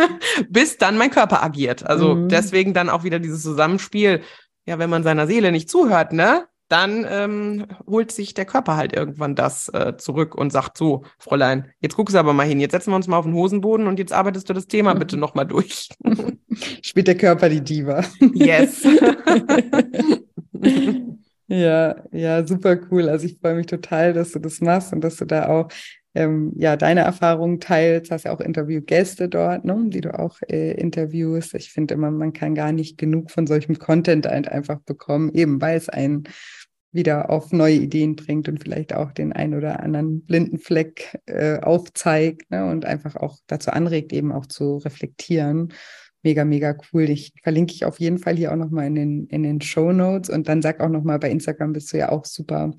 Bis 0.48 0.78
dann 0.78 0.98
mein 0.98 1.10
Körper 1.10 1.42
agiert. 1.42 1.86
Also 1.86 2.14
mhm. 2.14 2.28
deswegen 2.28 2.74
dann 2.74 2.90
auch 2.90 3.04
wieder 3.04 3.18
dieses 3.18 3.42
Zusammenspiel. 3.42 4.22
Ja, 4.64 4.78
wenn 4.78 4.90
man 4.90 5.02
seiner 5.02 5.26
Seele 5.26 5.50
nicht 5.50 5.68
zuhört, 5.68 6.12
ne, 6.12 6.46
dann 6.72 7.06
ähm, 7.08 7.66
holt 7.86 8.10
sich 8.10 8.32
der 8.32 8.46
Körper 8.46 8.76
halt 8.76 8.94
irgendwann 8.94 9.34
das 9.34 9.68
äh, 9.68 9.96
zurück 9.98 10.34
und 10.34 10.50
sagt 10.50 10.78
so, 10.78 11.04
Fräulein, 11.18 11.70
jetzt 11.80 11.96
guckst 11.96 12.14
du 12.14 12.18
aber 12.18 12.32
mal 12.32 12.46
hin, 12.46 12.60
jetzt 12.60 12.72
setzen 12.72 12.90
wir 12.92 12.96
uns 12.96 13.08
mal 13.08 13.18
auf 13.18 13.26
den 13.26 13.34
Hosenboden 13.34 13.86
und 13.86 13.98
jetzt 13.98 14.12
arbeitest 14.12 14.48
du 14.48 14.54
das 14.54 14.68
Thema 14.68 14.94
bitte 14.94 15.18
nochmal 15.18 15.46
durch. 15.46 15.90
Spielt 16.82 17.08
der 17.08 17.18
Körper 17.18 17.50
die 17.50 17.60
Diva. 17.60 18.02
Yes. 18.32 18.84
ja, 21.46 21.96
ja, 22.10 22.46
super 22.46 22.78
cool. 22.90 23.10
Also 23.10 23.26
ich 23.26 23.38
freue 23.38 23.54
mich 23.54 23.66
total, 23.66 24.14
dass 24.14 24.32
du 24.32 24.38
das 24.38 24.62
machst 24.62 24.94
und 24.94 25.02
dass 25.02 25.16
du 25.16 25.26
da 25.26 25.48
auch 25.48 25.68
ähm, 26.14 26.52
ja, 26.56 26.76
deine 26.76 27.00
Erfahrungen 27.00 27.60
teilst, 27.60 28.10
hast 28.10 28.24
ja 28.24 28.32
auch 28.32 28.40
Interviewgäste 28.40 29.28
dort, 29.28 29.64
ne, 29.64 29.84
die 29.86 30.02
du 30.02 30.18
auch 30.18 30.38
äh, 30.48 30.72
interviewst. 30.72 31.54
Ich 31.54 31.72
finde 31.72 31.94
immer, 31.94 32.10
man 32.10 32.32
kann 32.32 32.54
gar 32.54 32.72
nicht 32.72 32.98
genug 32.98 33.30
von 33.30 33.46
solchem 33.46 33.78
Content 33.78 34.26
einfach 34.26 34.80
bekommen, 34.80 35.30
eben 35.32 35.60
weil 35.60 35.76
es 35.76 35.88
einen 35.88 36.24
wieder 36.92 37.30
auf 37.30 37.52
neue 37.52 37.76
Ideen 37.76 38.16
bringt 38.16 38.48
und 38.48 38.62
vielleicht 38.62 38.94
auch 38.94 39.12
den 39.12 39.32
ein 39.32 39.54
oder 39.54 39.80
anderen 39.80 40.24
blinden 40.26 40.58
Fleck 40.58 41.18
äh, 41.26 41.58
aufzeigt 41.58 42.50
ne, 42.50 42.66
und 42.70 42.84
einfach 42.84 43.16
auch 43.16 43.38
dazu 43.46 43.70
anregt, 43.70 44.12
eben 44.12 44.30
auch 44.30 44.46
zu 44.46 44.76
reflektieren. 44.76 45.72
Mega, 46.22 46.44
mega 46.44 46.76
cool. 46.92 47.08
Ich 47.08 47.32
verlinke 47.42 47.72
ich 47.72 47.84
auf 47.84 47.98
jeden 47.98 48.18
Fall 48.18 48.36
hier 48.36 48.52
auch 48.52 48.56
nochmal 48.56 48.86
in 48.86 48.94
den, 48.94 49.26
in 49.28 49.42
den 49.42 49.60
Show 49.60 49.92
Notes 49.92 50.28
und 50.28 50.48
dann 50.48 50.62
sag 50.62 50.80
auch 50.80 50.90
nochmal, 50.90 51.18
bei 51.18 51.30
Instagram 51.30 51.72
bist 51.72 51.92
du 51.92 51.96
ja 51.96 52.10
auch 52.10 52.26
super 52.26 52.72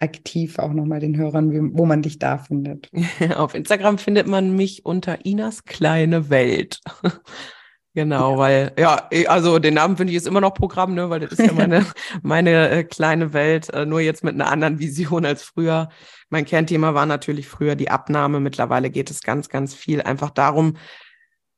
aktiv, 0.00 0.58
auch 0.58 0.72
nochmal 0.72 1.00
den 1.00 1.16
Hörern, 1.16 1.76
wo 1.76 1.86
man 1.86 2.02
dich 2.02 2.18
da 2.18 2.38
findet. 2.38 2.90
auf 3.36 3.54
Instagram 3.54 3.98
findet 3.98 4.26
man 4.26 4.54
mich 4.54 4.84
unter 4.84 5.24
Inas 5.24 5.64
kleine 5.64 6.30
Welt. 6.30 6.80
Genau, 7.94 8.32
ja. 8.32 8.38
weil, 8.38 8.72
ja, 8.78 9.08
eh, 9.10 9.26
also 9.26 9.58
den 9.58 9.74
Namen 9.74 9.96
finde 9.96 10.12
ich 10.12 10.18
ist 10.18 10.28
immer 10.28 10.40
noch 10.40 10.54
Programm, 10.54 10.94
ne, 10.94 11.10
weil 11.10 11.18
das 11.18 11.32
ist 11.32 11.44
ja 11.44 11.52
meine, 11.54 11.84
meine 12.22 12.68
äh, 12.68 12.84
kleine 12.84 13.32
Welt, 13.32 13.70
äh, 13.70 13.86
nur 13.86 13.98
jetzt 13.98 14.22
mit 14.22 14.34
einer 14.34 14.52
anderen 14.52 14.78
Vision 14.78 15.24
als 15.26 15.42
früher. 15.42 15.88
Mein 16.28 16.44
Kernthema 16.44 16.94
war 16.94 17.06
natürlich 17.06 17.48
früher 17.48 17.74
die 17.74 17.90
Abnahme. 17.90 18.38
Mittlerweile 18.38 18.90
geht 18.90 19.10
es 19.10 19.22
ganz, 19.22 19.48
ganz 19.48 19.74
viel 19.74 20.00
einfach 20.00 20.30
darum, 20.30 20.76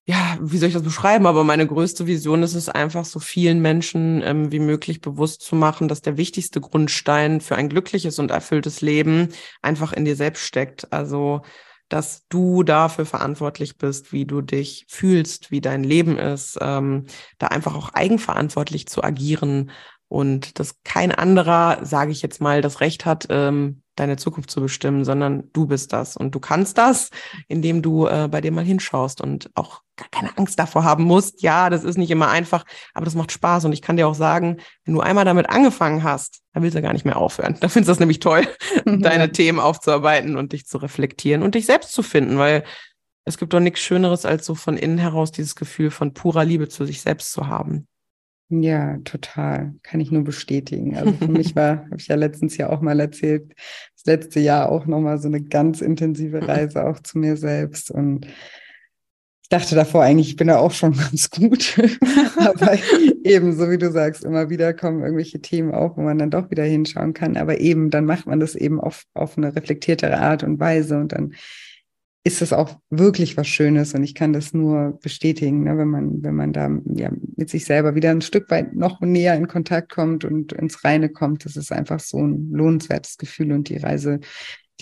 ja, 0.06 0.38
wie 0.40 0.58
soll 0.58 0.68
ich 0.68 0.74
das 0.74 0.82
beschreiben? 0.82 1.26
Aber 1.26 1.44
meine 1.44 1.66
größte 1.66 2.06
Vision 2.06 2.42
ist 2.42 2.54
es 2.54 2.68
einfach, 2.68 3.04
so 3.04 3.20
vielen 3.20 3.60
Menschen 3.60 4.22
ähm, 4.24 4.50
wie 4.50 4.58
möglich 4.58 5.00
bewusst 5.00 5.42
zu 5.42 5.54
machen, 5.54 5.88
dass 5.88 6.00
der 6.00 6.16
wichtigste 6.16 6.60
Grundstein 6.60 7.40
für 7.40 7.56
ein 7.56 7.68
glückliches 7.68 8.18
und 8.18 8.30
erfülltes 8.30 8.80
Leben 8.80 9.28
einfach 9.62 9.92
in 9.92 10.04
dir 10.04 10.16
selbst 10.16 10.44
steckt. 10.44 10.92
Also 10.92 11.42
dass 11.90 12.24
du 12.28 12.62
dafür 12.62 13.04
verantwortlich 13.04 13.76
bist, 13.76 14.12
wie 14.12 14.24
du 14.24 14.40
dich 14.40 14.86
fühlst, 14.88 15.50
wie 15.50 15.60
dein 15.60 15.82
Leben 15.82 16.18
ist, 16.18 16.56
ähm, 16.60 17.06
da 17.38 17.48
einfach 17.48 17.74
auch 17.74 17.90
eigenverantwortlich 17.92 18.86
zu 18.86 19.02
agieren 19.02 19.72
und 20.06 20.58
dass 20.58 20.82
kein 20.84 21.12
anderer, 21.12 21.84
sage 21.84 22.12
ich 22.12 22.22
jetzt 22.22 22.40
mal, 22.40 22.62
das 22.62 22.80
Recht 22.80 23.06
hat, 23.06 23.26
ähm, 23.28 23.79
deine 23.96 24.16
Zukunft 24.16 24.50
zu 24.50 24.60
bestimmen, 24.60 25.04
sondern 25.04 25.50
du 25.52 25.66
bist 25.66 25.92
das. 25.92 26.16
Und 26.16 26.34
du 26.34 26.40
kannst 26.40 26.78
das, 26.78 27.10
indem 27.48 27.82
du 27.82 28.06
äh, 28.06 28.28
bei 28.30 28.40
dir 28.40 28.52
mal 28.52 28.64
hinschaust 28.64 29.20
und 29.20 29.50
auch 29.54 29.82
gar 29.96 30.08
keine 30.08 30.36
Angst 30.38 30.58
davor 30.58 30.84
haben 30.84 31.04
musst. 31.04 31.42
Ja, 31.42 31.70
das 31.70 31.84
ist 31.84 31.98
nicht 31.98 32.10
immer 32.10 32.28
einfach, 32.28 32.64
aber 32.94 33.04
das 33.04 33.14
macht 33.14 33.32
Spaß. 33.32 33.64
Und 33.66 33.72
ich 33.72 33.82
kann 33.82 33.96
dir 33.96 34.08
auch 34.08 34.14
sagen, 34.14 34.58
wenn 34.84 34.94
du 34.94 35.00
einmal 35.00 35.24
damit 35.24 35.50
angefangen 35.50 36.02
hast, 36.02 36.40
dann 36.52 36.62
willst 36.62 36.76
du 36.76 36.82
gar 36.82 36.92
nicht 36.92 37.04
mehr 37.04 37.16
aufhören. 37.16 37.56
Da 37.60 37.68
findest 37.68 37.88
du 37.88 37.92
das 37.92 38.00
nämlich 38.00 38.20
toll, 38.20 38.46
deine 38.84 39.32
Themen 39.32 39.60
aufzuarbeiten 39.60 40.36
und 40.36 40.52
dich 40.52 40.66
zu 40.66 40.78
reflektieren 40.78 41.42
und 41.42 41.54
dich 41.54 41.66
selbst 41.66 41.92
zu 41.92 42.02
finden, 42.02 42.38
weil 42.38 42.64
es 43.24 43.36
gibt 43.36 43.52
doch 43.52 43.60
nichts 43.60 43.80
Schöneres, 43.80 44.24
als 44.24 44.46
so 44.46 44.54
von 44.54 44.76
innen 44.76 44.98
heraus 44.98 45.30
dieses 45.30 45.54
Gefühl 45.54 45.90
von 45.90 46.14
purer 46.14 46.44
Liebe 46.44 46.68
zu 46.68 46.86
sich 46.86 47.02
selbst 47.02 47.32
zu 47.32 47.48
haben. 47.48 47.86
Ja, 48.52 48.98
total. 49.04 49.74
Kann 49.84 50.00
ich 50.00 50.10
nur 50.10 50.24
bestätigen. 50.24 50.96
Also 50.96 51.12
für 51.12 51.28
mich 51.28 51.54
war, 51.54 51.84
habe 51.84 51.96
ich 51.98 52.08
ja 52.08 52.16
letztens 52.16 52.56
ja 52.56 52.68
auch 52.68 52.80
mal 52.80 52.98
erzählt, 52.98 53.54
das 53.94 54.06
letzte 54.06 54.40
Jahr 54.40 54.70
auch 54.70 54.86
nochmal 54.86 55.18
so 55.18 55.28
eine 55.28 55.40
ganz 55.40 55.80
intensive 55.80 56.46
Reise 56.46 56.84
auch 56.84 56.98
zu 56.98 57.18
mir 57.18 57.36
selbst. 57.36 57.92
Und 57.92 58.26
ich 58.26 59.48
dachte 59.50 59.76
davor 59.76 60.02
eigentlich, 60.02 60.30
ich 60.30 60.36
bin 60.36 60.48
da 60.48 60.58
auch 60.58 60.72
schon 60.72 60.96
ganz 60.96 61.30
gut. 61.30 61.78
Aber 62.38 62.76
eben, 63.22 63.52
so 63.52 63.70
wie 63.70 63.78
du 63.78 63.92
sagst, 63.92 64.24
immer 64.24 64.50
wieder 64.50 64.74
kommen 64.74 65.04
irgendwelche 65.04 65.40
Themen 65.40 65.72
auf, 65.72 65.96
wo 65.96 66.02
man 66.02 66.18
dann 66.18 66.30
doch 66.30 66.50
wieder 66.50 66.64
hinschauen 66.64 67.14
kann. 67.14 67.36
Aber 67.36 67.60
eben, 67.60 67.90
dann 67.90 68.04
macht 68.04 68.26
man 68.26 68.40
das 68.40 68.56
eben 68.56 68.80
auf, 68.80 69.04
auf 69.14 69.38
eine 69.38 69.54
reflektiertere 69.54 70.18
Art 70.18 70.42
und 70.42 70.58
Weise 70.58 70.98
und 70.98 71.12
dann 71.12 71.34
ist 72.22 72.42
es 72.42 72.52
auch 72.52 72.78
wirklich 72.90 73.36
was 73.36 73.48
Schönes 73.48 73.94
und 73.94 74.04
ich 74.04 74.14
kann 74.14 74.32
das 74.32 74.52
nur 74.52 74.98
bestätigen, 75.02 75.64
ne, 75.64 75.78
wenn 75.78 75.88
man, 75.88 76.22
wenn 76.22 76.34
man 76.34 76.52
da 76.52 76.70
ja, 76.94 77.10
mit 77.36 77.48
sich 77.48 77.64
selber 77.64 77.94
wieder 77.94 78.10
ein 78.10 78.20
Stück 78.20 78.50
weit 78.50 78.74
noch 78.74 79.00
näher 79.00 79.36
in 79.36 79.48
Kontakt 79.48 79.90
kommt 79.90 80.24
und 80.24 80.52
ins 80.52 80.84
Reine 80.84 81.08
kommt. 81.08 81.46
Das 81.46 81.56
ist 81.56 81.72
einfach 81.72 82.00
so 82.00 82.18
ein 82.18 82.50
lohnenswertes 82.52 83.16
Gefühl 83.16 83.52
und 83.52 83.70
die 83.70 83.78
Reise, 83.78 84.20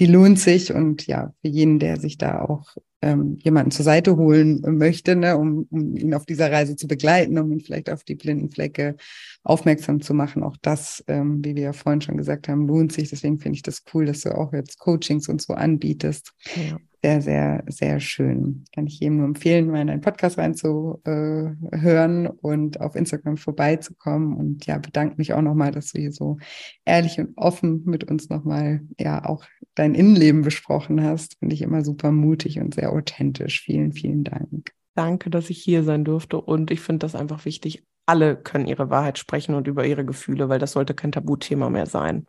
die 0.01 0.07
lohnt 0.07 0.41
sich 0.41 0.73
und 0.75 1.07
ja, 1.07 1.33
für 1.41 1.49
jeden, 1.49 1.79
der 1.79 2.01
sich 2.01 2.19
da 2.19 2.41
auch 2.41 2.75
ähm, 3.03 3.39
jemanden 3.41 3.71
zur 3.71 3.85
Seite 3.85 4.17
holen 4.17 4.61
möchte, 4.77 5.15
ne, 5.15 5.37
um, 5.37 5.69
um 5.71 5.95
ihn 5.95 6.15
auf 6.15 6.27
dieser 6.27 6.51
Reise 6.51 6.75
zu 6.75 6.89
begleiten, 6.89 7.39
um 7.39 7.53
ihn 7.53 7.61
vielleicht 7.61 7.89
auf 7.89 8.03
die 8.03 8.17
blinden 8.17 8.51
Flecke 8.51 8.97
aufmerksam 9.45 10.01
zu 10.01 10.13
machen. 10.13 10.43
Auch 10.43 10.57
das, 10.61 11.05
ähm, 11.07 11.45
wie 11.45 11.55
wir 11.55 11.63
ja 11.63 11.73
vorhin 11.73 12.01
schon 12.01 12.17
gesagt 12.17 12.49
haben, 12.49 12.67
lohnt 12.67 12.93
sich. 12.93 13.11
Deswegen 13.11 13.39
finde 13.39 13.55
ich 13.55 13.63
das 13.63 13.85
cool, 13.95 14.07
dass 14.07 14.23
du 14.23 14.37
auch 14.37 14.53
jetzt 14.53 14.81
Coachings 14.81 15.29
und 15.29 15.41
so 15.41 15.53
anbietest. 15.53 16.33
Ja 16.57 16.79
sehr, 17.03 17.23
sehr, 17.23 17.65
sehr 17.69 18.01
schön. 18.01 18.65
Kann 18.75 18.89
ich 18.89 18.99
jedem 18.99 19.19
nur 19.19 19.27
empfehlen, 19.27 19.69
mal 19.69 19.81
in 19.81 19.91
einen 19.91 20.01
Podcast 20.01 20.37
reinzuhören 20.37 22.27
und 22.27 22.81
auf 22.81 22.97
Instagram 22.97 23.37
vorbeizukommen. 23.37 24.37
Und 24.37 24.67
ja, 24.67 24.79
bedanke 24.79 25.15
mich 25.17 25.33
auch 25.33 25.43
nochmal, 25.43 25.71
dass 25.71 25.93
du 25.93 26.01
hier 26.01 26.13
so 26.13 26.39
ehrlich 26.85 27.19
und 27.21 27.37
offen 27.37 27.83
mit 27.85 28.05
uns 28.05 28.29
nochmal 28.31 28.81
ja 28.99 29.25
auch 29.25 29.45
dein 29.77 29.95
Innenleben 29.95 30.43
besprochen 30.43 31.03
hast. 31.03 31.39
Finde 31.39 31.55
ich 31.55 31.63
immer 31.63 31.85
super 31.85 32.11
mutig 32.11 32.59
und 32.59 32.75
sehr 32.75 32.93
authentisch. 32.93 33.61
Vielen, 33.61 33.93
vielen 33.93 34.25
Dank. 34.25 34.73
Danke, 34.95 35.31
dass 35.31 35.51
ich 35.51 35.63
hier 35.63 35.85
sein 35.85 36.05
durfte. 36.05 36.41
Und 36.41 36.73
ich 36.73 36.81
finde 36.81 37.01
das 37.01 37.15
einfach 37.15 37.45
wichtig. 37.45 37.85
Alle 38.07 38.37
können 38.37 38.67
ihre 38.67 38.91
Wahrheit 38.91 39.19
sprechen 39.19 39.55
und 39.55 39.69
über 39.69 39.87
ihre 39.87 40.05
Gefühle, 40.05 40.49
weil 40.49 40.59
das 40.59 40.73
sollte 40.73 40.95
kein 40.95 41.13
Tabuthema 41.13 41.71
mehr 41.71 41.87
sein. 41.87 42.27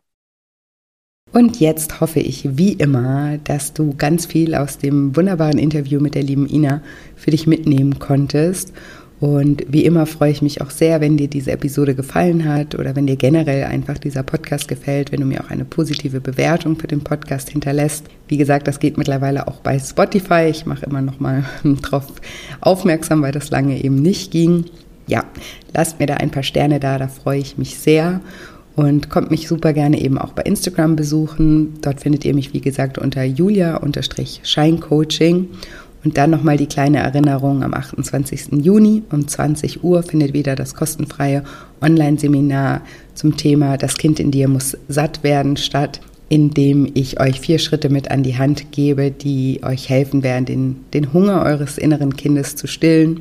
Und 1.32 1.60
jetzt 1.60 2.00
hoffe 2.00 2.18
ich 2.18 2.56
wie 2.56 2.72
immer, 2.72 3.38
dass 3.44 3.72
du 3.72 3.94
ganz 3.96 4.26
viel 4.26 4.54
aus 4.54 4.78
dem 4.78 5.14
wunderbaren 5.14 5.58
Interview 5.58 6.00
mit 6.00 6.16
der 6.16 6.24
lieben 6.24 6.48
Ina 6.48 6.82
für 7.14 7.30
dich 7.30 7.46
mitnehmen 7.46 8.00
konntest. 8.00 8.72
Und 9.20 9.64
wie 9.68 9.84
immer 9.84 10.06
freue 10.06 10.32
ich 10.32 10.40
mich 10.40 10.62
auch 10.62 10.70
sehr, 10.70 11.00
wenn 11.02 11.18
dir 11.18 11.28
diese 11.28 11.52
Episode 11.52 11.94
gefallen 11.94 12.48
hat 12.48 12.74
oder 12.74 12.96
wenn 12.96 13.06
dir 13.06 13.16
generell 13.16 13.64
einfach 13.64 13.98
dieser 13.98 14.22
Podcast 14.22 14.66
gefällt, 14.66 15.12
wenn 15.12 15.20
du 15.20 15.26
mir 15.26 15.44
auch 15.44 15.50
eine 15.50 15.66
positive 15.66 16.20
Bewertung 16.20 16.76
für 16.76 16.86
den 16.86 17.04
Podcast 17.04 17.50
hinterlässt. 17.50 18.06
Wie 18.28 18.38
gesagt, 18.38 18.66
das 18.66 18.80
geht 18.80 18.96
mittlerweile 18.96 19.46
auch 19.46 19.60
bei 19.60 19.78
Spotify. 19.78 20.46
Ich 20.48 20.64
mache 20.64 20.86
immer 20.86 21.02
noch 21.02 21.20
mal 21.20 21.44
drauf 21.82 22.06
aufmerksam, 22.62 23.20
weil 23.20 23.32
das 23.32 23.50
lange 23.50 23.84
eben 23.84 23.96
nicht 23.96 24.32
ging. 24.32 24.64
Ja, 25.06 25.24
lasst 25.74 26.00
mir 26.00 26.06
da 26.06 26.14
ein 26.14 26.30
paar 26.30 26.42
Sterne 26.42 26.80
da, 26.80 26.98
da 26.98 27.08
freue 27.08 27.40
ich 27.40 27.58
mich 27.58 27.78
sehr 27.78 28.20
und 28.76 29.10
kommt 29.10 29.30
mich 29.30 29.48
super 29.48 29.72
gerne 29.72 30.00
eben 30.00 30.18
auch 30.18 30.32
bei 30.32 30.42
Instagram 30.42 30.94
besuchen. 30.96 31.74
Dort 31.82 32.00
findet 32.00 32.24
ihr 32.24 32.34
mich, 32.34 32.54
wie 32.54 32.60
gesagt, 32.60 32.98
unter 32.98 33.24
julia-scheincoaching. 33.24 35.48
Und 36.02 36.16
dann 36.16 36.30
nochmal 36.30 36.56
die 36.56 36.66
kleine 36.66 37.00
Erinnerung, 37.00 37.62
am 37.62 37.74
28. 37.74 38.52
Juni 38.62 39.02
um 39.10 39.28
20 39.28 39.84
Uhr 39.84 40.02
findet 40.02 40.32
wieder 40.32 40.56
das 40.56 40.74
kostenfreie 40.74 41.44
Online-Seminar 41.82 42.80
zum 43.14 43.36
Thema 43.36 43.76
Das 43.76 43.98
Kind 43.98 44.18
in 44.18 44.30
dir 44.30 44.48
muss 44.48 44.78
satt 44.88 45.22
werden 45.22 45.58
statt, 45.58 46.00
in 46.30 46.52
dem 46.52 46.90
ich 46.94 47.20
euch 47.20 47.40
vier 47.40 47.58
Schritte 47.58 47.90
mit 47.90 48.10
an 48.10 48.22
die 48.22 48.38
Hand 48.38 48.72
gebe, 48.72 49.10
die 49.10 49.60
euch 49.62 49.90
helfen 49.90 50.22
werden, 50.22 50.46
den, 50.46 50.76
den 50.94 51.12
Hunger 51.12 51.42
eures 51.42 51.76
inneren 51.76 52.16
Kindes 52.16 52.56
zu 52.56 52.66
stillen 52.66 53.20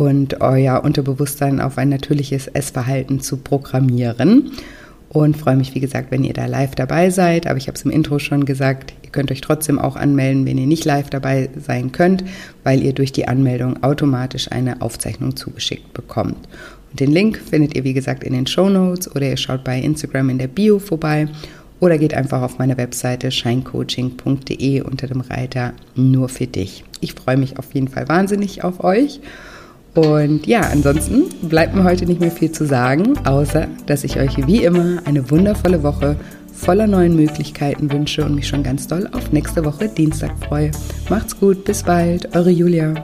und 0.00 0.40
euer 0.40 0.82
Unterbewusstsein 0.82 1.60
auf 1.60 1.76
ein 1.76 1.90
natürliches 1.90 2.46
Essverhalten 2.46 3.20
zu 3.20 3.36
programmieren 3.36 4.52
und 5.10 5.36
freue 5.36 5.56
mich, 5.56 5.74
wie 5.74 5.80
gesagt, 5.80 6.10
wenn 6.10 6.24
ihr 6.24 6.32
da 6.32 6.46
live 6.46 6.74
dabei 6.74 7.10
seid. 7.10 7.46
Aber 7.46 7.58
ich 7.58 7.66
habe 7.66 7.76
es 7.76 7.82
im 7.82 7.90
Intro 7.90 8.18
schon 8.18 8.46
gesagt, 8.46 8.94
ihr 9.02 9.10
könnt 9.10 9.30
euch 9.30 9.42
trotzdem 9.42 9.78
auch 9.78 9.96
anmelden, 9.96 10.46
wenn 10.46 10.56
ihr 10.56 10.66
nicht 10.66 10.86
live 10.86 11.10
dabei 11.10 11.50
sein 11.62 11.92
könnt, 11.92 12.24
weil 12.64 12.82
ihr 12.82 12.94
durch 12.94 13.12
die 13.12 13.28
Anmeldung 13.28 13.82
automatisch 13.82 14.50
eine 14.50 14.80
Aufzeichnung 14.80 15.36
zugeschickt 15.36 15.92
bekommt. 15.92 16.48
Und 16.90 17.00
den 17.00 17.10
Link 17.10 17.36
findet 17.36 17.76
ihr, 17.76 17.84
wie 17.84 17.92
gesagt, 17.92 18.24
in 18.24 18.32
den 18.32 18.46
Show 18.46 18.70
Notes 18.70 19.14
oder 19.14 19.28
ihr 19.28 19.36
schaut 19.36 19.64
bei 19.64 19.78
Instagram 19.78 20.30
in 20.30 20.38
der 20.38 20.48
Bio 20.48 20.78
vorbei 20.78 21.28
oder 21.78 21.98
geht 21.98 22.14
einfach 22.14 22.40
auf 22.40 22.56
meine 22.56 22.78
Webseite 22.78 23.30
shinecoaching.de 23.30 24.80
unter 24.80 25.08
dem 25.08 25.20
Reiter 25.20 25.74
nur 25.94 26.30
für 26.30 26.46
dich. 26.46 26.84
Ich 27.02 27.12
freue 27.12 27.36
mich 27.36 27.58
auf 27.58 27.74
jeden 27.74 27.88
Fall 27.88 28.08
wahnsinnig 28.08 28.64
auf 28.64 28.82
euch 28.82 29.20
und 29.94 30.46
ja, 30.46 30.60
ansonsten 30.60 31.24
bleibt 31.42 31.74
mir 31.74 31.84
heute 31.84 32.06
nicht 32.06 32.20
mehr 32.20 32.30
viel 32.30 32.52
zu 32.52 32.66
sagen, 32.66 33.18
außer 33.26 33.66
dass 33.86 34.04
ich 34.04 34.18
euch 34.18 34.46
wie 34.46 34.64
immer 34.64 34.98
eine 35.04 35.30
wundervolle 35.30 35.82
Woche 35.82 36.16
voller 36.52 36.86
neuen 36.86 37.16
Möglichkeiten 37.16 37.90
wünsche 37.90 38.24
und 38.24 38.34
mich 38.34 38.46
schon 38.46 38.62
ganz 38.62 38.86
doll 38.86 39.08
auf 39.12 39.32
nächste 39.32 39.64
Woche 39.64 39.88
Dienstag 39.88 40.32
freue. 40.44 40.70
Macht's 41.08 41.38
gut, 41.38 41.64
bis 41.64 41.82
bald, 41.82 42.34
eure 42.36 42.50
Julia. 42.50 42.94